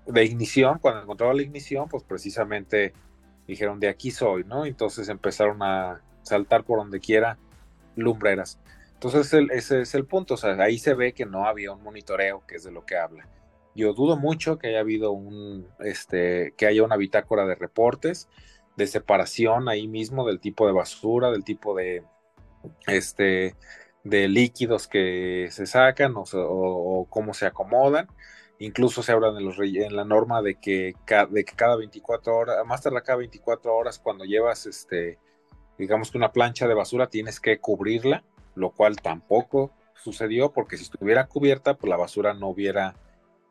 de 0.06 0.26
ignición, 0.26 0.80
cuando 0.80 1.04
encontraron 1.04 1.38
la 1.38 1.44
ignición, 1.44 1.88
pues 1.88 2.04
precisamente 2.04 2.92
dijeron 3.48 3.80
de 3.80 3.88
aquí 3.88 4.12
soy, 4.12 4.44
¿no? 4.44 4.66
Entonces 4.66 5.08
empezaron 5.08 5.64
a 5.64 6.02
saltar 6.24 6.66
por 6.66 6.80
donde 6.80 7.00
quiera 7.00 7.38
lumbreras. 7.96 8.60
Entonces 8.96 9.34
ese 9.52 9.80
es 9.80 9.96
el 9.96 10.04
punto, 10.08 10.34
o 10.34 10.38
sea, 10.38 10.62
ahí 10.62 10.78
se 10.78 10.94
ve 10.94 11.14
que 11.14 11.26
no 11.26 11.46
había 11.46 11.72
un 11.72 11.82
monitoreo, 11.84 12.44
que 12.46 12.58
es 12.58 12.66
de 12.66 12.72
lo 12.72 12.86
que 12.86 12.98
habla. 12.98 13.26
Yo 13.76 13.94
dudo 13.94 14.18
mucho 14.18 14.60
que 14.60 14.68
haya 14.68 14.82
habido 14.82 15.14
un, 15.14 15.68
este, 15.80 16.54
que 16.58 16.66
haya 16.66 16.84
una 16.84 16.98
bitácora 16.98 17.46
de 17.46 17.56
reportes, 17.56 18.28
de 18.82 18.88
separación 18.88 19.70
ahí 19.70 19.88
mismo 19.88 20.26
del 20.26 20.40
tipo 20.40 20.66
de 20.66 20.74
basura, 20.74 21.30
del 21.30 21.44
tipo 21.44 21.76
de, 21.76 22.04
este, 22.88 23.56
de 24.04 24.28
líquidos 24.28 24.88
que 24.88 25.48
se 25.52 25.66
sacan 25.68 26.14
o, 26.16 27.08
cómo 27.10 27.34
se 27.34 27.46
acomodan. 27.46 28.08
Incluso 28.60 29.04
se 29.04 29.12
habla 29.12 29.30
en, 29.30 29.46
los, 29.46 29.60
en 29.60 29.96
la 29.96 30.04
norma 30.04 30.42
de 30.42 30.56
que, 30.56 30.94
de 31.30 31.46
que 31.46 31.56
cada 31.56 31.76
24 31.76 32.36
horas, 32.36 32.66
más 32.66 32.82
tarde 32.82 33.02
cada 33.04 33.18
24 33.20 33.76
horas, 33.76 34.00
cuando 34.00 34.24
llevas, 34.24 34.66
este, 34.66 35.20
digamos 35.78 36.12
que 36.12 36.18
una 36.18 36.32
plancha 36.32 36.68
de 36.68 36.74
basura, 36.74 37.08
tienes 37.08 37.40
que 37.40 37.60
cubrirla, 37.60 38.24
lo 38.56 38.72
cual 38.72 38.98
tampoco 38.98 39.72
sucedió 39.96 40.52
porque 40.52 40.78
si 40.78 40.84
estuviera 40.84 41.28
cubierta, 41.28 41.76
pues 41.76 41.90
la 41.90 41.98
basura 41.98 42.34
no 42.34 42.50
hubiera 42.50 42.96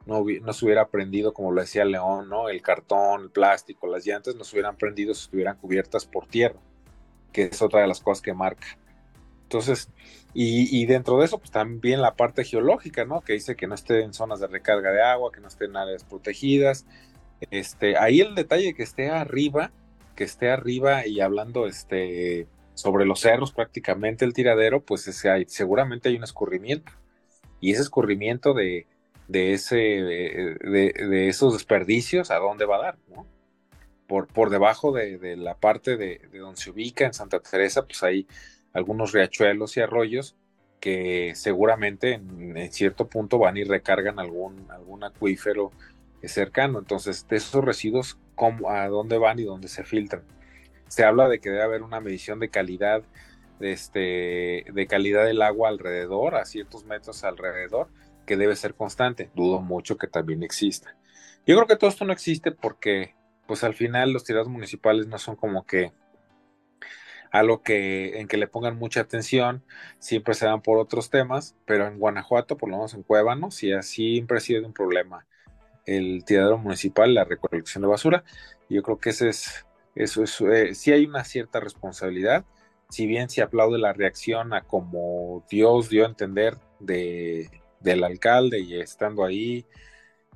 no, 0.07 0.25
no 0.25 0.53
se 0.53 0.65
hubiera 0.65 0.89
prendido, 0.89 1.33
como 1.33 1.53
lo 1.53 1.61
decía 1.61 1.85
León, 1.85 2.29
¿no? 2.29 2.49
El 2.49 2.63
cartón, 2.63 3.23
el 3.25 3.31
plástico, 3.31 3.87
las 3.87 4.07
llantas 4.07 4.35
no 4.35 4.45
se 4.45 4.57
hubieran 4.57 4.77
prendido 4.77 5.15
si 5.15 5.25
estuvieran 5.25 5.57
cubiertas 5.57 6.07
por 6.07 6.27
tierra, 6.27 6.59
que 7.33 7.45
es 7.45 7.63
otra 7.63 7.83
de 7.83 7.89
las 7.89 8.01
cosas 8.01 8.23
que 8.23 8.35
marca. 8.35 8.79
Entonces, 9.43 9.91
y, 10.33 10.87
dentro 10.87 11.19
de 11.19 11.25
eso, 11.25 11.39
pues 11.39 11.51
también 11.51 12.01
la 12.01 12.15
parte 12.15 12.45
geológica, 12.45 13.05
¿no? 13.05 13.21
Que 13.21 13.33
dice 13.33 13.57
que 13.57 13.67
no 13.67 13.75
esté 13.75 14.03
en 14.03 14.15
zonas 14.15 14.39
de 14.39 14.47
recarga 14.47 14.93
de 14.93 15.03
agua, 15.03 15.33
que 15.33 15.41
no 15.41 15.49
esté 15.49 15.65
en 15.65 15.77
áreas 15.77 16.05
protegidas. 16.05 16.87
Este, 17.51 17.97
ahí 17.97 18.21
el 18.21 18.37
detalle 18.37 18.75
que 18.75 18.85
esté 18.85 19.11
arriba, 19.11 19.73
que 20.15 20.23
esté 20.23 20.51
arriba 20.51 21.05
y 21.05 21.21
hablando 21.21 21.67
este, 21.67 22.47
sobre 22.75 23.07
los 23.07 23.21
cerros 23.21 23.53
prácticamente 23.53 24.25
el 24.25 24.33
tiradero, 24.33 24.83
pues 24.85 25.09
ese 25.09 25.45
seguramente 25.49 26.09
hay 26.09 26.17
un 26.17 26.25
escurrimiento. 26.25 26.93
Y 27.61 27.73
ese 27.73 27.83
escurrimiento 27.83 28.55
de, 28.55 28.87
de, 29.31 29.53
ese, 29.53 29.77
de, 29.77 31.29
esos 31.29 31.53
desperdicios, 31.53 32.33
¿a 32.33 32.39
dónde 32.39 32.65
va 32.65 32.77
a 32.77 32.83
dar? 32.83 32.99
Por, 34.09 34.27
por 34.27 34.51
debajo 34.51 34.91
de, 34.91 35.37
la 35.37 35.55
parte 35.57 35.97
de, 35.97 36.21
donde 36.33 36.61
se 36.61 36.71
ubica 36.71 37.07
en 37.07 37.15
Santa 37.15 37.39
Teresa, 37.39 37.87
pues 37.87 38.03
hay 38.03 38.27
algunos 38.73 39.13
riachuelos 39.13 39.77
y 39.77 39.81
arroyos 39.81 40.37
que 40.81 41.35
seguramente 41.37 42.15
en, 42.15 42.73
cierto 42.73 43.07
punto 43.07 43.39
van 43.39 43.57
y 43.57 43.63
recargan 43.63 44.19
algún, 44.19 44.67
algún 44.69 45.05
acuífero 45.05 45.71
cercano. 46.25 46.81
Entonces, 46.81 47.29
de 47.29 47.37
esos 47.37 47.65
residuos, 47.65 48.19
¿cómo, 48.35 48.71
¿a 48.71 48.89
dónde 48.89 49.17
van 49.17 49.39
y 49.39 49.45
dónde 49.45 49.69
se 49.69 49.85
filtran? 49.85 50.25
Se 50.89 51.05
habla 51.05 51.29
de 51.29 51.39
que 51.39 51.51
debe 51.51 51.63
haber 51.63 51.83
una 51.83 52.01
medición 52.01 52.41
de 52.41 52.49
calidad, 52.49 53.05
de, 53.61 53.71
este, 53.71 54.65
de 54.73 54.87
calidad 54.89 55.25
del 55.25 55.43
agua 55.43 55.69
alrededor, 55.69 56.35
a 56.35 56.45
ciertos 56.47 56.85
metros 56.85 57.23
alrededor, 57.23 57.87
que 58.31 58.37
debe 58.37 58.55
ser 58.55 58.77
constante. 58.77 59.29
Dudo 59.35 59.61
mucho 59.61 59.97
que 59.97 60.07
también 60.07 60.45
exista. 60.45 60.97
Yo 61.45 61.57
creo 61.57 61.67
que 61.67 61.75
todo 61.75 61.91
esto 61.91 62.05
no 62.05 62.13
existe 62.13 62.53
porque, 62.53 63.17
pues 63.49 63.65
al 63.65 63.75
final 63.75 64.13
los 64.13 64.23
tirados 64.23 64.49
municipales 64.49 65.09
no 65.09 65.19
son 65.19 65.35
como 65.35 65.67
que 65.67 65.91
algo 67.33 67.65
que 67.65 68.21
en 68.21 68.29
que 68.29 68.37
le 68.37 68.47
pongan 68.47 68.79
mucha 68.79 69.01
atención, 69.01 69.65
siempre 69.99 70.35
se 70.35 70.47
dan 70.47 70.63
por 70.63 70.79
otros 70.79 71.11
temas, 71.11 71.57
pero 71.67 71.89
en 71.89 71.99
Guanajuato, 71.99 72.57
por 72.57 72.69
lo 72.69 72.77
menos 72.77 72.95
en 72.95 73.03
Cuébano, 73.03 73.51
sí 73.51 73.73
siempre 73.83 74.37
ha 74.37 74.41
sido 74.41 74.65
un 74.65 74.73
problema 74.73 75.27
el 75.85 76.25
tiradero 76.25 76.57
municipal, 76.57 77.13
la 77.13 77.25
recolección 77.25 77.83
de 77.83 77.89
basura. 77.89 78.23
Yo 78.69 78.85
creo 78.85 78.99
que 79.01 79.11
ese 79.11 79.31
es, 79.31 79.67
eso 79.97 80.23
es, 80.23 80.41
eh, 80.41 80.77
sí 80.77 80.93
hay 80.93 81.05
una 81.05 81.25
cierta 81.25 81.59
responsabilidad, 81.59 82.45
si 82.91 83.09
bien 83.09 83.29
se 83.29 83.43
aplaude 83.43 83.79
la 83.79 83.93
reacción 83.93 84.53
a 84.55 84.63
como 84.63 85.45
Dios 85.51 85.89
dio 85.89 86.05
a 86.05 86.09
entender 86.09 86.57
de 86.79 87.60
del 87.81 88.05
alcalde 88.05 88.61
y 88.61 88.79
estando 88.79 89.25
ahí, 89.25 89.67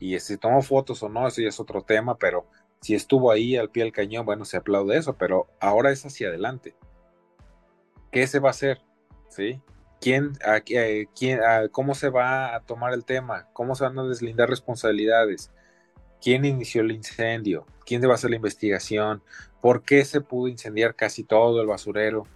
y 0.00 0.18
si 0.18 0.36
tomó 0.36 0.62
fotos 0.62 1.02
o 1.02 1.08
no, 1.08 1.26
eso 1.28 1.40
ya 1.40 1.48
es 1.48 1.60
otro 1.60 1.82
tema, 1.82 2.16
pero 2.16 2.46
si 2.80 2.94
estuvo 2.94 3.30
ahí 3.30 3.56
al 3.56 3.70
pie 3.70 3.84
del 3.84 3.92
cañón, 3.92 4.26
bueno, 4.26 4.44
se 4.44 4.56
aplaude 4.56 4.96
eso, 4.96 5.16
pero 5.16 5.46
ahora 5.60 5.90
es 5.90 6.04
hacia 6.04 6.28
adelante. 6.28 6.74
¿Qué 8.10 8.26
se 8.26 8.38
va 8.40 8.48
a 8.48 8.50
hacer? 8.50 8.82
¿Sí? 9.28 9.60
¿Quién, 10.00 10.32
a, 10.44 10.60
quién, 10.60 11.40
¿Cómo 11.70 11.94
se 11.94 12.10
va 12.10 12.54
a 12.54 12.60
tomar 12.60 12.92
el 12.92 13.04
tema? 13.04 13.48
¿Cómo 13.54 13.74
se 13.74 13.84
van 13.84 13.98
a 13.98 14.04
deslindar 14.04 14.50
responsabilidades? 14.50 15.50
¿Quién 16.20 16.44
inició 16.44 16.82
el 16.82 16.92
incendio? 16.92 17.66
¿Quién 17.86 18.00
debe 18.00 18.14
hacer 18.14 18.30
la 18.30 18.36
investigación? 18.36 19.22
¿Por 19.62 19.82
qué 19.82 20.04
se 20.04 20.20
pudo 20.20 20.48
incendiar 20.48 20.94
casi 20.94 21.24
todo 21.24 21.60
el 21.62 21.66
basurero? 21.66 22.26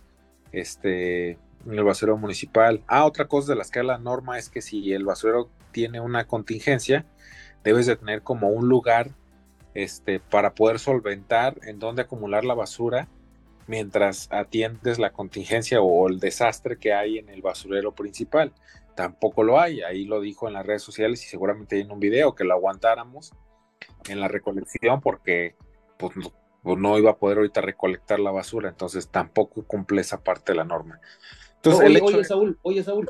Este, 0.51 1.39
en 1.73 1.79
el 1.79 1.85
basurero 1.85 2.17
municipal. 2.17 2.83
Ah, 2.87 3.05
otra 3.05 3.27
cosa 3.27 3.53
de 3.53 3.59
las 3.59 3.71
que 3.71 3.83
la 3.83 3.99
norma 3.99 4.39
es 4.39 4.49
que 4.49 4.63
si 4.63 4.93
el 4.93 5.05
basurero 5.05 5.51
tiene 5.71 6.01
una 6.01 6.27
contingencia, 6.27 7.05
debes 7.63 7.87
de 7.87 7.97
tener 7.97 8.23
como 8.23 8.49
un 8.49 8.69
lugar 8.69 9.11
este, 9.75 10.19
para 10.19 10.55
poder 10.55 10.79
solventar 10.79 11.59
en 11.63 11.79
dónde 11.79 12.03
acumular 12.03 12.45
la 12.45 12.55
basura 12.55 13.09
mientras 13.67 14.29
atiendes 14.33 14.99
la 14.99 15.13
contingencia 15.13 15.81
o 15.83 16.09
el 16.09 16.21
desastre 16.21 16.79
que 16.79 16.95
hay 16.95 17.19
en 17.19 17.29
el 17.29 17.43
basurero 17.43 17.95
principal. 17.95 18.53
Tampoco 18.97 19.43
lo 19.45 19.61
hay, 19.61 19.83
ahí 19.83 20.05
lo 20.05 20.21
dijo 20.21 20.49
en 20.49 20.55
las 20.55 20.67
redes 20.67 20.83
sociales 20.83 21.23
y 21.25 21.29
seguramente 21.29 21.79
en 21.79 21.93
un 21.93 22.01
video 22.01 22.35
que 22.35 22.45
lo 22.45 22.55
aguantáramos 22.55 23.33
en 24.09 24.21
la 24.21 24.29
recolección 24.29 25.03
porque 25.03 25.55
pues, 25.99 26.13
pues 26.63 26.79
no 26.79 26.99
iba 26.99 27.11
a 27.11 27.17
poder 27.19 27.39
ahorita 27.39 27.61
recolectar 27.61 28.19
la 28.19 28.31
basura, 28.31 28.71
entonces 28.71 29.09
tampoco 29.09 29.65
cumple 29.65 30.01
esa 30.01 30.25
parte 30.25 30.53
de 30.53 30.57
la 30.57 30.65
norma 30.65 30.99
oye, 31.65 32.25
Saúl, 32.25 32.59
oye, 32.63 32.83
Saúl. 32.83 33.09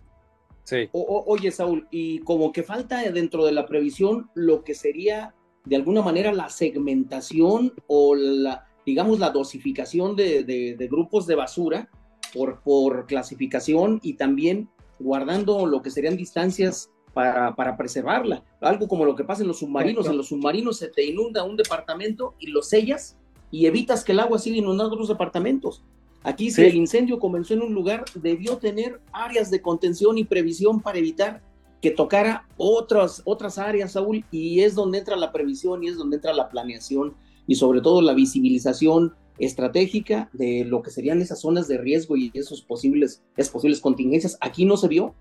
Sí. 0.65 0.89
oye, 0.93 1.51
Saúl, 1.51 1.89
y 1.91 2.19
como 2.21 2.53
que 2.53 2.63
falta 2.63 3.01
dentro 3.11 3.47
de 3.47 3.53
la 3.53 3.65
previsión 3.65 4.31
lo 4.35 4.65
que 4.65 4.75
sería 4.75 5.35
de 5.65 5.77
alguna 5.77 6.03
manera 6.03 6.33
la 6.33 6.49
segmentación 6.49 7.73
o 7.87 8.15
la, 8.15 8.67
digamos, 8.85 9.19
la 9.19 9.31
dosificación 9.31 10.17
de, 10.17 10.77
grupos 10.91 11.27
de 11.27 11.35
basura 11.35 11.89
por, 12.35 12.61
por 12.63 13.07
clasificación 13.07 14.01
y 14.03 14.15
también 14.15 14.69
guardando 14.99 15.67
lo 15.67 15.83
que 15.83 15.91
serían 15.91 16.17
distancias 16.17 16.91
para, 17.15 17.55
para, 17.55 17.77
preservarla. 17.77 18.45
Algo 18.61 18.89
como 18.89 19.05
lo 19.05 19.15
que 19.15 19.25
pasa 19.25 19.43
en 19.43 19.49
los 19.49 19.61
submarinos. 19.61 20.07
En 20.07 20.17
los 20.17 20.29
submarinos 20.29 20.79
se 20.79 20.89
te 20.89 21.05
inunda 21.05 21.45
un 21.45 21.57
departamento 21.57 22.35
y 22.39 22.49
lo 22.49 22.63
sellas 22.63 23.19
y 23.51 23.67
evitas 23.67 24.05
que 24.05 24.13
el 24.13 24.21
agua 24.21 24.39
siga 24.39 24.57
inundando 24.57 24.95
otros 24.95 25.09
departamentos. 25.09 25.83
Aquí, 26.29 26.51
si 26.51 26.63
el 26.63 26.75
incendio 26.75 27.19
comenzó 27.19 27.55
en 27.55 27.63
un 27.63 27.73
lugar, 27.73 28.05
debió 28.15 28.59
tener 28.59 29.01
áreas 29.13 29.51
de 29.51 29.63
contención 29.63 30.19
y 30.19 30.25
previsión 30.25 30.83
para 30.83 30.99
evitar 30.99 31.41
que 31.81 31.91
tocara 31.91 32.47
otras, 32.59 33.23
otras 33.25 33.57
áreas, 33.57 33.93
Saúl, 33.93 34.27
y 34.31 34.61
es 34.61 34.75
donde 34.75 34.99
entra 34.99 35.17
la 35.17 35.33
previsión 35.33 35.83
y 35.83 35.89
es 35.89 35.97
donde 35.97 36.17
entra 36.17 36.35
la 36.35 36.51
planeación 36.51 37.15
y 37.47 37.55
sobre 37.55 37.81
todo 37.81 38.03
la 38.03 38.13
visibilización 38.13 39.15
estratégica 39.39 40.29
de 40.35 40.67
lo 40.67 40.83
que 40.83 40.91
serían 40.91 41.23
esas 41.23 41.41
zonas 41.41 41.67
de 41.67 41.79
riesgo 41.79 42.19
y 42.19 42.31
esos 42.35 42.61
posibles, 42.61 43.23
esas 43.39 43.51
posibles 43.51 43.81
contingencias. 43.81 44.37
Aquí 44.43 44.67
no 44.67 44.77
se 44.77 44.89
vio. 44.89 45.15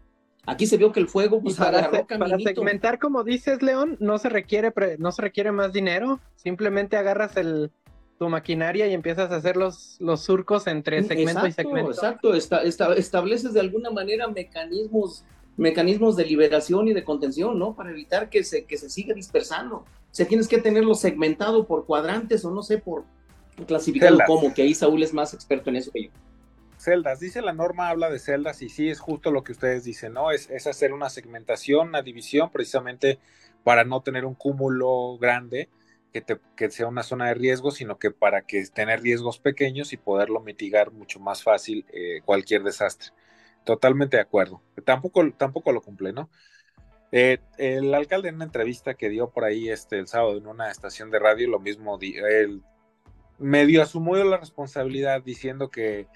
Aquí 0.46 0.68
se 0.68 0.76
vio 0.76 0.92
que 0.92 1.00
el 1.00 1.08
fuego 1.08 1.42
pues, 1.42 1.56
para, 1.56 1.90
para 1.90 2.38
segmentar, 2.38 3.00
como 3.00 3.24
dices, 3.24 3.62
León, 3.62 3.96
no 4.02 4.18
se 4.18 4.28
requiere 4.28 4.74
no 4.98 5.14
se 5.14 5.22
requiere 5.22 5.54
más 5.54 5.72
dinero. 5.72 6.20
Simplemente 6.36 6.98
agarras 6.98 7.38
el, 7.38 7.72
tu 8.18 8.30
maquinaria 8.30 8.88
y 8.88 8.94
empiezas 8.94 9.32
a 9.32 9.36
hacer 9.36 9.58
los, 9.58 9.98
los 10.00 10.22
surcos 10.22 10.68
entre 10.68 11.04
segmento 11.04 11.48
y 11.48 11.52
segmento. 11.52 11.92
Exacto, 11.92 12.34
estableces 12.34 13.54
de 13.54 13.60
alguna 13.60 13.92
manera 13.92 14.28
mecanismos, 14.28 15.24
mecanismos 15.56 16.16
de 16.16 16.26
liberación 16.26 16.88
y 16.88 16.94
de 16.94 17.04
contención, 17.04 17.58
¿no? 17.60 17.76
Para 17.76 17.92
evitar 17.92 18.30
que 18.30 18.44
se, 18.44 18.66
que 18.66 18.78
se 18.78 18.90
siga 18.90 19.14
dispersando. 19.14 19.78
O 19.78 19.86
sea, 20.12 20.28
tienes 20.28 20.48
que 20.48 20.58
tenerlo 20.58 20.96
segmentado 20.96 21.68
por 21.68 21.86
cuadrantes 21.86 22.44
o 22.44 22.52
no 22.52 22.64
sé, 22.64 22.80
por 22.80 23.04
clasificado 23.68 24.18
como, 24.26 24.54
que 24.54 24.64
ahí 24.64 24.74
Saúl 24.74 25.04
es 25.04 25.14
más 25.14 25.34
experto 25.34 25.70
en 25.70 25.78
eso 25.78 25.92
que 25.92 26.06
yo. 26.06 26.10
Celdas, 26.80 27.20
dice 27.20 27.42
la 27.42 27.54
norma, 27.54 27.90
habla 27.90 28.10
de 28.10 28.20
celdas 28.20 28.62
y 28.62 28.70
sí 28.70 28.90
es 28.90 29.00
justo 29.00 29.32
lo 29.32 29.44
que 29.44 29.52
ustedes 29.52 29.84
dicen, 29.84 30.14
¿no? 30.14 30.32
Es, 30.32 30.50
es 30.50 30.68
hacer 30.68 30.94
una 30.94 31.10
segmentación, 31.10 31.90
una 31.90 32.04
división 32.04 32.52
precisamente 32.52 33.20
para 33.64 33.84
no 33.84 34.02
tener 34.02 34.26
un 34.26 34.36
cúmulo 34.36 35.18
grande 35.20 35.70
que, 36.56 36.70
sea 36.70 36.88
una 36.88 37.04
zona 37.04 37.28
de 37.28 37.34
riesgo, 37.34 37.72
sino 37.72 37.98
que 38.00 38.12
para 38.12 38.42
que 38.44 38.66
tener 38.68 39.02
riesgos 39.02 39.40
pequeños 39.40 39.94
y 39.94 39.98
poderlo 39.98 40.40
mitigar 40.42 40.92
mucho 40.92 41.20
más 41.20 41.44
fácil 41.44 41.86
eh, 41.94 42.22
cualquier 42.26 42.64
desastre. 42.64 43.12
Totalmente 43.64 44.18
de 44.18 44.22
acuerdo. 44.22 44.62
Tampoco, 44.86 45.32
tampoco 45.34 45.72
lo 45.72 45.82
cumple, 45.82 46.14
¿no? 46.14 46.30
Eh, 47.12 47.40
el 47.58 47.94
alcalde 47.94 48.30
en 48.30 48.36
una 48.36 48.46
entrevista 48.46 48.96
que 48.96 49.10
dio 49.10 49.30
por 49.30 49.46
ahí 49.46 49.70
este, 49.70 49.98
el 49.98 50.08
sábado 50.08 50.38
en 50.38 50.48
una 50.48 50.72
estación 50.72 51.10
de 51.10 51.20
radio, 51.20 51.50
lo 51.50 51.60
mismo, 51.60 51.98
él 52.02 52.62
medio 53.40 53.82
asumió 53.82 54.24
la 54.24 54.38
responsabilidad 54.38 55.22
diciendo 55.24 55.70
que, 55.70 56.08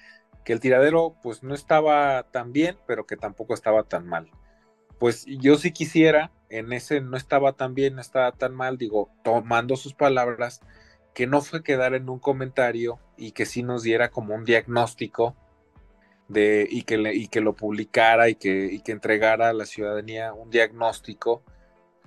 que 0.43 0.53
el 0.53 0.59
tiradero 0.59 1.15
pues 1.21 1.43
no 1.43 1.53
estaba 1.53 2.23
tan 2.31 2.51
bien, 2.51 2.77
pero 2.87 3.05
que 3.05 3.17
tampoco 3.17 3.53
estaba 3.53 3.83
tan 3.83 4.07
mal. 4.07 4.29
Pues 4.99 5.25
yo 5.25 5.57
sí 5.57 5.71
quisiera 5.71 6.31
en 6.51 6.73
ese 6.73 7.01
no 7.01 7.17
estaba 7.17 7.53
tan 7.53 7.73
bien, 7.73 7.95
no 7.95 8.01
estaba 8.01 8.31
tan 8.31 8.53
mal, 8.53 8.77
digo, 8.77 9.09
tomando 9.23 9.75
sus 9.77 9.93
palabras, 9.93 10.61
que 11.13 11.27
no 11.27 11.41
fue 11.41 11.63
quedar 11.63 11.93
en 11.93 12.09
un 12.09 12.19
comentario 12.19 12.99
y 13.17 13.31
que 13.31 13.45
sí 13.45 13.63
nos 13.63 13.83
diera 13.83 14.09
como 14.09 14.35
un 14.35 14.45
diagnóstico 14.45 15.35
de, 16.27 16.67
y, 16.69 16.83
que 16.83 16.97
y 17.13 17.27
que 17.27 17.41
lo 17.41 17.55
publicara 17.55 18.29
y 18.29 18.35
que, 18.35 18.65
y 18.71 18.81
que 18.81 18.91
entregara 18.91 19.49
a 19.49 19.53
la 19.53 19.65
ciudadanía 19.65 20.33
un 20.33 20.49
diagnóstico 20.49 21.43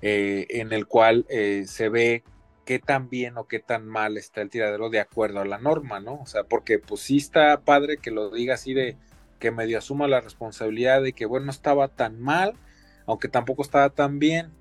eh, 0.01 0.47
en 0.51 0.73
el 0.73 0.87
cual 0.87 1.27
eh, 1.29 1.65
se 1.67 1.89
ve 1.89 2.25
qué 2.65 2.79
tan 2.79 3.11
bien 3.11 3.37
o 3.37 3.47
qué 3.47 3.59
tan 3.59 3.87
mal 3.87 4.17
está 4.17 4.41
el 4.41 4.51
tiradero 4.51 4.89
de 4.89 5.01
acuerdo 5.01 5.41
a 5.41 5.45
la 5.45 5.59
norma, 5.59 6.01
¿no? 6.01 6.21
O 6.23 6.27
sea, 6.27 6.45
porque 6.45 6.79
pues 6.79 7.03
sí 7.03 7.19
está 7.19 7.61
padre 7.61 7.99
que 7.99 8.11
lo 8.11 8.31
diga 8.31 8.55
así 8.55 8.75
de 8.75 8.97
que 9.39 9.51
medio 9.51 9.79
asuma 9.79 10.09
la 10.09 10.21
responsabilidad 10.21 11.03
de 11.03 11.13
que, 11.13 11.27
bueno, 11.27 11.47
no 11.47 11.53
estaba 11.53 11.89
tan 11.89 12.21
mal, 12.21 12.55
aunque 13.07 13.29
tampoco 13.29 13.63
estaba 13.63 13.91
tan 13.91 14.19
bien, 14.19 14.53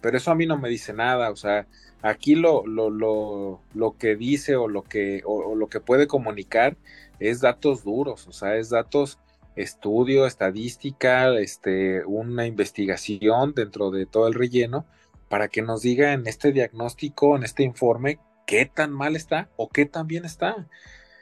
pero 0.00 0.16
eso 0.16 0.30
a 0.30 0.34
mí 0.34 0.46
no 0.46 0.58
me 0.58 0.68
dice 0.68 0.92
nada, 0.92 1.30
o 1.30 1.36
sea, 1.36 1.66
aquí 2.02 2.34
lo, 2.34 2.66
lo, 2.66 2.90
lo, 2.90 3.60
lo 3.74 3.96
que 3.96 4.16
dice 4.16 4.56
o 4.56 4.68
lo 4.68 4.82
que, 4.82 5.22
o, 5.24 5.54
lo 5.54 5.68
que 5.68 5.80
puede 5.80 6.06
comunicar 6.06 6.76
es 7.20 7.40
datos 7.40 7.84
duros, 7.84 8.26
o 8.26 8.32
sea, 8.32 8.56
es 8.56 8.70
datos, 8.70 9.18
estudio, 9.54 10.26
estadística, 10.26 11.38
este, 11.38 12.04
una 12.04 12.46
investigación 12.46 13.54
dentro 13.54 13.90
de 13.90 14.06
todo 14.06 14.26
el 14.26 14.34
relleno, 14.34 14.86
para 15.28 15.48
que 15.48 15.62
nos 15.62 15.82
diga 15.82 16.12
en 16.12 16.26
este 16.26 16.52
diagnóstico, 16.52 17.36
en 17.36 17.44
este 17.44 17.62
informe, 17.62 18.18
qué 18.46 18.66
tan 18.66 18.92
mal 18.92 19.16
está 19.16 19.48
o 19.56 19.68
qué 19.68 19.86
tan 19.86 20.06
bien 20.06 20.24
está. 20.24 20.68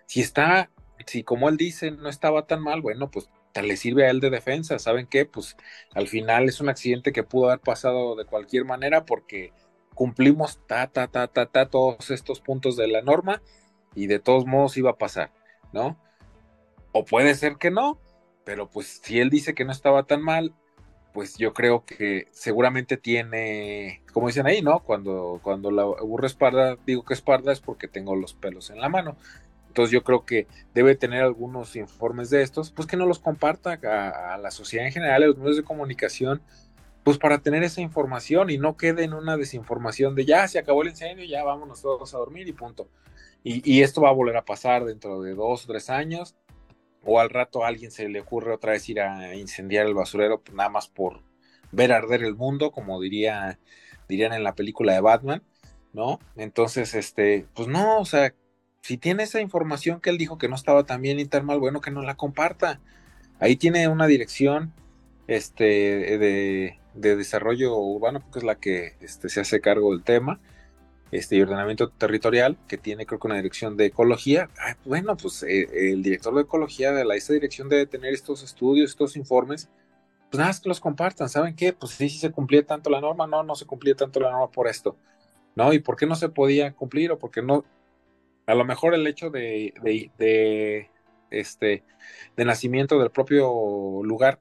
Si 0.06 0.20
está, 0.20 0.70
si 1.06 1.22
como 1.22 1.48
él 1.48 1.56
dice, 1.56 1.90
no 1.90 2.08
estaba 2.08 2.46
tan 2.46 2.62
mal, 2.62 2.80
bueno, 2.80 3.10
pues 3.10 3.28
le 3.54 3.76
sirve 3.76 4.06
a 4.06 4.10
él 4.10 4.20
de 4.20 4.30
defensa. 4.30 4.78
¿Saben 4.78 5.06
qué? 5.06 5.26
Pues 5.26 5.56
al 5.94 6.08
final 6.08 6.48
es 6.48 6.60
un 6.60 6.68
accidente 6.68 7.12
que 7.12 7.22
pudo 7.22 7.46
haber 7.46 7.60
pasado 7.60 8.16
de 8.16 8.24
cualquier 8.24 8.64
manera 8.64 9.04
porque 9.04 9.52
cumplimos 9.94 10.60
ta, 10.66 10.86
ta, 10.86 11.08
ta, 11.08 11.28
ta, 11.28 11.46
ta, 11.46 11.68
todos 11.68 12.10
estos 12.10 12.40
puntos 12.40 12.76
de 12.76 12.88
la 12.88 13.02
norma 13.02 13.42
y 13.94 14.06
de 14.06 14.18
todos 14.18 14.46
modos 14.46 14.76
iba 14.76 14.90
a 14.90 14.98
pasar, 14.98 15.32
¿no? 15.72 15.98
O 16.92 17.04
puede 17.04 17.34
ser 17.34 17.56
que 17.56 17.70
no, 17.70 18.00
pero 18.44 18.68
pues 18.70 19.00
si 19.02 19.20
él 19.20 19.30
dice 19.30 19.54
que 19.54 19.64
no 19.64 19.72
estaba 19.72 20.04
tan 20.04 20.22
mal, 20.22 20.54
pues 21.12 21.36
yo 21.38 21.52
creo 21.52 21.84
que 21.84 22.28
seguramente 22.30 22.96
tiene, 22.96 24.02
como 24.12 24.28
dicen 24.28 24.46
ahí, 24.46 24.62
¿no? 24.62 24.80
Cuando, 24.80 25.40
cuando 25.42 25.70
la 25.70 25.84
burra 25.84 26.26
es 26.26 26.34
parda, 26.34 26.76
digo 26.86 27.04
que 27.04 27.14
es 27.14 27.20
parda 27.20 27.52
es 27.52 27.60
porque 27.60 27.88
tengo 27.88 28.14
los 28.16 28.34
pelos 28.34 28.70
en 28.70 28.80
la 28.80 28.88
mano. 28.88 29.16
Entonces 29.70 29.92
yo 29.92 30.02
creo 30.02 30.24
que 30.24 30.48
debe 30.74 30.96
tener 30.96 31.22
algunos 31.22 31.76
informes 31.76 32.28
de 32.28 32.42
estos, 32.42 32.72
pues 32.72 32.88
que 32.88 32.96
no 32.96 33.06
los 33.06 33.20
comparta 33.20 33.78
a, 33.84 34.36
la 34.36 34.50
sociedad 34.50 34.84
en 34.84 34.92
general, 34.92 35.22
a 35.22 35.26
los 35.28 35.38
medios 35.38 35.58
de 35.58 35.62
comunicación, 35.62 36.42
pues 37.04 37.18
para 37.18 37.38
tener 37.38 37.62
esa 37.62 37.80
información 37.80 38.50
y 38.50 38.58
no 38.58 38.76
quede 38.76 39.04
en 39.04 39.14
una 39.14 39.36
desinformación 39.36 40.16
de 40.16 40.24
ya 40.24 40.48
se 40.48 40.58
acabó 40.58 40.82
el 40.82 40.88
incendio, 40.88 41.24
ya 41.24 41.44
vámonos 41.44 41.82
todos 41.82 42.12
a 42.12 42.18
dormir 42.18 42.48
y 42.48 42.52
punto. 42.52 42.88
Y, 43.44 43.80
esto 43.80 44.02
va 44.02 44.08
a 44.08 44.12
volver 44.12 44.36
a 44.36 44.44
pasar 44.44 44.84
dentro 44.84 45.22
de 45.22 45.34
dos 45.34 45.64
o 45.64 45.68
tres 45.68 45.88
años, 45.88 46.34
o 47.04 47.20
al 47.20 47.30
rato 47.30 47.64
a 47.64 47.68
alguien 47.68 47.92
se 47.92 48.08
le 48.08 48.20
ocurre 48.20 48.52
otra 48.52 48.72
vez 48.72 48.88
ir 48.88 49.00
a 49.00 49.36
incendiar 49.36 49.86
el 49.86 49.94
basurero, 49.94 50.42
pues 50.42 50.54
nada 50.56 50.68
más 50.68 50.88
por 50.88 51.22
ver 51.70 51.92
arder 51.92 52.24
el 52.24 52.34
mundo, 52.34 52.72
como 52.72 53.00
diría, 53.00 53.60
dirían 54.08 54.32
en 54.32 54.42
la 54.42 54.56
película 54.56 54.94
de 54.94 55.00
Batman, 55.00 55.44
¿no? 55.92 56.18
Entonces, 56.34 56.94
este, 56.94 57.46
pues 57.54 57.68
no, 57.68 58.00
o 58.00 58.04
sea, 58.04 58.34
si 58.82 58.96
tiene 58.96 59.24
esa 59.24 59.40
información 59.40 60.00
que 60.00 60.10
él 60.10 60.18
dijo 60.18 60.38
que 60.38 60.48
no 60.48 60.54
estaba 60.54 60.84
tan 60.84 61.02
bien 61.02 61.20
y 61.20 61.28
bueno, 61.58 61.80
que 61.80 61.90
no 61.90 62.02
la 62.02 62.16
comparta. 62.16 62.80
Ahí 63.38 63.56
tiene 63.56 63.88
una 63.88 64.06
dirección 64.06 64.72
este, 65.26 66.18
de, 66.18 66.78
desarrollo 66.94 67.76
urbano, 67.76 68.22
que 68.32 68.38
es 68.38 68.44
la 68.44 68.56
que 68.56 68.94
este, 69.00 69.28
se 69.28 69.40
hace 69.40 69.60
cargo 69.60 69.92
del 69.92 70.02
tema, 70.02 70.40
este, 71.12 71.36
y 71.36 71.42
ordenamiento 71.42 71.88
territorial, 71.90 72.56
que 72.68 72.78
tiene 72.78 73.06
creo 73.06 73.20
que 73.20 73.26
una 73.26 73.36
dirección 73.36 73.76
de 73.76 73.86
ecología. 73.86 74.48
bueno, 74.84 75.16
pues 75.16 75.42
eh, 75.42 75.92
el 75.92 76.02
director 76.02 76.34
de 76.34 76.42
ecología 76.42 76.92
de 76.92 77.04
la, 77.04 77.16
esa 77.16 77.32
dirección 77.32 77.68
debe 77.68 77.86
tener 77.86 78.12
estos 78.14 78.42
estudios, 78.42 78.90
estos 78.90 79.16
informes, 79.16 79.68
pues 80.30 80.38
nada 80.38 80.50
más 80.50 80.60
que 80.60 80.68
los 80.68 80.80
compartan. 80.80 81.28
¿Saben 81.28 81.56
qué? 81.56 81.72
Pues 81.72 81.92
sí, 81.92 82.08
sí 82.08 82.18
se 82.18 82.30
cumplía 82.30 82.64
tanto 82.64 82.88
la 82.90 83.00
norma, 83.00 83.26
no, 83.26 83.42
no 83.42 83.54
se 83.56 83.66
cumplía 83.66 83.94
tanto 83.94 84.20
la 84.20 84.30
norma 84.30 84.50
por 84.50 84.68
esto. 84.68 84.96
¿No? 85.56 85.72
¿Y 85.72 85.80
por 85.80 85.96
qué 85.96 86.06
no 86.06 86.14
se 86.14 86.28
podía 86.28 86.72
cumplir 86.72 87.10
o 87.10 87.18
por 87.18 87.32
qué 87.32 87.42
no 87.42 87.64
a 88.50 88.54
lo 88.54 88.64
mejor 88.64 88.94
el 88.94 89.06
hecho 89.06 89.30
de, 89.30 90.90
este, 91.30 91.84
de 92.36 92.44
nacimiento 92.44 92.98
del 92.98 93.10
propio 93.10 94.02
lugar 94.02 94.40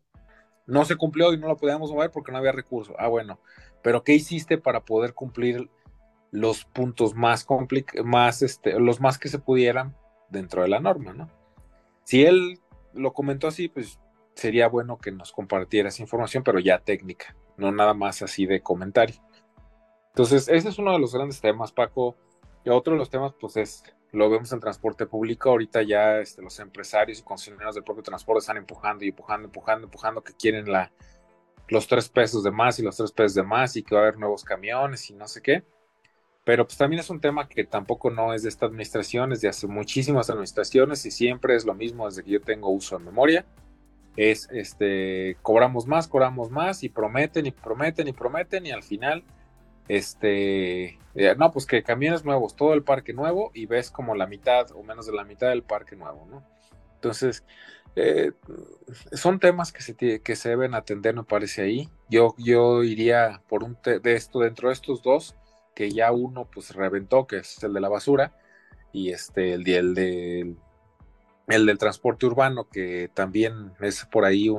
no 0.66 0.86
se 0.86 0.96
cumplió 0.96 1.34
y 1.34 1.38
no 1.38 1.48
lo 1.48 1.58
podíamos 1.58 1.92
mover 1.92 2.12
porque 2.12 2.32
no 2.32 2.38
había 2.40 2.52
recursos. 2.52 2.96
Ah, 2.98 3.08
bueno, 3.08 3.40
pero 3.82 4.04
¿qué 4.04 4.14
hiciste 4.14 4.58
para 4.58 4.82
poder 4.82 5.14
cumplir 5.14 5.70
los 6.32 6.66
puntos 6.66 7.16
más 7.16 7.46
más, 8.04 8.42
este, 8.42 8.80
los 8.80 9.00
más 9.00 9.18
que 9.18 9.30
se 9.30 9.40
pudieran 9.40 9.96
dentro 10.30 10.62
de 10.62 10.70
la 10.70 10.80
norma, 10.80 11.14
¿no? 11.14 11.30
Si 12.04 12.24
él 12.24 12.60
lo 12.94 13.14
comentó 13.14 13.48
así, 13.48 13.68
pues 13.68 14.00
sería 14.34 14.68
bueno 14.68 14.98
que 14.98 15.12
nos 15.12 15.32
compartiera 15.32 15.90
esa 15.90 16.02
información, 16.02 16.44
pero 16.44 16.60
ya 16.60 16.80
técnica, 16.80 17.36
no 17.58 17.72
nada 17.72 17.94
más 17.94 18.22
así 18.22 18.46
de 18.46 18.62
comentario. 18.62 19.16
Entonces, 20.10 20.50
ese 20.50 20.70
es 20.70 20.80
uno 20.80 20.94
de 20.94 21.00
los 21.00 21.14
grandes 21.14 21.40
temas, 21.40 21.72
Paco. 21.72 22.16
Y 22.66 22.70
otro 22.70 22.94
de 22.94 23.00
los 23.00 23.10
temas, 23.10 23.34
pues 23.40 23.58
es 23.58 23.84
lo 24.12 24.30
vemos 24.30 24.52
en 24.52 24.60
transporte 24.60 25.06
público, 25.06 25.50
ahorita 25.50 25.84
ya 25.84 26.20
este, 26.20 26.42
los 26.42 26.60
empresarios 26.60 27.20
y 27.20 27.24
concesionarios 27.24 27.76
del 27.76 27.84
propio 27.84 28.04
transporte 28.04 28.40
están 28.40 28.58
empujando 28.58 29.06
y 29.06 29.10
empujando, 29.10 29.46
empujando, 29.46 29.86
empujando 29.86 30.24
que 30.24 30.34
quieren 30.34 30.72
la, 30.72 30.92
los 31.68 31.88
tres 31.88 32.10
pesos 32.10 32.44
de 32.44 32.52
más 32.52 32.80
y 32.80 32.84
los 32.84 32.98
tres 32.98 33.12
pesos 33.12 33.36
de 33.36 33.44
más 33.44 33.76
y 33.76 33.84
que 33.84 33.96
va 33.96 34.02
a 34.02 34.04
haber 34.06 34.18
nuevos 34.18 34.44
camiones 34.44 35.10
y 35.10 35.14
no 35.14 35.28
sé 35.28 35.42
qué. 35.42 35.64
Pero 36.44 36.66
pues 36.66 36.78
también 36.78 37.00
es 37.00 37.10
un 37.12 37.22
tema 37.22 37.48
que 37.48 37.64
tampoco 37.64 38.10
no 38.10 38.34
es 38.34 38.44
de 38.44 38.50
esta 38.50 38.66
administración, 38.66 39.32
es 39.32 39.42
de 39.42 39.50
hace 39.50 39.68
muchísimas 39.68 40.32
administraciones 40.32 41.06
y 41.06 41.12
siempre 41.12 41.56
es 41.56 41.66
lo 41.66 41.76
mismo 41.76 42.08
desde 42.08 42.24
que 42.24 42.32
yo 42.32 42.42
tengo 42.42 42.70
uso 42.70 42.98
de 42.98 43.06
memoria. 43.06 43.46
Es 44.16 44.50
este, 44.52 45.38
cobramos 45.44 45.86
más, 45.86 46.08
cobramos 46.08 46.50
más 46.50 46.84
y 46.84 46.90
prometen 46.90 47.46
y 47.46 47.52
prometen 47.52 48.08
y 48.08 48.14
prometen 48.14 48.66
y 48.66 48.72
al 48.72 48.82
final 48.82 49.24
este, 49.90 51.00
eh, 51.16 51.36
no, 51.38 51.52
pues 51.52 51.66
que 51.66 51.84
camiones 51.84 52.24
nuevos, 52.24 52.56
todo 52.56 52.74
el 52.74 52.84
parque 52.84 53.12
nuevo 53.12 53.52
y 53.54 53.66
ves 53.66 53.92
como 53.92 54.16
la 54.16 54.28
mitad 54.28 54.72
o 54.72 54.84
menos 54.84 55.08
de 55.08 55.14
la 55.14 55.26
mitad 55.26 55.50
del 55.50 55.64
parque 55.64 55.98
nuevo, 55.98 56.26
¿no? 56.30 56.44
Entonces, 56.96 57.44
eh, 57.96 58.32
son 59.12 59.40
temas 59.40 59.72
que 59.74 59.82
se, 59.82 59.96
que 60.22 60.36
se 60.36 60.50
deben 60.50 60.76
atender, 60.76 61.16
me 61.16 61.24
parece 61.24 61.64
ahí. 61.64 61.90
Yo, 62.10 62.36
yo 62.38 62.84
iría 62.84 63.42
por 63.50 63.64
un 63.64 63.78
de 63.84 64.14
esto, 64.14 64.40
dentro 64.40 64.70
de 64.70 64.74
estos 64.74 65.02
dos, 65.02 65.36
que 65.74 65.90
ya 65.90 66.12
uno 66.12 66.48
pues 66.52 66.76
reventó, 66.76 67.26
que 67.26 67.38
es 67.38 67.64
el 67.64 67.74
de 67.74 67.82
la 67.82 67.90
basura, 67.90 68.38
y 68.94 69.12
este, 69.12 69.54
el, 69.54 69.64
del, 69.64 70.56
el 71.48 71.66
del 71.66 71.78
transporte 71.80 72.28
urbano, 72.28 72.70
que 72.70 73.10
también 73.14 73.74
es 73.80 74.06
por 74.06 74.26
ahí 74.26 74.50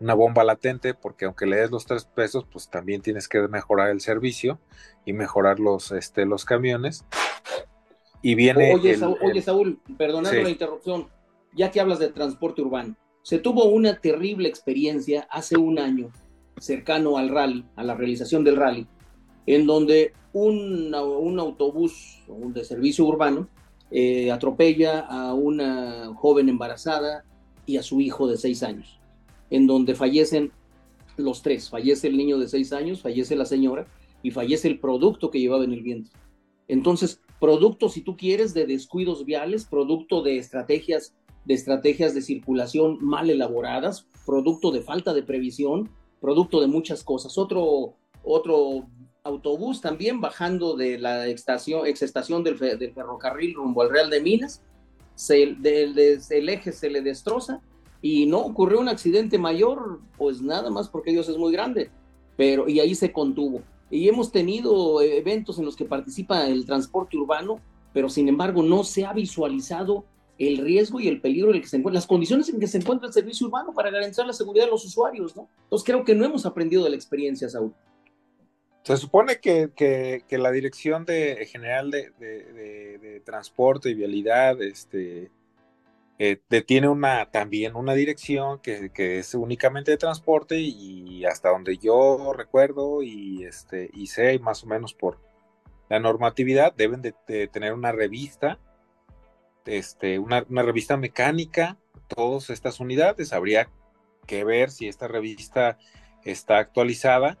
una 0.00 0.14
bomba 0.14 0.44
latente, 0.44 0.94
porque 0.94 1.24
aunque 1.24 1.46
le 1.46 1.56
des 1.56 1.70
los 1.70 1.86
tres 1.86 2.04
pesos, 2.04 2.46
pues 2.50 2.68
también 2.68 3.02
tienes 3.02 3.28
que 3.28 3.40
mejorar 3.48 3.90
el 3.90 4.00
servicio 4.00 4.60
y 5.04 5.12
mejorar 5.12 5.60
los, 5.60 5.92
este, 5.92 6.26
los 6.26 6.44
camiones. 6.44 7.04
Y 8.22 8.34
viene. 8.34 8.74
Oye, 8.74 8.96
Saúl, 8.96 9.18
oye, 9.22 9.42
Saúl 9.42 9.80
perdonando 9.96 10.42
la 10.42 10.50
interrupción, 10.50 11.08
ya 11.54 11.70
que 11.70 11.80
hablas 11.80 11.98
de 11.98 12.08
transporte 12.08 12.62
urbano, 12.62 12.96
se 13.22 13.38
tuvo 13.38 13.64
una 13.64 14.00
terrible 14.00 14.48
experiencia 14.48 15.26
hace 15.30 15.56
un 15.56 15.78
año, 15.78 16.10
cercano 16.58 17.18
al 17.18 17.28
rally, 17.28 17.66
a 17.76 17.84
la 17.84 17.94
realización 17.94 18.44
del 18.44 18.56
rally, 18.56 18.86
en 19.46 19.66
donde 19.66 20.12
un, 20.32 20.94
un 20.94 21.40
autobús 21.40 22.22
de 22.28 22.64
servicio 22.64 23.04
urbano 23.04 23.48
eh, 23.90 24.30
atropella 24.30 25.00
a 25.00 25.32
una 25.32 26.12
joven 26.14 26.48
embarazada 26.48 27.24
y 27.66 27.76
a 27.76 27.82
su 27.82 28.00
hijo 28.00 28.26
de 28.28 28.36
seis 28.36 28.62
años, 28.62 29.00
en 29.50 29.66
donde 29.66 29.94
fallecen 29.94 30.52
los 31.16 31.42
tres, 31.42 31.70
fallece 31.70 32.08
el 32.08 32.16
niño 32.16 32.38
de 32.38 32.48
seis 32.48 32.72
años, 32.72 33.00
fallece 33.00 33.36
la 33.36 33.46
señora 33.46 33.86
y 34.22 34.30
fallece 34.30 34.68
el 34.68 34.78
producto 34.78 35.30
que 35.30 35.40
llevaba 35.40 35.64
en 35.64 35.72
el 35.72 35.82
vientre. 35.82 36.12
Entonces, 36.68 37.20
producto, 37.40 37.88
si 37.88 38.02
tú 38.02 38.16
quieres, 38.16 38.54
de 38.54 38.66
descuidos 38.66 39.24
viales, 39.24 39.64
producto 39.64 40.22
de 40.22 40.38
estrategias, 40.38 41.14
de 41.44 41.54
estrategias 41.54 42.14
de 42.14 42.22
circulación 42.22 42.98
mal 43.00 43.30
elaboradas, 43.30 44.06
producto 44.26 44.72
de 44.72 44.82
falta 44.82 45.14
de 45.14 45.22
previsión, 45.22 45.90
producto 46.20 46.60
de 46.60 46.66
muchas 46.66 47.04
cosas. 47.04 47.38
Otro, 47.38 47.94
otro 48.24 48.86
autobús 49.22 49.80
también 49.80 50.20
bajando 50.20 50.76
de 50.76 50.98
la 50.98 51.26
estación, 51.26 51.86
exestación 51.86 52.42
del, 52.42 52.58
del 52.58 52.92
ferrocarril 52.92 53.54
rumbo 53.54 53.82
al 53.82 53.90
Real 53.90 54.10
de 54.10 54.20
Minas, 54.20 54.62
se, 55.14 55.42
el 55.42 56.48
eje 56.48 56.72
se 56.72 56.90
le 56.90 57.00
destroza 57.00 57.62
y 58.06 58.26
no 58.26 58.38
ocurrió 58.38 58.78
un 58.78 58.88
accidente 58.88 59.36
mayor, 59.36 60.00
pues 60.16 60.40
nada 60.40 60.70
más 60.70 60.88
porque 60.88 61.10
Dios 61.10 61.28
es 61.28 61.36
muy 61.36 61.52
grande, 61.52 61.90
pero 62.36 62.68
y 62.68 62.78
ahí 62.78 62.94
se 62.94 63.10
contuvo. 63.10 63.62
Y 63.90 64.08
hemos 64.08 64.30
tenido 64.30 65.02
eventos 65.02 65.58
en 65.58 65.64
los 65.64 65.74
que 65.74 65.86
participa 65.86 66.46
el 66.46 66.64
transporte 66.66 67.16
urbano, 67.16 67.60
pero 67.92 68.08
sin 68.08 68.28
embargo 68.28 68.62
no 68.62 68.84
se 68.84 69.04
ha 69.04 69.12
visualizado 69.12 70.04
el 70.38 70.58
riesgo 70.58 71.00
y 71.00 71.08
el 71.08 71.20
peligro 71.20 71.50
en 71.50 71.56
el 71.56 71.62
que 71.62 71.68
se 71.68 71.78
encuentra, 71.78 71.98
las 71.98 72.06
condiciones 72.06 72.48
en 72.48 72.60
que 72.60 72.68
se 72.68 72.78
encuentra 72.78 73.08
el 73.08 73.12
servicio 73.12 73.48
urbano 73.48 73.72
para 73.74 73.90
garantizar 73.90 74.24
la 74.24 74.32
seguridad 74.32 74.66
de 74.66 74.70
los 74.70 74.84
usuarios, 74.84 75.34
¿no? 75.34 75.48
Entonces 75.64 75.84
creo 75.84 76.04
que 76.04 76.14
no 76.14 76.24
hemos 76.24 76.46
aprendido 76.46 76.84
de 76.84 76.90
la 76.90 76.96
experiencia, 76.96 77.48
Saúl. 77.48 77.74
Se 78.82 78.96
supone 78.98 79.40
que, 79.40 79.72
que, 79.74 80.38
la 80.38 80.52
Dirección 80.52 81.04
de, 81.04 81.44
General 81.50 81.90
de, 81.90 82.12
de, 82.20 83.22
Transporte 83.24 83.90
y 83.90 83.94
Vialidad 83.94 84.62
este, 84.62 85.32
eh, 86.18 86.40
tiene 86.66 86.88
una, 86.88 87.30
también 87.30 87.76
una 87.76 87.94
dirección 87.94 88.60
que, 88.60 88.90
es 89.18 89.34
únicamente 89.34 89.90
de 89.90 89.98
transporte 89.98 90.58
y 90.58 91.24
hasta 91.24 91.50
donde 91.50 91.78
yo 91.78 92.32
recuerdo 92.32 93.02
y, 93.02 93.44
este, 93.44 93.90
y 93.92 94.06
sé 94.06 94.38
más 94.38 94.64
o 94.64 94.66
menos 94.66 94.94
por 94.94 95.18
la 95.88 96.00
normatividad 96.00 96.74
deben 96.74 97.02
de, 97.02 97.12
tener 97.48 97.72
una 97.72 97.92
revista, 97.92 98.58
este, 99.64 100.18
una, 100.18 100.42
revista 100.48 100.96
mecánica, 100.96 101.76
todas 102.08 102.50
estas 102.50 102.80
unidades. 102.80 103.32
Habría 103.32 103.68
que 104.26 104.44
ver 104.44 104.70
si 104.70 104.88
esta 104.88 105.08
revista 105.08 105.78
está 106.24 106.58
actualizada 106.58 107.38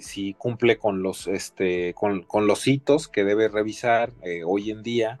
si, 0.00 0.34
cumple 0.38 0.78
con 0.78 1.02
los, 1.02 1.26
este, 1.26 1.92
con, 1.92 2.24
los 2.46 2.66
hitos 2.66 3.06
que 3.06 3.24
debe 3.24 3.48
revisar 3.48 4.14
eh, 4.22 4.42
hoy 4.42 4.70
en 4.70 4.82
día, 4.82 5.20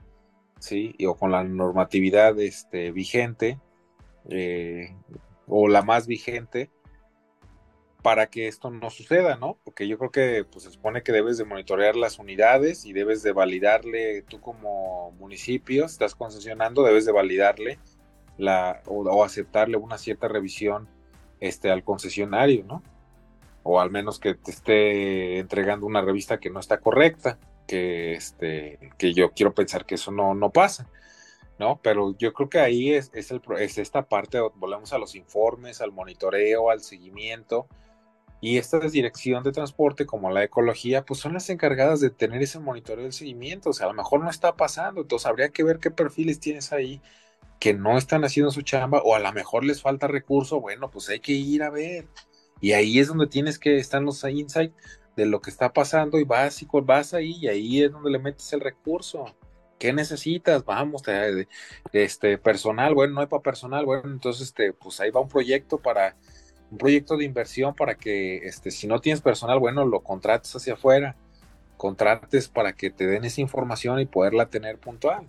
¿sí? 0.58 0.94
o 1.06 1.16
con 1.16 1.32
la 1.32 1.44
normatividad 1.44 2.38
este, 2.40 2.92
vigente, 2.92 3.58
eh, 4.28 4.94
o 5.46 5.68
la 5.68 5.82
más 5.82 6.06
vigente, 6.06 6.70
para 8.02 8.28
que 8.28 8.46
esto 8.46 8.70
no 8.70 8.90
suceda, 8.90 9.36
¿no? 9.36 9.58
Porque 9.64 9.88
yo 9.88 9.98
creo 9.98 10.10
que 10.10 10.44
pues, 10.44 10.64
se 10.64 10.70
supone 10.70 11.02
que 11.02 11.12
debes 11.12 11.36
de 11.36 11.44
monitorear 11.44 11.96
las 11.96 12.18
unidades 12.18 12.84
y 12.86 12.92
debes 12.92 13.22
de 13.22 13.32
validarle, 13.32 14.22
tú 14.22 14.40
como 14.40 15.10
municipio, 15.12 15.84
estás 15.84 16.14
concesionando, 16.14 16.84
debes 16.84 17.06
de 17.06 17.12
validarle 17.12 17.78
la, 18.36 18.82
o, 18.86 19.24
aceptarle 19.24 19.76
una 19.76 19.98
cierta 19.98 20.28
revisión 20.28 20.88
este, 21.40 21.70
al 21.70 21.82
concesionario, 21.82 22.64
¿no? 22.64 22.82
o 23.62 23.80
al 23.80 23.90
menos 23.90 24.18
que 24.18 24.34
te 24.34 24.50
esté 24.50 25.38
entregando 25.38 25.84
una 25.84 26.00
revista 26.00 26.38
que 26.38 26.48
no 26.48 26.60
está 26.60 26.78
correcta, 26.80 27.38
que, 27.68 28.14
este, 28.14 28.92
que 28.98 29.14
yo 29.14 29.30
quiero 29.32 29.54
pensar 29.54 29.86
que 29.86 29.94
eso 29.94 30.10
no, 30.10 30.34
no 30.34 30.50
pasa, 30.50 30.88
¿no? 31.60 31.80
Pero 31.82 32.16
yo 32.18 32.32
creo 32.32 32.48
que 32.48 32.58
ahí 32.58 32.94
es, 32.94 33.12
es, 33.14 33.30
el, 33.30 33.40
es 33.58 33.78
esta 33.78 34.08
parte, 34.08 34.40
volvemos 34.56 34.92
a 34.92 34.98
los 34.98 35.14
informes, 35.14 35.80
al 35.80 35.92
monitoreo, 35.92 36.70
al 36.70 36.80
seguimiento, 36.80 37.68
y 38.40 38.58
esta 38.58 38.78
dirección 38.78 39.42
de 39.42 39.52
transporte, 39.52 40.06
como 40.06 40.30
la 40.30 40.44
ecología, 40.44 41.04
pues 41.04 41.20
son 41.20 41.34
las 41.34 41.50
encargadas 41.50 42.00
de 42.00 42.10
tener 42.10 42.40
ese 42.40 42.60
monitoreo 42.60 43.02
del 43.02 43.12
seguimiento. 43.12 43.70
O 43.70 43.72
sea, 43.72 43.86
a 43.86 43.88
lo 43.88 43.96
mejor 43.96 44.22
no 44.22 44.30
está 44.30 44.54
pasando, 44.54 45.00
entonces 45.00 45.26
habría 45.26 45.48
que 45.48 45.64
ver 45.64 45.78
qué 45.80 45.90
perfiles 45.90 46.38
tienes 46.38 46.72
ahí 46.72 47.02
que 47.58 47.74
no 47.74 47.98
están 47.98 48.24
haciendo 48.24 48.52
su 48.52 48.62
chamba, 48.62 49.02
o 49.04 49.16
a 49.16 49.18
lo 49.18 49.32
mejor 49.32 49.64
les 49.64 49.82
falta 49.82 50.06
recurso. 50.06 50.60
Bueno, 50.60 50.88
pues 50.90 51.08
hay 51.08 51.18
que 51.18 51.32
ir 51.32 51.64
a 51.64 51.70
ver. 51.70 52.06
Y 52.60 52.72
ahí 52.72 53.00
es 53.00 53.08
donde 53.08 53.26
tienes 53.26 53.58
que 53.58 53.78
estar 53.78 54.00
los 54.02 54.22
insights 54.24 54.74
de 55.18 55.26
lo 55.26 55.40
que 55.40 55.50
está 55.50 55.72
pasando 55.72 56.20
y 56.20 56.24
vas 56.24 56.62
y 56.62 56.68
vas 56.70 57.12
ahí 57.12 57.38
y 57.40 57.48
ahí 57.48 57.82
es 57.82 57.90
donde 57.90 58.08
le 58.08 58.20
metes 58.20 58.52
el 58.52 58.60
recurso. 58.60 59.34
¿Qué 59.76 59.92
necesitas? 59.92 60.64
Vamos, 60.64 61.02
este 61.92 62.38
personal, 62.38 62.94
bueno, 62.94 63.14
no 63.14 63.20
hay 63.22 63.26
para 63.26 63.42
personal, 63.42 63.84
bueno, 63.84 64.04
entonces 64.12 64.46
este, 64.46 64.72
pues 64.72 65.00
ahí 65.00 65.10
va 65.10 65.20
un 65.20 65.28
proyecto 65.28 65.78
para 65.78 66.14
un 66.70 66.78
proyecto 66.78 67.16
de 67.16 67.24
inversión 67.24 67.74
para 67.74 67.96
que 67.96 68.36
este 68.46 68.70
si 68.70 68.86
no 68.86 69.00
tienes 69.00 69.20
personal, 69.20 69.58
bueno, 69.58 69.84
lo 69.84 70.04
contrates 70.04 70.54
hacia 70.54 70.74
afuera, 70.74 71.16
contrates 71.76 72.46
para 72.48 72.72
que 72.74 72.90
te 72.90 73.08
den 73.08 73.24
esa 73.24 73.40
información 73.40 73.98
y 73.98 74.06
poderla 74.06 74.46
tener 74.46 74.78
puntual. 74.78 75.26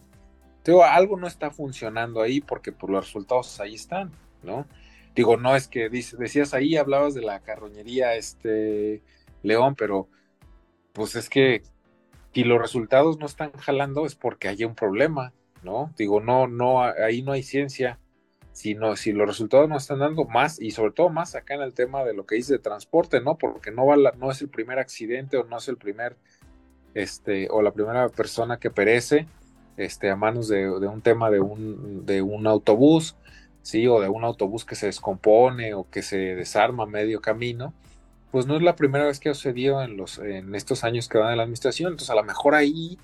Digo, 0.63 0.83
algo 0.83 1.17
no 1.17 1.25
está 1.25 1.49
funcionando 1.49 2.21
ahí 2.21 2.41
porque 2.41 2.71
por 2.71 2.81
pues, 2.81 2.91
los 2.91 3.05
resultados 3.05 3.59
ahí 3.59 3.73
están, 3.73 4.11
¿no? 4.43 4.67
Digo, 5.15 5.35
no 5.35 5.55
es 5.55 5.67
que 5.67 5.89
decías 5.89 6.53
ahí, 6.53 6.77
hablabas 6.77 7.15
de 7.15 7.21
la 7.21 7.39
carroñería, 7.39 8.13
este, 8.15 9.01
León, 9.43 9.75
pero 9.75 10.07
pues 10.93 11.15
es 11.15 11.29
que 11.29 11.63
si 12.33 12.43
los 12.43 12.59
resultados 12.59 13.19
no 13.19 13.25
están 13.25 13.51
jalando 13.53 14.05
es 14.05 14.15
porque 14.15 14.47
hay 14.47 14.63
un 14.63 14.75
problema, 14.75 15.33
¿no? 15.63 15.93
Digo, 15.97 16.21
no, 16.21 16.47
no, 16.47 16.83
ahí 16.83 17.21
no 17.21 17.31
hay 17.31 17.43
ciencia, 17.43 17.99
sino 18.51 18.95
si 18.95 19.13
los 19.13 19.27
resultados 19.27 19.69
no 19.69 19.77
están 19.77 19.99
dando 19.99 20.25
más, 20.25 20.59
y 20.61 20.71
sobre 20.71 20.91
todo 20.91 21.09
más 21.09 21.35
acá 21.35 21.55
en 21.55 21.61
el 21.61 21.73
tema 21.73 22.03
de 22.03 22.13
lo 22.13 22.25
que 22.25 22.35
dice 22.35 22.53
de 22.53 22.59
transporte, 22.59 23.21
¿no? 23.21 23.37
Porque 23.37 23.71
no 23.71 23.85
va 23.85 23.95
no 24.17 24.31
es 24.31 24.41
el 24.41 24.49
primer 24.49 24.79
accidente 24.79 25.37
o 25.37 25.45
no 25.45 25.57
es 25.57 25.67
el 25.67 25.77
primer, 25.77 26.17
este, 26.93 27.47
o 27.49 27.61
la 27.61 27.71
primera 27.71 28.09
persona 28.09 28.59
que 28.59 28.69
perece, 28.69 29.27
este, 29.77 30.09
a 30.09 30.15
manos 30.15 30.49
de, 30.49 30.63
de 30.79 30.87
un 30.87 31.01
tema 31.01 31.29
de 31.29 31.39
un, 31.39 32.05
de 32.05 32.21
un 32.21 32.47
autobús, 32.47 33.15
¿sí? 33.61 33.87
O 33.87 34.01
de 34.01 34.09
un 34.09 34.23
autobús 34.23 34.65
que 34.65 34.75
se 34.75 34.87
descompone 34.87 35.73
o 35.73 35.89
que 35.89 36.01
se 36.01 36.17
desarma 36.17 36.83
a 36.83 36.87
medio 36.87 37.21
camino, 37.21 37.73
pues 38.31 38.45
no 38.45 38.55
es 38.55 38.61
la 38.61 38.75
primera 38.75 39.05
vez 39.05 39.19
que 39.19 39.29
ha 39.29 39.33
sucedido 39.33 39.81
en, 39.81 39.97
los, 39.97 40.19
en 40.19 40.53
estos 40.55 40.83
años 40.83 41.07
que 41.07 41.17
van 41.17 41.31
en 41.31 41.37
la 41.37 41.43
administración. 41.43 41.93
Entonces, 41.93 42.11
a 42.11 42.15
lo 42.15 42.23
mejor 42.23 42.55
ahí 42.55 42.97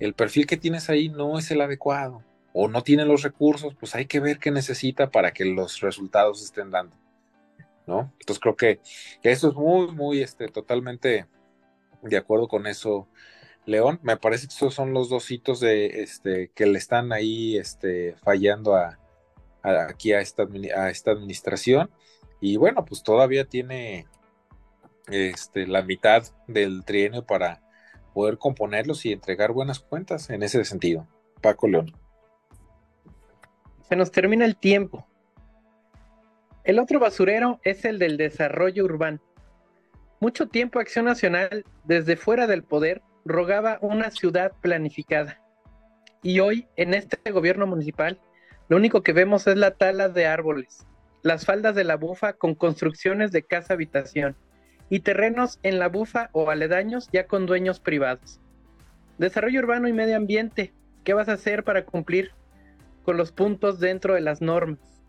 el 0.00 0.14
perfil 0.14 0.46
que 0.46 0.56
tienes 0.56 0.88
ahí 0.90 1.08
no 1.08 1.38
es 1.38 1.50
el 1.50 1.60
adecuado 1.60 2.22
o 2.52 2.68
no 2.68 2.82
tiene 2.82 3.04
los 3.04 3.22
recursos, 3.22 3.74
pues 3.74 3.94
hay 3.94 4.06
que 4.06 4.20
ver 4.20 4.38
qué 4.38 4.50
necesita 4.50 5.10
para 5.10 5.32
que 5.32 5.44
los 5.44 5.80
resultados 5.80 6.42
estén 6.42 6.70
dando. 6.70 6.96
¿No? 7.86 8.12
Entonces 8.20 8.40
creo 8.40 8.56
que, 8.56 8.80
eso 9.22 9.48
es 9.48 9.54
muy, 9.54 9.92
muy, 9.92 10.22
este, 10.22 10.48
totalmente 10.48 11.26
de 12.02 12.16
acuerdo 12.16 12.48
con 12.48 12.66
eso, 12.66 13.08
León. 13.66 14.00
Me 14.02 14.16
parece 14.16 14.46
que 14.46 14.54
esos 14.54 14.72
son 14.72 14.94
los 14.94 15.10
dos 15.10 15.30
hitos 15.30 15.60
de, 15.60 16.02
este, 16.02 16.50
que 16.54 16.64
le 16.64 16.78
están 16.78 17.12
ahí, 17.12 17.58
este, 17.58 18.14
fallando 18.22 18.74
a, 18.74 18.98
aquí 19.62 20.12
a 20.12 20.20
esta, 20.20 20.46
a 20.76 20.90
esta 20.90 21.10
administración. 21.10 21.90
Y 22.40 22.56
bueno, 22.56 22.84
pues 22.84 23.02
todavía 23.02 23.44
tiene 23.44 24.06
este, 25.08 25.66
la 25.66 25.82
mitad 25.82 26.24
del 26.46 26.84
trienio 26.84 27.24
para 27.24 27.60
poder 28.12 28.38
componerlos 28.38 29.04
y 29.04 29.12
entregar 29.12 29.52
buenas 29.52 29.80
cuentas 29.80 30.30
en 30.30 30.42
ese 30.42 30.64
sentido. 30.64 31.06
Paco 31.40 31.68
León. 31.68 31.92
Se 33.88 33.96
nos 33.96 34.10
termina 34.10 34.44
el 34.44 34.56
tiempo. 34.56 35.06
El 36.62 36.78
otro 36.78 36.98
basurero 36.98 37.60
es 37.64 37.84
el 37.84 37.98
del 37.98 38.16
desarrollo 38.16 38.84
urbano. 38.84 39.20
Mucho 40.20 40.48
tiempo 40.48 40.78
Acción 40.78 41.04
Nacional, 41.04 41.64
desde 41.84 42.16
fuera 42.16 42.46
del 42.46 42.62
poder, 42.62 43.02
rogaba 43.26 43.78
una 43.82 44.10
ciudad 44.10 44.52
planificada. 44.62 45.42
Y 46.22 46.40
hoy, 46.40 46.66
en 46.76 46.94
este 46.94 47.30
gobierno 47.30 47.66
municipal, 47.66 48.18
Lo 48.68 48.78
único 48.78 49.02
que 49.02 49.12
vemos 49.12 49.46
es 49.46 49.56
la 49.56 49.72
tala 49.72 50.08
de 50.08 50.24
árboles, 50.24 50.86
las 51.22 51.44
faldas 51.44 51.74
de 51.74 51.84
la 51.84 51.96
bufa 51.96 52.32
con 52.32 52.54
construcciones 52.54 53.30
de 53.30 53.42
casa 53.42 53.74
habitación 53.74 54.36
y 54.90 55.00
terrenos 55.00 55.58
en 55.62 55.78
la 55.78 55.88
bufa 55.88 56.30
o 56.32 56.50
aledaños 56.50 57.08
ya 57.12 57.26
con 57.26 57.46
dueños 57.46 57.80
privados. 57.80 58.40
Desarrollo 59.18 59.60
urbano 59.60 59.88
y 59.88 59.92
medio 59.92 60.16
ambiente. 60.16 60.72
¿Qué 61.04 61.14
vas 61.14 61.28
a 61.28 61.34
hacer 61.34 61.64
para 61.64 61.84
cumplir 61.84 62.32
con 63.02 63.16
los 63.16 63.32
puntos 63.32 63.78
dentro 63.80 64.14
de 64.14 64.20
las 64.20 64.40
normas? 64.40 65.02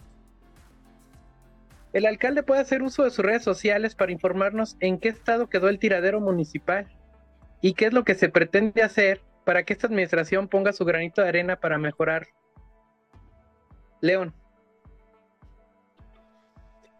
El 1.93 2.05
alcalde 2.05 2.43
puede 2.43 2.59
hacer 2.59 2.84
uso 2.84 3.03
de 3.03 3.09
sus 3.09 3.23
redes 3.23 3.43
sociales 3.43 3.95
para 3.95 4.11
informarnos 4.11 4.76
en 4.82 4.99
qué 4.99 5.09
estado 5.09 5.47
quedó 5.47 5.69
el 5.69 5.80
tiradero 5.80 6.19
municipal 6.19 6.88
y 7.61 7.73
qué 7.73 7.86
es 7.86 7.93
lo 7.93 8.03
que 8.03 8.15
se 8.15 8.28
pretende 8.28 8.84
hacer 8.84 9.21
para 9.45 9.63
que 9.63 9.71
esta 9.71 9.88
administración 9.88 10.49
ponga 10.49 10.73
su 10.73 10.84
granito 10.84 11.21
de 11.21 11.30
arena 11.30 11.55
para 11.55 11.78
mejorar. 11.78 12.28
León. 14.01 14.34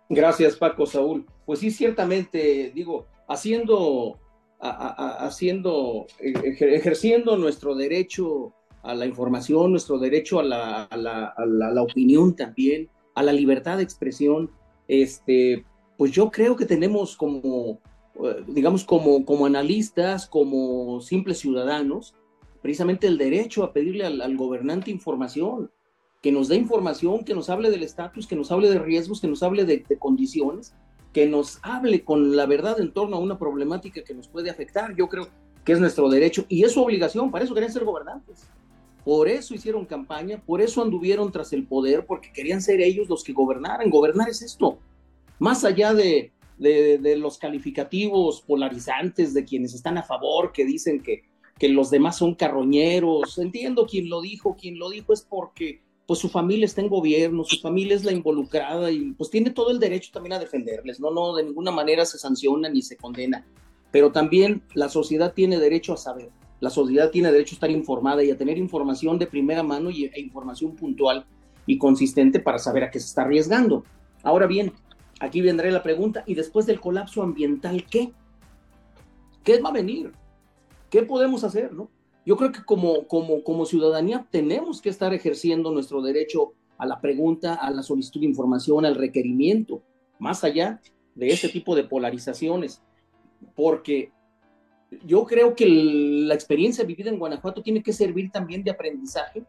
Gracias, 0.07 0.55
Paco 0.55 0.86
Saúl. 0.86 1.26
Pues 1.45 1.59
sí, 1.59 1.71
ciertamente, 1.71 2.71
digo, 2.73 3.05
haciendo, 3.27 4.19
haciendo, 4.59 6.07
ejerciendo 6.19 7.37
nuestro 7.37 7.75
derecho 7.75 8.53
a 8.83 8.93
la 8.93 9.05
información, 9.05 9.71
nuestro 9.71 9.97
derecho 9.97 10.39
a 10.39 10.43
la, 10.43 10.83
a 10.83 10.97
la, 10.97 11.81
opinión 11.81 12.35
también, 12.35 12.89
a 13.15 13.23
la 13.23 13.33
libertad 13.33 13.77
de 13.77 13.83
expresión, 13.83 14.51
este, 14.87 15.65
pues 15.97 16.11
yo 16.11 16.29
creo 16.29 16.55
que 16.55 16.65
tenemos 16.65 17.15
como, 17.15 17.79
eh, 18.23 18.43
digamos, 18.47 18.83
como, 18.83 19.25
como 19.25 19.45
analistas, 19.45 20.27
como 20.27 21.01
simples 21.01 21.39
ciudadanos, 21.39 22.13
precisamente 22.61 23.07
el 23.07 23.17
derecho 23.17 23.63
a 23.63 23.73
pedirle 23.73 24.05
al, 24.05 24.37
gobernante 24.37 24.91
información, 24.91 25.71
que 26.21 26.31
nos 26.31 26.47
dé 26.47 26.55
información, 26.55 27.23
que 27.23 27.35
nos 27.35 27.49
hable 27.49 27.69
del 27.69 27.83
estatus, 27.83 28.27
que 28.27 28.35
nos 28.35 28.51
hable 28.51 28.69
de 28.69 28.79
riesgos, 28.79 29.21
que 29.21 29.27
nos 29.27 29.43
hable 29.43 29.65
de, 29.65 29.83
condiciones, 29.99 30.73
que 31.16 31.26
nos 31.26 31.59
hable 31.61 32.03
con 32.03 32.36
la 32.36 32.45
verdad 32.45 32.78
en 32.82 32.91
torno 32.91 33.16
a 33.16 33.20
una 33.22 33.39
problemática 33.39 34.03
que 34.03 34.13
nos 34.13 34.28
puede 34.28 34.49
afectar. 34.49 34.93
Yo 34.97 35.07
creo 35.07 35.30
que 35.63 35.72
es 35.72 35.80
nuestro 35.80 36.09
derecho 36.09 36.45
y 36.49 36.66
es 36.66 36.74
su 36.74 36.84
obligación, 36.84 37.32
para 37.32 37.45
eso 37.45 37.53
querían 37.53 37.72
ser 37.72 37.86
gobernantes. 37.86 38.49
Por 39.05 39.30
eso 39.30 39.55
hicieron 39.55 39.86
campaña, 39.86 40.43
por 40.45 40.59
eso 40.59 40.84
anduvieron 40.84 41.32
tras 41.32 41.53
el 41.53 41.66
poder, 41.66 42.05
porque 42.05 42.34
querían 42.34 42.61
ser 42.61 42.82
ellos 42.82 43.07
los 43.07 43.24
que 43.24 43.32
gobernaran. 43.32 43.89
Gobernar 43.89 44.28
es 44.28 44.41
esto. 44.41 44.78
Más 45.39 45.63
allá 45.63 45.93
de, 45.93 46.34
los 46.59 47.38
calificativos 47.38 48.41
polarizantes 48.41 49.34
de 49.34 49.45
quienes 49.45 49.74
están 49.74 49.97
a 49.97 50.03
favor, 50.03 50.51
que 50.51 50.66
dicen 50.66 51.01
que, 51.01 51.24
que 51.57 51.70
los 51.70 51.91
demás 51.91 52.18
son 52.18 52.36
carroñeros. 52.36 53.38
Entiendo 53.38 53.88
quién 53.89 54.09
lo 54.09 54.20
dijo, 54.20 54.57
quien 54.59 54.78
lo 54.78 54.89
dijo 54.89 55.13
es 55.13 55.22
porque 55.22 55.80
pues 56.08 56.20
su 56.20 56.30
familia 56.30 56.66
está 56.66 56.82
en 56.82 56.89
gobierno, 56.89 57.43
su 57.43 57.60
familia 57.60 57.95
es 57.95 58.03
la 58.03 58.12
involucrada 58.12 58.91
y 58.91 59.14
pues 59.14 59.30
tiene 59.30 59.49
todo 59.49 59.72
el 59.72 59.80
derecho 59.80 60.12
también 60.14 60.34
a 60.34 60.39
defenderles, 60.39 60.99
no, 60.99 61.12
no, 61.12 61.36
de 61.36 61.43
ninguna 61.43 61.72
manera 61.72 62.06
se 62.06 62.18
sanciona 62.18 62.70
ni 62.70 62.82
se 62.82 62.95
condena, 62.95 63.45
pero 63.91 64.12
también 64.12 64.64
la 64.74 64.89
sociedad 64.89 65.34
tiene 65.34 65.60
derecho 65.60 65.93
a 65.93 65.97
saber. 65.97 66.30
La 66.60 66.70
sociedad 66.70 67.12
tiene 67.12 67.32
derecho 67.32 67.53
a 67.53 67.58
estar 67.58 67.72
informada 67.72 68.24
y 68.24 68.32
a 68.32 68.38
tener 68.38 68.58
información 68.58 69.20
de 69.20 69.28
primera 69.28 69.62
mano 69.62 69.89
y, 69.89 70.06
e 70.06 70.20
información 70.20 70.76
puntual 70.76 71.26
y 71.66 71.78
consistente 71.78 72.39
para 72.39 72.60
saber 72.60 72.84
a 72.84 72.91
qué 72.91 72.99
se 72.99 73.08
está 73.08 73.24
arriesgando. 73.24 73.84
Ahora 74.24 74.47
bien, 74.47 74.74
aquí 75.20 75.41
vendrá 75.41 75.70
la 75.70 75.84
pregunta, 75.84 76.24
¿y 76.26 76.34
después 76.34 76.66
del 76.66 76.80
colapso 76.80 77.22
ambiental 77.22 77.86
qué? 77.89 78.12
¿Qué 79.43 79.60
va 79.60 79.70
a 79.70 79.74
venir? 79.74 80.12
¿Qué 80.89 81.03
podemos 81.03 81.43
hacer? 81.43 81.74
No? 81.74 81.89
Yo 82.26 82.36
creo 82.38 82.51
que 82.51 82.63
como, 82.63 83.07
como, 83.07 83.43
como 83.43 83.65
ciudadanía 83.65 84.28
tenemos 84.32 84.82
que 84.82 84.89
estar 84.89 85.13
ejerciendo 85.13 85.71
nuestro 85.71 86.01
derecho 86.01 86.53
a 86.78 86.86
la 86.86 86.99
pregunta, 86.99 87.53
a 87.53 87.69
la 87.69 87.84
solicitud 87.84 88.19
de 88.19 88.26
información, 88.26 88.86
al 88.86 88.95
requerimiento, 88.95 89.82
más 90.19 90.43
allá 90.43 90.82
de 91.13 91.28
ese 91.28 91.49
tipo 91.49 91.76
de 91.76 91.84
polarizaciones, 91.84 92.82
porque 93.55 94.11
yo 95.05 95.26
creo 95.26 95.55
que 95.55 95.67
la 95.67 96.34
experiencia 96.34 96.84
vivida 96.84 97.09
en 97.09 97.19
Guanajuato 97.19 97.61
tiene 97.61 97.84
que 97.84 97.93
servir 97.93 98.32
también 98.32 98.63
de 98.63 98.71
aprendizaje 98.71 99.43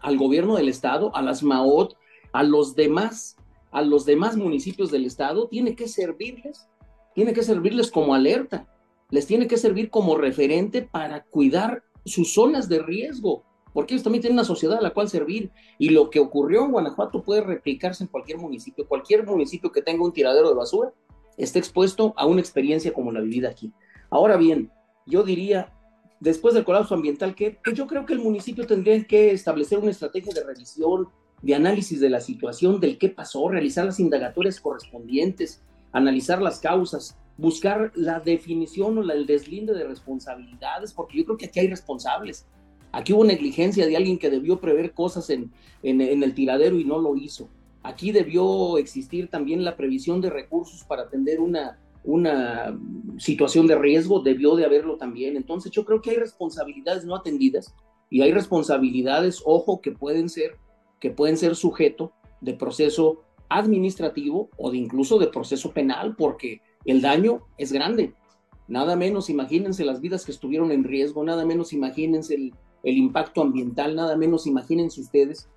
al 0.00 0.16
gobierno 0.16 0.56
del 0.56 0.68
estado, 0.68 1.14
a 1.14 1.22
las 1.22 1.42
MAOT, 1.42 1.94
a 2.32 2.42
los 2.42 2.74
demás, 2.74 3.36
a 3.70 3.82
los 3.82 4.04
demás 4.04 4.36
municipios 4.36 4.90
del 4.90 5.04
estado, 5.04 5.48
tiene 5.48 5.74
que 5.74 5.88
servirles, 5.88 6.68
tiene 7.14 7.32
que 7.32 7.42
servirles 7.42 7.90
como 7.90 8.14
alerta, 8.14 8.68
les 9.10 9.26
tiene 9.26 9.46
que 9.46 9.56
servir 9.56 9.90
como 9.90 10.16
referente 10.16 10.82
para 10.82 11.24
cuidar 11.24 11.82
sus 12.08 12.34
zonas 12.34 12.68
de 12.68 12.80
riesgo, 12.80 13.44
porque 13.72 13.94
ellos 13.94 14.02
también 14.02 14.22
tienen 14.22 14.38
una 14.38 14.44
sociedad 14.44 14.78
a 14.78 14.82
la 14.82 14.90
cual 14.90 15.08
servir. 15.08 15.50
Y 15.78 15.90
lo 15.90 16.10
que 16.10 16.20
ocurrió 16.20 16.64
en 16.64 16.72
Guanajuato 16.72 17.22
puede 17.22 17.42
replicarse 17.42 18.04
en 18.04 18.08
cualquier 18.08 18.38
municipio. 18.38 18.86
Cualquier 18.86 19.24
municipio 19.24 19.70
que 19.70 19.82
tenga 19.82 20.04
un 20.04 20.12
tiradero 20.12 20.48
de 20.48 20.54
basura 20.54 20.92
está 21.36 21.58
expuesto 21.58 22.14
a 22.16 22.26
una 22.26 22.40
experiencia 22.40 22.92
como 22.92 23.12
la 23.12 23.20
vivida 23.20 23.50
aquí. 23.50 23.72
Ahora 24.10 24.36
bien, 24.36 24.72
yo 25.06 25.22
diría, 25.22 25.72
después 26.20 26.54
del 26.54 26.64
colapso 26.64 26.94
ambiental, 26.94 27.34
que 27.34 27.58
pues 27.62 27.76
yo 27.76 27.86
creo 27.86 28.04
que 28.04 28.14
el 28.14 28.20
municipio 28.20 28.66
tendría 28.66 29.02
que 29.04 29.30
establecer 29.30 29.78
una 29.78 29.90
estrategia 29.90 30.32
de 30.34 30.44
revisión, 30.44 31.08
de 31.42 31.54
análisis 31.54 32.00
de 32.00 32.10
la 32.10 32.20
situación, 32.20 32.80
del 32.80 32.98
qué 32.98 33.08
pasó, 33.08 33.48
realizar 33.48 33.84
las 33.84 34.00
indagatorias 34.00 34.60
correspondientes, 34.60 35.62
analizar 35.92 36.42
las 36.42 36.58
causas, 36.58 37.16
buscar 37.38 37.92
la 37.94 38.20
definición 38.20 38.98
o 38.98 39.12
el 39.12 39.24
deslinde 39.24 39.72
de 39.72 39.84
responsabilidades, 39.84 40.92
porque 40.92 41.18
yo 41.18 41.24
creo 41.24 41.38
que 41.38 41.46
aquí 41.46 41.60
hay 41.60 41.68
responsables. 41.68 42.46
Aquí 42.90 43.12
hubo 43.12 43.24
negligencia 43.24 43.86
de 43.86 43.96
alguien 43.96 44.18
que 44.18 44.28
debió 44.28 44.60
prever 44.60 44.92
cosas 44.92 45.30
en, 45.30 45.52
el 45.82 46.34
tiradero 46.34 46.78
y 46.78 46.84
no 46.84 46.98
lo 46.98 47.16
hizo. 47.16 47.48
Aquí 47.82 48.10
debió 48.10 48.76
existir 48.76 49.30
también 49.30 49.64
la 49.64 49.76
previsión 49.76 50.20
de 50.20 50.30
recursos 50.30 50.82
para 50.84 51.02
atender 51.02 51.38
una, 51.38 51.78
una 52.02 52.76
situación 53.18 53.68
de 53.68 53.78
riesgo, 53.78 54.20
debió 54.20 54.56
de 54.56 54.64
haberlo 54.64 54.96
también. 54.96 55.36
Entonces 55.36 55.70
yo 55.70 55.84
creo 55.84 56.02
que 56.02 56.10
hay 56.10 56.16
responsabilidades 56.16 57.04
no 57.04 57.14
atendidas 57.14 57.72
y 58.10 58.22
hay 58.22 58.32
responsabilidades, 58.32 59.42
ojo, 59.44 59.80
que 59.80 59.92
pueden 59.92 60.28
ser, 60.28 60.56
que 60.98 61.10
pueden 61.10 61.36
ser 61.36 61.54
sujeto 61.54 62.12
de 62.40 62.54
proceso 62.54 63.22
administrativo 63.48 64.50
o 64.56 64.70
de 64.70 64.78
incluso 64.78 65.18
de 65.18 65.28
proceso 65.28 65.72
penal, 65.72 66.16
porque 66.16 66.60
el 66.84 67.00
daño 67.00 67.42
es 67.56 67.72
grande. 67.72 68.14
Nada 68.66 68.96
menos 68.96 69.30
imagínense 69.30 69.84
las 69.84 70.00
vidas 70.00 70.24
que 70.24 70.32
estuvieron 70.32 70.72
en 70.72 70.84
riesgo, 70.84 71.24
nada 71.24 71.44
menos 71.44 71.72
imagínense 71.72 72.34
el, 72.34 72.54
el 72.82 72.96
impacto 72.96 73.42
ambiental, 73.42 73.96
nada 73.96 74.16
menos 74.16 74.46
imagínense 74.46 75.00
ustedes 75.00 75.48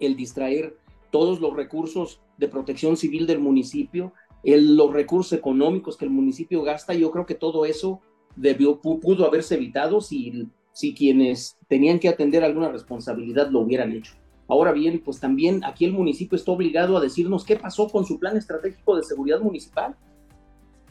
el 0.00 0.16
distraer 0.16 0.76
todos 1.10 1.40
los 1.40 1.54
recursos 1.54 2.20
de 2.36 2.48
protección 2.48 2.96
civil 2.96 3.26
del 3.26 3.40
municipio, 3.40 4.12
los 4.44 4.92
recursos 4.92 5.32
económicos 5.32 5.96
que 5.96 6.04
el 6.04 6.10
municipio 6.10 6.62
gasta, 6.62 6.94
yo 6.94 7.10
creo 7.10 7.26
que 7.26 7.34
todo 7.34 7.66
eso 7.66 8.00
debió, 8.36 8.80
pudo 8.80 9.26
haberse 9.26 9.54
evitado 9.54 10.00
si, 10.00 10.48
si 10.72 10.94
quienes 10.94 11.56
tenían 11.68 11.98
que 11.98 12.08
atender 12.08 12.44
alguna 12.44 12.68
responsabilidad 12.68 13.50
lo 13.50 13.60
hubieran 13.60 13.92
hecho. 13.92 14.12
Ahora 14.48 14.72
bien, 14.72 15.02
pues 15.04 15.18
también 15.18 15.64
aquí 15.64 15.84
el 15.84 15.92
municipio 15.92 16.36
está 16.36 16.52
obligado 16.52 16.96
a 16.96 17.00
decirnos 17.00 17.44
qué 17.44 17.56
pasó 17.56 17.88
con 17.88 18.04
su 18.04 18.20
plan 18.20 18.36
estratégico 18.36 18.96
de 18.96 19.02
seguridad 19.02 19.40
municipal. 19.40 19.96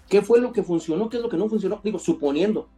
¿Qué 0.09 0.21
fue 0.21 0.39
lo 0.39 0.51
que 0.51 0.63
funcionó? 0.63 1.09
¿Qué 1.09 1.17
es 1.17 1.23
lo 1.23 1.29
que 1.29 1.37
no 1.37 1.49
funcionó? 1.49 1.81
Digo, 1.83 1.99
suponiendo, 1.99 2.69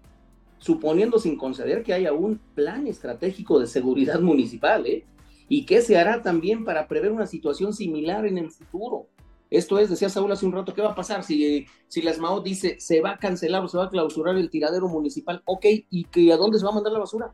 suponiendo 0.60 1.20
sin 1.20 1.38
conceder 1.38 1.84
que 1.84 1.94
haya 1.94 2.14
un 2.14 2.40
plan 2.56 2.88
estratégico 2.88 3.60
de 3.60 3.68
seguridad 3.68 4.20
municipal, 4.22 4.86
¿eh? 4.86 5.06
¿Y 5.50 5.66
qué 5.66 5.82
se 5.82 5.98
hará 5.98 6.22
también 6.22 6.66
para 6.66 6.88
prever 6.88 7.12
una 7.12 7.26
situación 7.26 7.74
similar 7.74 8.26
en 8.26 8.38
el 8.38 8.52
futuro? 8.52 9.08
Esto 9.50 9.80
es, 9.80 9.90
decía 9.90 10.10
Saúl 10.10 10.32
hace 10.32 10.46
un 10.46 10.52
rato, 10.52 10.74
¿qué 10.74 10.82
va 10.82 10.92
a 10.92 10.96
pasar 10.96 11.24
si, 11.24 11.66
si 11.88 12.02
la 12.02 12.14
SMAO 12.14 12.42
dice 12.42 12.76
se 12.80 13.00
va 13.00 13.12
a 13.12 13.18
cancelar 13.18 13.64
o 13.64 13.70
se 13.70 13.78
va 13.78 13.86
a 13.86 13.90
clausurar 13.90 14.36
el 14.38 14.50
tiradero 14.50 14.90
municipal? 14.90 15.42
Ok, 15.46 15.66
¿y 15.90 16.32
a 16.32 16.38
dónde 16.38 16.60
se 16.60 16.66
va 16.66 16.72
a 16.72 16.76
mandar 16.76 16.92
la 16.92 17.00
basura? 17.00 17.34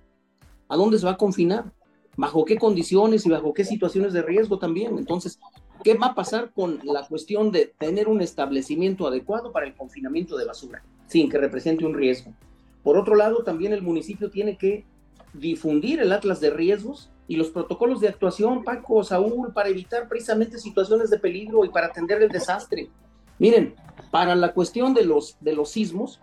¿A 0.67 0.77
dónde 0.77 0.99
se 0.99 1.05
va 1.05 1.13
a 1.13 1.17
confinar? 1.17 1.71
¿Bajo 2.15 2.45
qué 2.45 2.57
condiciones 2.57 3.25
y 3.25 3.29
bajo 3.29 3.53
qué 3.53 3.65
situaciones 3.65 4.13
de 4.13 4.21
riesgo 4.21 4.59
también? 4.59 4.97
Entonces, 4.97 5.39
¿qué 5.83 5.95
va 5.95 6.07
a 6.07 6.15
pasar 6.15 6.51
con 6.53 6.79
la 6.83 7.07
cuestión 7.07 7.51
de 7.51 7.73
tener 7.77 8.07
un 8.07 8.21
establecimiento 8.21 9.07
adecuado 9.07 9.51
para 9.51 9.65
el 9.65 9.75
confinamiento 9.75 10.37
de 10.37 10.45
basura, 10.45 10.83
sin 11.07 11.29
que 11.29 11.39
represente 11.39 11.85
un 11.85 11.95
riesgo? 11.95 12.33
Por 12.83 12.97
otro 12.97 13.15
lado, 13.15 13.43
también 13.43 13.73
el 13.73 13.81
municipio 13.81 14.29
tiene 14.29 14.57
que 14.57 14.85
difundir 15.33 15.99
el 15.99 16.11
atlas 16.11 16.39
de 16.39 16.51
riesgos 16.51 17.09
y 17.27 17.37
los 17.37 17.49
protocolos 17.49 18.01
de 18.01 18.09
actuación, 18.09 18.63
Paco, 18.63 19.03
Saúl, 19.03 19.53
para 19.53 19.69
evitar 19.69 20.07
precisamente 20.07 20.59
situaciones 20.59 21.09
de 21.09 21.17
peligro 21.17 21.65
y 21.65 21.69
para 21.69 21.87
atender 21.87 22.21
el 22.21 22.29
desastre. 22.29 22.89
Miren, 23.39 23.75
para 24.11 24.35
la 24.35 24.53
cuestión 24.53 24.93
de 24.93 25.05
los, 25.05 25.37
de 25.39 25.53
los 25.53 25.69
sismos, 25.69 26.19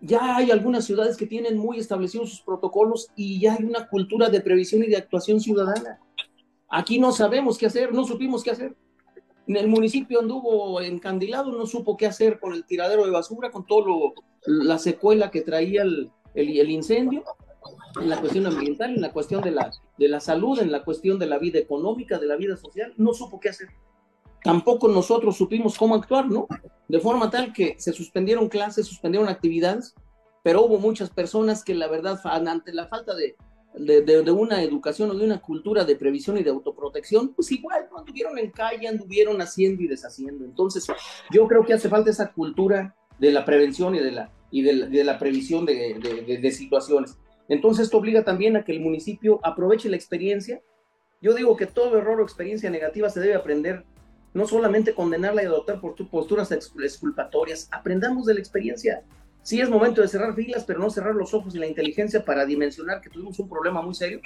ya 0.00 0.36
hay 0.36 0.50
algunas 0.50 0.84
ciudades 0.84 1.16
que 1.16 1.26
tienen 1.26 1.56
muy 1.56 1.78
establecidos 1.78 2.30
sus 2.30 2.40
protocolos 2.42 3.08
y 3.16 3.40
ya 3.40 3.54
hay 3.54 3.64
una 3.64 3.88
cultura 3.88 4.28
de 4.28 4.40
previsión 4.40 4.84
y 4.84 4.88
de 4.88 4.96
actuación 4.96 5.40
ciudadana. 5.40 6.00
Aquí 6.68 6.98
no 6.98 7.12
sabemos 7.12 7.58
qué 7.58 7.66
hacer, 7.66 7.92
no 7.92 8.04
supimos 8.04 8.42
qué 8.42 8.50
hacer. 8.50 8.76
En 9.46 9.56
el 9.56 9.68
municipio 9.68 10.20
anduvo 10.20 10.80
encandilado, 10.80 11.50
no 11.52 11.66
supo 11.66 11.96
qué 11.96 12.06
hacer 12.06 12.38
con 12.38 12.52
el 12.52 12.64
tiradero 12.64 13.04
de 13.04 13.10
basura, 13.10 13.50
con 13.50 13.66
todo 13.66 14.12
la 14.46 14.78
secuela 14.78 15.30
que 15.30 15.40
traía 15.40 15.82
el, 15.82 16.10
el, 16.34 16.58
el 16.58 16.70
incendio 16.70 17.24
en 18.00 18.08
la 18.08 18.20
cuestión 18.20 18.46
ambiental, 18.46 18.94
en 18.94 19.00
la 19.00 19.12
cuestión 19.12 19.42
de 19.42 19.50
la, 19.50 19.70
de 19.96 20.08
la 20.08 20.20
salud, 20.20 20.58
en 20.60 20.70
la 20.70 20.84
cuestión 20.84 21.18
de 21.18 21.26
la 21.26 21.38
vida 21.38 21.58
económica, 21.58 22.18
de 22.18 22.26
la 22.26 22.36
vida 22.36 22.56
social, 22.56 22.92
no 22.96 23.14
supo 23.14 23.40
qué 23.40 23.48
hacer. 23.48 23.68
Tampoco 24.42 24.88
nosotros 24.88 25.36
supimos 25.36 25.76
cómo 25.76 25.94
actuar, 25.94 26.30
¿no? 26.30 26.46
De 26.88 27.00
forma 27.00 27.30
tal 27.30 27.52
que 27.52 27.76
se 27.78 27.92
suspendieron 27.92 28.48
clases, 28.48 28.86
suspendieron 28.86 29.28
actividades, 29.28 29.94
pero 30.42 30.64
hubo 30.64 30.78
muchas 30.78 31.10
personas 31.10 31.64
que 31.64 31.74
la 31.74 31.88
verdad, 31.88 32.20
ante 32.24 32.72
la 32.72 32.86
falta 32.86 33.14
de, 33.14 33.36
de, 33.74 34.30
una 34.30 34.62
educación 34.62 35.10
o 35.10 35.14
de 35.14 35.24
una 35.24 35.40
cultura 35.40 35.84
de 35.84 35.96
previsión 35.96 36.38
y 36.38 36.42
de 36.42 36.50
autoprotección, 36.50 37.34
pues 37.34 37.50
igual 37.52 37.88
no 37.90 37.98
anduvieron 37.98 38.38
en 38.38 38.50
calle, 38.50 38.88
anduvieron 38.88 39.40
haciendo 39.40 39.82
y 39.82 39.88
deshaciendo. 39.88 40.44
Entonces, 40.44 40.86
yo 41.30 41.46
creo 41.46 41.64
que 41.64 41.74
hace 41.74 41.88
falta 41.88 42.10
esa 42.10 42.32
cultura 42.32 42.96
de 43.18 43.32
la 43.32 43.44
prevención 43.44 43.94
y 43.94 43.98
de 43.98 44.12
la, 44.12 44.32
y 44.50 44.62
de 44.62 44.72
la, 44.72 44.86
de 44.86 45.04
la 45.04 45.18
previsión 45.18 45.66
de 45.66 46.52
situaciones. 46.52 47.18
Entonces 47.48 47.86
esto 47.86 47.98
obliga 47.98 48.24
también 48.24 48.56
a 48.56 48.64
que 48.64 48.72
el 48.72 48.80
municipio 48.80 49.40
aproveche 49.42 49.88
la 49.88 49.96
experiencia. 49.96 50.62
Yo 51.20 51.34
digo 51.34 51.56
que 51.56 51.66
todo 51.66 51.98
error 51.98 52.20
o 52.20 52.22
experiencia 52.22 52.70
negativa 52.70 53.08
se 53.08 53.20
debe 53.20 53.34
aprender, 53.34 53.84
no 54.38 54.46
solamente 54.46 54.94
condenarla 54.94 55.42
y 55.42 55.46
adoptar 55.46 55.80
posturas 55.80 56.52
exculpatorias, 56.52 57.68
aprendamos 57.72 58.24
de 58.24 58.34
la 58.34 58.40
experiencia. 58.40 59.02
Sí 59.42 59.60
es 59.60 59.68
momento 59.68 60.00
de 60.00 60.06
cerrar 60.06 60.36
filas, 60.36 60.62
pero 60.64 60.78
no 60.78 60.90
cerrar 60.90 61.16
los 61.16 61.34
ojos 61.34 61.56
y 61.56 61.58
la 61.58 61.66
inteligencia 61.66 62.24
para 62.24 62.46
dimensionar 62.46 63.00
que 63.00 63.10
tuvimos 63.10 63.36
un 63.40 63.48
problema 63.48 63.82
muy 63.82 63.94
serio, 63.94 64.20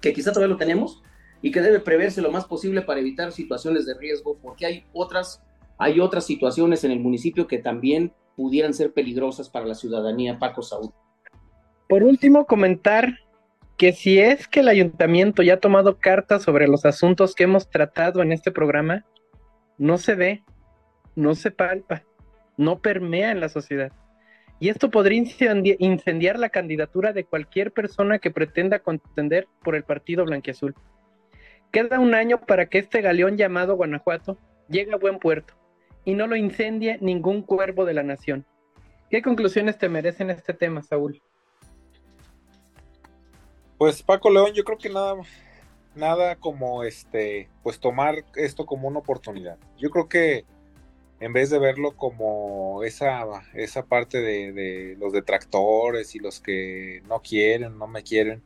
que 0.00 0.12
quizá 0.12 0.32
todavía 0.32 0.52
lo 0.52 0.58
tenemos, 0.58 1.00
y 1.42 1.52
que 1.52 1.60
debe 1.60 1.78
preverse 1.78 2.20
lo 2.20 2.32
más 2.32 2.44
posible 2.44 2.82
para 2.82 2.98
evitar 2.98 3.30
situaciones 3.30 3.86
de 3.86 3.94
riesgo, 3.94 4.36
porque 4.42 4.66
hay 4.66 4.84
otras, 4.92 5.40
hay 5.78 6.00
otras 6.00 6.26
situaciones 6.26 6.82
en 6.82 6.90
el 6.90 6.98
municipio 6.98 7.46
que 7.46 7.58
también 7.58 8.12
pudieran 8.34 8.74
ser 8.74 8.92
peligrosas 8.92 9.48
para 9.48 9.64
la 9.64 9.76
ciudadanía, 9.76 10.40
Paco 10.40 10.62
Saúl. 10.62 10.90
Por 11.88 12.02
último, 12.02 12.46
comentar 12.46 13.20
que 13.76 13.92
si 13.92 14.18
es 14.18 14.48
que 14.48 14.60
el 14.60 14.68
ayuntamiento 14.68 15.44
ya 15.44 15.54
ha 15.54 15.60
tomado 15.60 15.98
cartas 15.98 16.42
sobre 16.42 16.66
los 16.66 16.84
asuntos 16.84 17.36
que 17.36 17.44
hemos 17.44 17.70
tratado 17.70 18.22
en 18.22 18.32
este 18.32 18.50
programa, 18.50 19.04
no 19.78 19.98
se 19.98 20.14
ve, 20.14 20.42
no 21.14 21.34
se 21.34 21.50
palpa, 21.50 22.02
no 22.56 22.78
permea 22.78 23.30
en 23.30 23.40
la 23.40 23.48
sociedad. 23.48 23.92
Y 24.58 24.70
esto 24.70 24.90
podría 24.90 25.22
incendiar 25.78 26.38
la 26.38 26.48
candidatura 26.48 27.12
de 27.12 27.24
cualquier 27.24 27.72
persona 27.72 28.18
que 28.18 28.30
pretenda 28.30 28.78
contender 28.78 29.46
por 29.62 29.74
el 29.74 29.84
partido 29.84 30.24
blanquiazul. 30.24 30.74
Queda 31.70 32.00
un 32.00 32.14
año 32.14 32.40
para 32.40 32.66
que 32.66 32.78
este 32.78 33.02
galeón 33.02 33.36
llamado 33.36 33.76
Guanajuato 33.76 34.38
llegue 34.68 34.94
a 34.94 34.98
buen 34.98 35.18
puerto 35.18 35.54
y 36.04 36.14
no 36.14 36.26
lo 36.26 36.36
incendie 36.36 36.98
ningún 37.02 37.42
cuervo 37.42 37.84
de 37.84 37.92
la 37.92 38.02
nación. 38.02 38.46
¿Qué 39.10 39.20
conclusiones 39.20 39.76
te 39.76 39.88
merecen 39.88 40.30
este 40.30 40.54
tema, 40.54 40.82
Saúl? 40.82 41.20
Pues 43.76 44.02
Paco 44.02 44.30
León, 44.30 44.52
yo 44.54 44.64
creo 44.64 44.78
que 44.78 44.88
nada, 44.88 45.16
nada 45.96 46.36
como 46.36 46.84
este, 46.84 47.48
pues 47.62 47.80
tomar 47.80 48.24
esto 48.36 48.66
como 48.66 48.88
una 48.88 49.00
oportunidad. 49.00 49.58
Yo 49.78 49.90
creo 49.90 50.08
que 50.08 50.44
en 51.20 51.32
vez 51.32 51.50
de 51.50 51.58
verlo 51.58 51.96
como 51.96 52.82
esa, 52.84 53.24
esa 53.54 53.86
parte 53.86 54.20
de, 54.20 54.96
los 54.98 55.12
detractores 55.12 56.14
y 56.14 56.18
los 56.18 56.40
que 56.40 57.02
no 57.08 57.20
quieren, 57.22 57.78
no 57.78 57.86
me 57.86 58.02
quieren, 58.02 58.42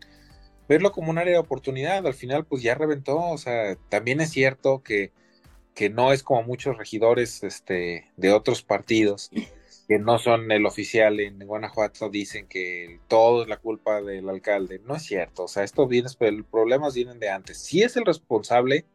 verlo 0.68 0.92
como 0.92 1.10
un 1.10 1.18
área 1.18 1.34
de 1.34 1.38
oportunidad. 1.38 2.06
Al 2.06 2.14
final, 2.14 2.44
pues 2.44 2.62
ya 2.62 2.74
reventó. 2.74 3.18
O 3.18 3.38
sea, 3.38 3.76
también 3.88 4.20
es 4.20 4.30
cierto 4.30 4.82
que, 4.82 5.12
que 5.74 5.90
no 5.90 6.12
es 6.12 6.22
como 6.22 6.42
muchos 6.44 6.78
regidores 6.78 7.42
este, 7.42 8.10
de 8.16 8.32
otros 8.32 8.62
partidos 8.62 9.30
que 9.90 9.98
no 9.98 10.20
son 10.20 10.52
el 10.52 10.66
oficial 10.66 11.18
en 11.18 11.40
Guanajuato 11.40 12.10
dicen 12.10 12.46
que 12.46 13.00
todo 13.08 13.42
es 13.42 13.48
la 13.48 13.56
culpa 13.56 14.00
del 14.00 14.28
alcalde. 14.28 14.80
No 14.86 14.94
es 14.94 15.02
cierto, 15.02 15.42
o 15.42 15.48
sea, 15.48 15.64
esto 15.64 15.88
viene, 15.88 16.08
los 16.20 16.46
problemas 16.46 16.94
vienen 16.94 17.18
de 17.18 17.28
antes. 17.28 17.58
Sí 17.58 17.82
es 17.82 17.96
el 17.96 18.06
responsable 18.06 18.86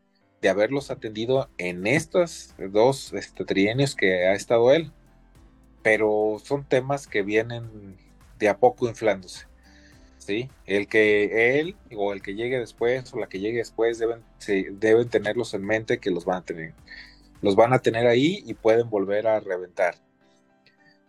de 0.41 0.47
haberlos 0.47 0.91
atendido 0.91 1.49
en 1.57 1.85
estos 1.85 2.55
dos 2.71 3.11
este, 3.11 3.43
trienios 3.43 3.93
que 3.93 4.25
ha 4.25 4.35
estado 4.35 4.71
él, 4.71 4.93
pero 5.83 6.37
son 6.41 6.63
temas 6.63 7.07
que 7.07 7.23
vienen 7.23 7.97
de 8.39 8.47
a 8.47 8.57
poco 8.57 8.87
inflándose. 8.87 9.47
¿sí? 10.17 10.49
El 10.65 10.87
que 10.87 11.59
él 11.59 11.75
o 11.93 12.13
el 12.13 12.21
que 12.21 12.35
llegue 12.35 12.57
después 12.57 13.13
o 13.13 13.19
la 13.19 13.27
que 13.27 13.41
llegue 13.41 13.57
después 13.57 13.99
deben, 13.99 14.23
deben 14.79 15.09
tenerlos 15.09 15.53
en 15.55 15.65
mente 15.65 15.99
que 15.99 16.09
los 16.09 16.23
van 16.23 16.37
a 16.37 16.45
tener. 16.45 16.73
Los 17.41 17.57
van 17.57 17.73
a 17.73 17.79
tener 17.79 18.07
ahí 18.07 18.45
y 18.45 18.53
pueden 18.53 18.89
volver 18.89 19.27
a 19.27 19.41
reventar. 19.41 19.95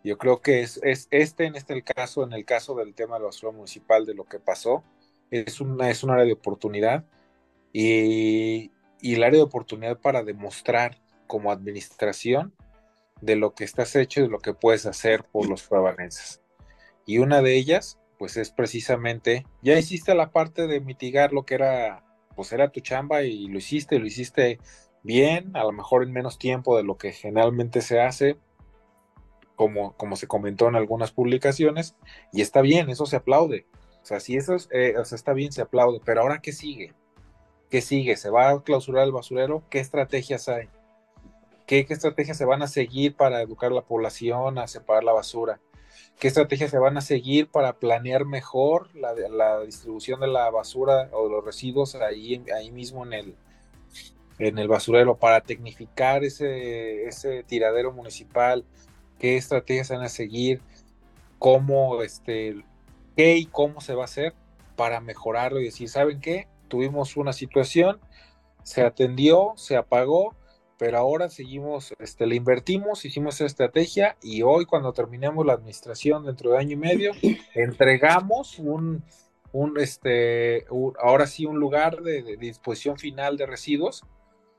Yo 0.06 0.18
creo 0.18 0.40
que 0.40 0.60
es, 0.60 0.78
es 0.84 1.08
este, 1.10 1.46
en 1.46 1.56
este 1.56 1.72
el 1.74 1.82
caso, 1.82 2.22
en 2.22 2.32
el 2.32 2.44
caso 2.44 2.76
del 2.76 2.94
tema 2.94 3.16
de 3.16 3.22
la 3.22 3.26
basura 3.26 3.50
municipal, 3.50 4.06
de 4.06 4.14
lo 4.14 4.22
que 4.24 4.38
pasó, 4.38 4.84
es, 5.32 5.60
una, 5.60 5.90
es 5.90 6.04
un 6.04 6.10
área 6.10 6.24
de 6.24 6.32
oportunidad 6.32 7.04
y, 7.72 8.70
y 9.00 9.14
el 9.14 9.24
área 9.24 9.38
de 9.38 9.44
oportunidad 9.44 9.98
para 9.98 10.22
demostrar 10.22 11.00
como 11.26 11.50
administración 11.50 12.54
de 13.20 13.34
lo 13.34 13.56
que 13.56 13.64
estás 13.64 13.96
hecho 13.96 14.20
y 14.20 14.22
de 14.22 14.28
lo 14.28 14.38
que 14.38 14.54
puedes 14.54 14.86
hacer 14.86 15.24
por 15.24 15.48
los 15.48 15.68
trabanenses. 15.68 16.40
Y 17.04 17.18
una 17.18 17.42
de 17.42 17.56
ellas, 17.56 17.98
pues 18.16 18.36
es 18.36 18.52
precisamente, 18.52 19.44
ya 19.60 19.76
hiciste 19.76 20.14
la 20.14 20.30
parte 20.30 20.68
de 20.68 20.80
mitigar 20.80 21.32
lo 21.32 21.44
que 21.44 21.56
era, 21.56 22.04
pues 22.36 22.52
era 22.52 22.68
tu 22.70 22.78
chamba 22.78 23.24
y 23.24 23.48
lo 23.48 23.58
hiciste, 23.58 23.98
lo 23.98 24.06
hiciste 24.06 24.60
bien, 25.02 25.56
a 25.56 25.64
lo 25.64 25.72
mejor 25.72 26.04
en 26.04 26.12
menos 26.12 26.38
tiempo 26.38 26.76
de 26.76 26.84
lo 26.84 26.96
que 26.96 27.10
generalmente 27.10 27.80
se 27.80 28.00
hace, 28.00 28.38
como, 29.56 29.96
como 29.96 30.16
se 30.16 30.28
comentó 30.28 30.68
en 30.68 30.76
algunas 30.76 31.10
publicaciones, 31.10 31.96
y 32.32 32.42
está 32.42 32.60
bien, 32.60 32.88
eso 32.90 33.06
se 33.06 33.16
aplaude. 33.16 33.66
O 34.02 34.06
sea, 34.06 34.20
si 34.20 34.36
eso 34.36 34.54
es, 34.54 34.68
eh, 34.70 34.94
o 34.98 35.04
sea, 35.04 35.16
está 35.16 35.32
bien, 35.32 35.50
se 35.50 35.62
aplaude, 35.62 36.00
pero 36.04 36.20
ahora 36.20 36.40
¿qué 36.40 36.52
sigue? 36.52 36.94
¿Qué 37.70 37.80
sigue? 37.80 38.16
¿Se 38.16 38.30
va 38.30 38.50
a 38.50 38.62
clausurar 38.62 39.04
el 39.04 39.12
basurero? 39.12 39.64
¿Qué 39.68 39.80
estrategias 39.80 40.48
hay? 40.48 40.68
¿Qué, 41.66 41.84
¿Qué, 41.84 41.94
estrategias 41.94 42.36
se 42.36 42.44
van 42.44 42.62
a 42.62 42.68
seguir 42.68 43.16
para 43.16 43.42
educar 43.42 43.72
a 43.72 43.74
la 43.74 43.82
población 43.82 44.58
a 44.58 44.68
separar 44.68 45.02
la 45.02 45.12
basura? 45.12 45.58
¿Qué 46.20 46.28
estrategias 46.28 46.70
se 46.70 46.78
van 46.78 46.96
a 46.96 47.00
seguir 47.00 47.50
para 47.50 47.74
planear 47.78 48.24
mejor 48.24 48.94
la, 48.94 49.12
la 49.12 49.60
distribución 49.62 50.20
de 50.20 50.28
la 50.28 50.50
basura 50.50 51.08
o 51.12 51.24
de 51.24 51.30
los 51.30 51.44
residuos 51.44 51.96
ahí, 51.96 52.42
ahí 52.54 52.70
mismo 52.70 53.04
en 53.04 53.12
el, 53.12 53.36
en 54.38 54.58
el 54.58 54.68
basurero 54.68 55.16
para 55.16 55.40
tecnificar 55.40 56.24
ese, 56.24 57.04
ese 57.06 57.42
tiradero 57.42 57.92
municipal, 57.92 58.64
qué 59.18 59.36
estrategias 59.36 59.90
van 59.90 60.02
a 60.02 60.08
seguir, 60.08 60.60
cómo, 61.38 62.02
este, 62.02 62.64
qué 63.16 63.36
y 63.36 63.46
cómo 63.46 63.80
se 63.80 63.94
va 63.94 64.02
a 64.02 64.06
hacer 64.06 64.34
para 64.76 65.00
mejorarlo 65.00 65.60
y 65.60 65.64
decir, 65.64 65.88
¿saben 65.88 66.20
qué? 66.20 66.48
Tuvimos 66.68 67.16
una 67.16 67.32
situación, 67.32 67.98
se 68.62 68.82
atendió, 68.82 69.52
se 69.56 69.76
apagó, 69.76 70.34
pero 70.78 70.98
ahora 70.98 71.30
seguimos, 71.30 71.94
este, 71.98 72.26
le 72.26 72.36
invertimos, 72.36 73.04
hicimos 73.04 73.36
esa 73.36 73.46
estrategia 73.46 74.16
y 74.22 74.42
hoy 74.42 74.66
cuando 74.66 74.92
terminemos 74.92 75.46
la 75.46 75.54
administración 75.54 76.26
dentro 76.26 76.50
de 76.50 76.58
año 76.58 76.72
y 76.72 76.76
medio, 76.76 77.12
entregamos 77.54 78.58
un, 78.58 79.02
un 79.52 79.78
este, 79.80 80.66
ahora 81.02 81.26
sí 81.26 81.46
un 81.46 81.58
lugar 81.58 82.02
de, 82.02 82.22
de, 82.22 82.36
disposición 82.36 82.98
final 82.98 83.38
de 83.38 83.46
residuos, 83.46 84.04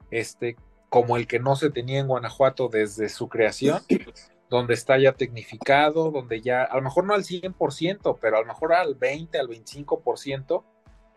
este, 0.09 0.55
como 0.89 1.17
el 1.17 1.27
que 1.27 1.39
no 1.39 1.55
se 1.55 1.69
tenía 1.69 1.99
en 1.99 2.07
Guanajuato 2.07 2.69
desde 2.69 3.09
su 3.09 3.29
creación, 3.29 3.81
donde 4.49 4.73
está 4.73 4.97
ya 4.97 5.13
tecnificado, 5.13 6.11
donde 6.11 6.41
ya, 6.41 6.63
a 6.63 6.75
lo 6.77 6.81
mejor 6.81 7.05
no 7.05 7.13
al 7.13 7.23
100%, 7.23 8.17
pero 8.21 8.37
a 8.37 8.41
lo 8.41 8.47
mejor 8.47 8.73
al 8.73 8.95
20, 8.95 9.37
al 9.37 9.47
25%, 9.47 10.63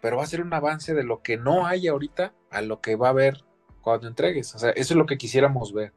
pero 0.01 0.16
va 0.16 0.22
a 0.24 0.26
ser 0.26 0.41
un 0.41 0.53
avance 0.53 0.95
de 0.95 1.05
lo 1.05 1.22
que 1.22 1.37
no 1.37 1.66
hay 1.66 1.87
ahorita 1.87 2.33
a 2.51 2.62
lo 2.62 2.81
que 2.81 2.97
va 2.97 3.09
a 3.09 3.11
haber 3.11 3.45
cuando 3.83 4.09
entregues. 4.09 4.55
O 4.55 4.59
sea, 4.59 4.70
eso 4.70 4.95
es 4.95 4.99
lo 4.99 5.07
que 5.07 5.18
quisiéramos 5.18 5.72
ver. 5.72 5.93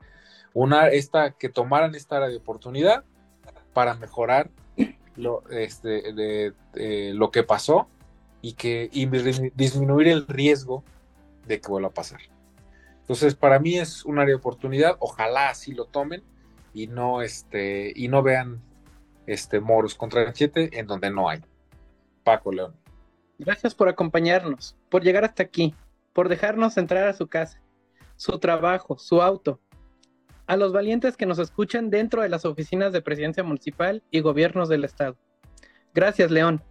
Una, 0.54 0.90
esta, 0.90 1.32
que 1.32 1.50
tomaran 1.50 1.96
esta 1.96 2.18
área 2.18 2.30
de 2.30 2.38
oportunidad 2.38 3.04
para 3.74 3.96
mejorar 3.96 4.52
lo, 5.16 5.44
este, 5.50 6.14
de, 6.14 6.54
lo 7.14 7.32
que 7.32 7.44
pasó 7.44 7.88
y 8.42 8.54
que 8.54 8.90
y 8.92 9.06
disminuir 9.56 10.10
el 10.10 10.28
riesgo 10.28 10.84
de 11.48 11.60
que 11.60 11.70
vuelva 11.70 11.90
a 11.90 11.94
pasar. 11.94 12.22
Entonces, 13.02 13.36
para 13.36 13.60
mí 13.60 13.78
es 13.78 14.06
un 14.06 14.20
área 14.20 14.34
de 14.34 14.40
oportunidad, 14.40 14.96
ojalá 15.00 15.50
así 15.50 15.74
lo 15.74 15.86
tomen 15.86 16.24
y 16.74 16.88
no 16.88 17.22
este 17.22 17.94
y 17.96 18.08
no 18.08 18.24
vean 18.24 18.62
este 19.28 19.60
moros 19.60 19.96
contra 19.96 20.24
el 20.24 20.34
7 20.34 20.80
en 20.80 20.88
donde 20.88 21.10
no 21.10 21.30
hay. 21.30 21.42
Paco 22.24 22.52
León. 22.52 22.76
Gracias 23.40 23.76
por 23.76 23.90
acompañarnos, 23.90 24.78
por 24.90 25.04
llegar 25.04 25.26
hasta 25.26 25.44
aquí, 25.44 25.76
por 26.14 26.30
dejarnos 26.30 26.78
entrar 26.78 27.08
a 27.08 27.14
su 27.14 27.28
casa, 27.28 27.62
su 28.16 28.40
trabajo, 28.40 28.98
su 28.98 29.22
auto. 29.22 29.60
A 30.46 30.58
los 30.58 30.74
valientes 30.74 31.16
que 31.16 31.26
nos 31.26 31.40
escuchan 31.40 31.90
dentro 31.90 32.22
de 32.22 32.30
las 32.30 32.46
oficinas 32.46 32.92
de 32.92 33.02
presidencia 33.02 33.44
municipal 33.44 34.04
y 34.12 34.20
gobiernos 34.20 34.68
del 34.70 34.84
estado. 34.84 35.18
Gracias, 35.94 36.32
León. 36.32 36.62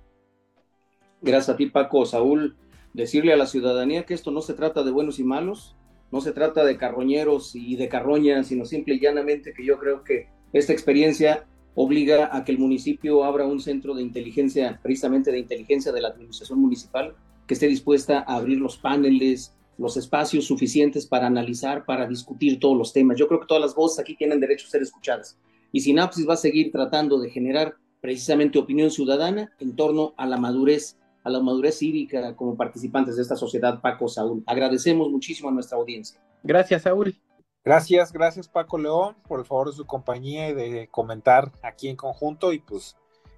Gracias 1.22 1.54
a 1.54 1.56
ti, 1.56 1.66
Paco. 1.66 2.04
Saúl, 2.04 2.56
decirle 2.92 3.32
a 3.32 3.36
la 3.36 3.46
ciudadanía 3.46 4.04
que 4.04 4.14
esto 4.14 4.30
no 4.30 4.42
se 4.42 4.54
trata 4.54 4.82
de 4.82 4.90
buenos 4.90 5.18
y 5.18 5.24
malos, 5.24 5.74
no 6.12 6.20
se 6.20 6.32
trata 6.32 6.64
de 6.64 6.76
carroñeros 6.76 7.56
y 7.56 7.76
de 7.76 7.88
carroñas, 7.88 8.46
sino 8.46 8.66
simple 8.66 8.94
y 8.94 9.00
llanamente 9.00 9.54
que 9.54 9.64
yo 9.64 9.78
creo 9.78 10.04
que 10.04 10.28
esta 10.52 10.72
experiencia 10.72 11.46
obliga 11.74 12.36
a 12.36 12.44
que 12.44 12.52
el 12.52 12.58
municipio 12.58 13.24
abra 13.24 13.46
un 13.46 13.60
centro 13.60 13.94
de 13.94 14.02
inteligencia, 14.02 14.78
precisamente 14.82 15.32
de 15.32 15.38
inteligencia 15.38 15.90
de 15.90 16.02
la 16.02 16.08
administración 16.08 16.60
municipal, 16.60 17.14
que 17.46 17.54
esté 17.54 17.66
dispuesta 17.66 18.24
a 18.28 18.36
abrir 18.36 18.58
los 18.58 18.76
paneles, 18.76 19.54
los 19.78 19.96
espacios 19.96 20.44
suficientes 20.44 21.06
para 21.06 21.26
analizar, 21.26 21.86
para 21.86 22.06
discutir 22.06 22.60
todos 22.60 22.76
los 22.76 22.92
temas. 22.92 23.16
Yo 23.16 23.26
creo 23.26 23.40
que 23.40 23.46
todas 23.46 23.62
las 23.62 23.74
voces 23.74 23.98
aquí 23.98 24.14
tienen 24.14 24.38
derecho 24.38 24.66
a 24.66 24.70
ser 24.70 24.82
escuchadas. 24.82 25.38
Y 25.72 25.80
Sinapsis 25.80 26.28
va 26.28 26.34
a 26.34 26.36
seguir 26.36 26.70
tratando 26.70 27.18
de 27.18 27.30
generar 27.30 27.76
precisamente 28.02 28.58
opinión 28.58 28.90
ciudadana 28.90 29.50
en 29.58 29.74
torno 29.74 30.12
a 30.18 30.26
la 30.26 30.36
madurez, 30.36 30.98
a 31.24 31.30
la 31.30 31.40
madurez 31.40 31.78
cívica 31.78 32.34
como 32.36 32.56
participantes 32.56 33.16
de 33.16 33.22
esta 33.22 33.36
sociedad, 33.36 33.80
Paco 33.80 34.08
Saúl. 34.08 34.42
Agradecemos 34.46 35.10
muchísimo 35.10 35.48
a 35.48 35.52
nuestra 35.52 35.78
audiencia. 35.78 36.20
Gracias, 36.42 36.82
Saúl. 36.82 37.16
Gracias, 37.64 38.12
gracias 38.12 38.48
Paco 38.48 38.76
León 38.76 39.14
por 39.28 39.38
el 39.38 39.46
favor 39.46 39.68
de 39.68 39.76
su 39.76 39.86
compañía 39.86 40.48
y 40.48 40.54
de 40.54 40.88
comentar 40.90 41.52
aquí 41.62 41.88
en 41.88 41.94
conjunto 41.94 42.52
y 42.52 42.58
pues 42.58 42.96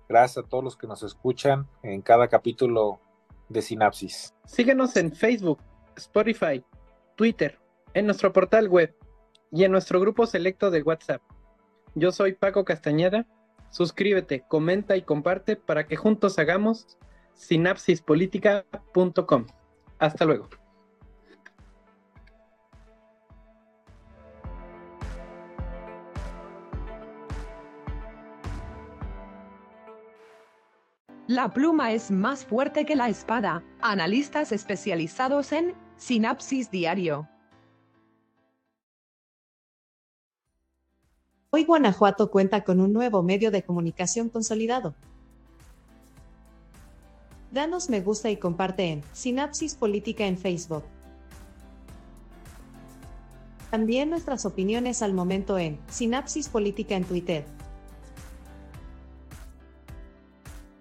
gracias 0.08 0.42
a 0.42 0.48
todos 0.48 0.64
los 0.64 0.76
que 0.78 0.86
nos 0.86 1.02
escuchan 1.02 1.68
en 1.82 2.00
cada 2.00 2.28
capítulo 2.28 3.00
de 3.50 3.60
Sinapsis. 3.60 4.34
Síguenos 4.46 4.96
en 4.96 5.12
Facebook, 5.12 5.58
Spotify, 5.96 6.64
Twitter, 7.16 7.58
en 7.92 8.06
nuestro 8.06 8.32
portal 8.32 8.68
web 8.68 8.96
y 9.52 9.64
en 9.64 9.72
nuestro 9.72 10.00
grupo 10.00 10.26
selecto 10.26 10.70
de 10.70 10.82
WhatsApp. 10.82 11.20
Yo 11.94 12.10
soy 12.10 12.32
Paco 12.32 12.64
Castañeda. 12.64 13.26
Suscríbete, 13.70 14.44
comenta 14.48 14.96
y 14.96 15.02
comparte 15.02 15.56
para 15.56 15.86
que 15.86 15.96
juntos 15.96 16.38
hagamos 16.38 16.96
sinapsispolítica.com. 17.34 19.46
Hasta 19.98 20.24
luego. 20.24 20.48
La 31.26 31.54
pluma 31.54 31.92
es 31.92 32.10
más 32.10 32.44
fuerte 32.44 32.84
que 32.84 32.96
la 32.96 33.08
espada. 33.08 33.64
Analistas 33.80 34.52
especializados 34.52 35.52
en 35.52 35.74
Sinapsis 35.96 36.70
Diario. 36.70 37.26
Hoy 41.48 41.64
Guanajuato 41.64 42.30
cuenta 42.30 42.62
con 42.62 42.80
un 42.80 42.92
nuevo 42.92 43.22
medio 43.22 43.50
de 43.50 43.62
comunicación 43.62 44.28
consolidado. 44.28 44.94
Danos 47.54 47.88
me 47.88 48.00
gusta 48.00 48.32
y 48.32 48.36
comparte 48.36 48.90
en 48.90 49.04
Sinapsis 49.12 49.76
Política 49.76 50.26
en 50.26 50.36
Facebook. 50.36 50.82
También 53.70 54.10
nuestras 54.10 54.44
opiniones 54.44 55.02
al 55.02 55.14
momento 55.14 55.56
en 55.56 55.78
Sinapsis 55.88 56.48
Política 56.48 56.96
en 56.96 57.04
Twitter. 57.04 57.46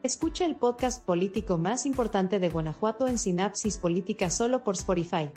Escucha 0.02 0.46
el 0.48 0.56
podcast 0.56 1.06
político 1.06 1.60
más 1.60 1.86
importante 1.86 2.40
de 2.40 2.50
Guanajuato 2.50 3.08
en 3.08 3.20
Sinapsis 3.20 3.78
Política 3.78 4.32
solo 4.32 4.64
por 4.64 4.74
Spotify. 4.74 5.30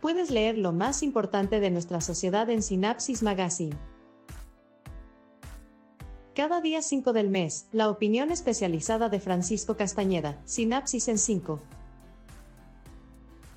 Puedes 0.00 0.30
leer 0.30 0.56
lo 0.56 0.72
más 0.72 1.02
importante 1.02 1.60
de 1.60 1.68
nuestra 1.68 2.00
sociedad 2.00 2.48
en 2.48 2.62
Sinapsis 2.62 3.22
Magazine. 3.22 3.76
Cada 6.34 6.60
día 6.60 6.80
5 6.80 7.12
del 7.12 7.28
mes, 7.28 7.66
la 7.72 7.90
opinión 7.90 8.30
especializada 8.30 9.08
de 9.08 9.18
Francisco 9.18 9.76
Castañeda, 9.76 10.40
Sinapsis 10.44 11.08
en 11.08 11.18
5. 11.18 11.58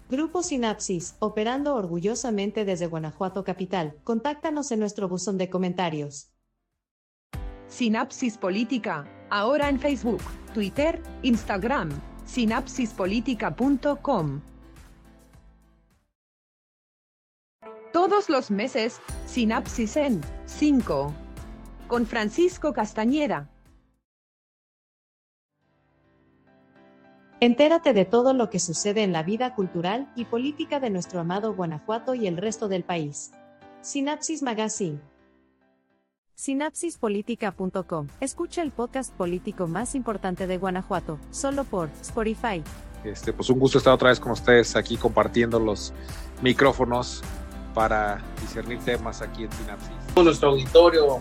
Grupo 0.09 0.41
Sinapsis, 0.41 1.15
operando 1.19 1.75
orgullosamente 1.75 2.65
desde 2.65 2.87
Guanajuato 2.87 3.43
Capital. 3.43 3.93
Contáctanos 4.03 4.71
en 4.71 4.79
nuestro 4.79 5.07
buzón 5.07 5.37
de 5.37 5.51
comentarios. 5.51 6.31
Sinapsis 7.67 8.39
Política, 8.39 9.07
ahora 9.29 9.69
en 9.69 9.79
Facebook, 9.79 10.23
Twitter, 10.55 10.99
Instagram, 11.21 11.91
sinapsispolitica.com. 12.25 14.41
Todos 17.91 18.29
los 18.29 18.49
meses, 18.49 18.99
Sinapsis 19.27 19.97
en 19.97 20.21
5. 20.47 21.13
Con 21.93 22.07
Francisco 22.07 22.73
Castañeda. 22.73 23.51
Entérate 27.39 27.93
de 27.93 28.03
todo 28.03 28.33
lo 28.33 28.49
que 28.49 28.57
sucede 28.57 29.03
en 29.03 29.13
la 29.13 29.21
vida 29.21 29.53
cultural 29.53 30.11
y 30.15 30.25
política 30.25 30.79
de 30.79 30.89
nuestro 30.89 31.19
amado 31.19 31.53
Guanajuato 31.53 32.15
y 32.15 32.25
el 32.25 32.37
resto 32.37 32.67
del 32.67 32.83
país. 32.83 33.31
Sinapsis 33.81 34.41
Magazine. 34.41 35.01
Sinapsispolitica.com. 36.33 38.07
Escucha 38.19 38.63
el 38.63 38.71
podcast 38.71 39.13
político 39.13 39.67
más 39.67 39.93
importante 39.93 40.47
de 40.47 40.57
Guanajuato, 40.57 41.19
solo 41.29 41.63
por 41.63 41.91
Spotify. 42.01 42.63
Este, 43.03 43.33
pues 43.33 43.51
un 43.51 43.59
gusto 43.59 43.77
estar 43.77 43.93
otra 43.93 44.09
vez 44.09 44.19
con 44.19 44.31
ustedes 44.31 44.75
aquí 44.75 44.97
compartiendo 44.97 45.59
los 45.59 45.93
micrófonos 46.41 47.21
para 47.75 48.19
discernir 48.41 48.79
temas 48.79 49.21
aquí 49.21 49.43
en 49.43 49.51
Sinapsis. 49.51 49.91
Nuestro 50.15 50.49
auditorio, 50.49 51.19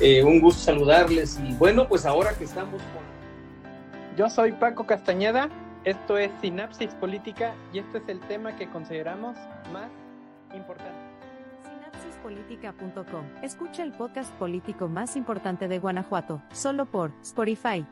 eh, 0.00 0.22
un 0.22 0.40
gusto 0.40 0.60
saludarles 0.62 1.38
y 1.42 1.52
bueno, 1.54 1.88
pues 1.88 2.04
ahora 2.04 2.34
que 2.34 2.44
estamos 2.44 2.80
con... 2.82 4.16
Yo 4.16 4.28
soy 4.28 4.52
Paco 4.52 4.86
Castañeda, 4.86 5.48
esto 5.84 6.18
es 6.18 6.30
Sinapsis 6.40 6.94
Política 6.94 7.54
y 7.72 7.78
este 7.78 7.98
es 7.98 8.08
el 8.08 8.20
tema 8.20 8.56
que 8.56 8.68
consideramos 8.68 9.36
más 9.72 9.90
importante. 10.54 10.98
Sinapsispolitica.com. 11.62 13.24
Escucha 13.42 13.82
el 13.82 13.92
podcast 13.92 14.32
político 14.34 14.88
más 14.88 15.16
importante 15.16 15.68
de 15.68 15.78
Guanajuato, 15.78 16.42
solo 16.52 16.86
por 16.86 17.12
Spotify. 17.22 17.86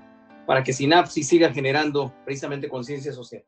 Para 0.46 0.62
que 0.62 0.72
Sinapsis 0.72 1.26
siga 1.26 1.52
generando 1.52 2.12
precisamente 2.24 2.68
conciencia 2.68 3.12
social. 3.12 3.44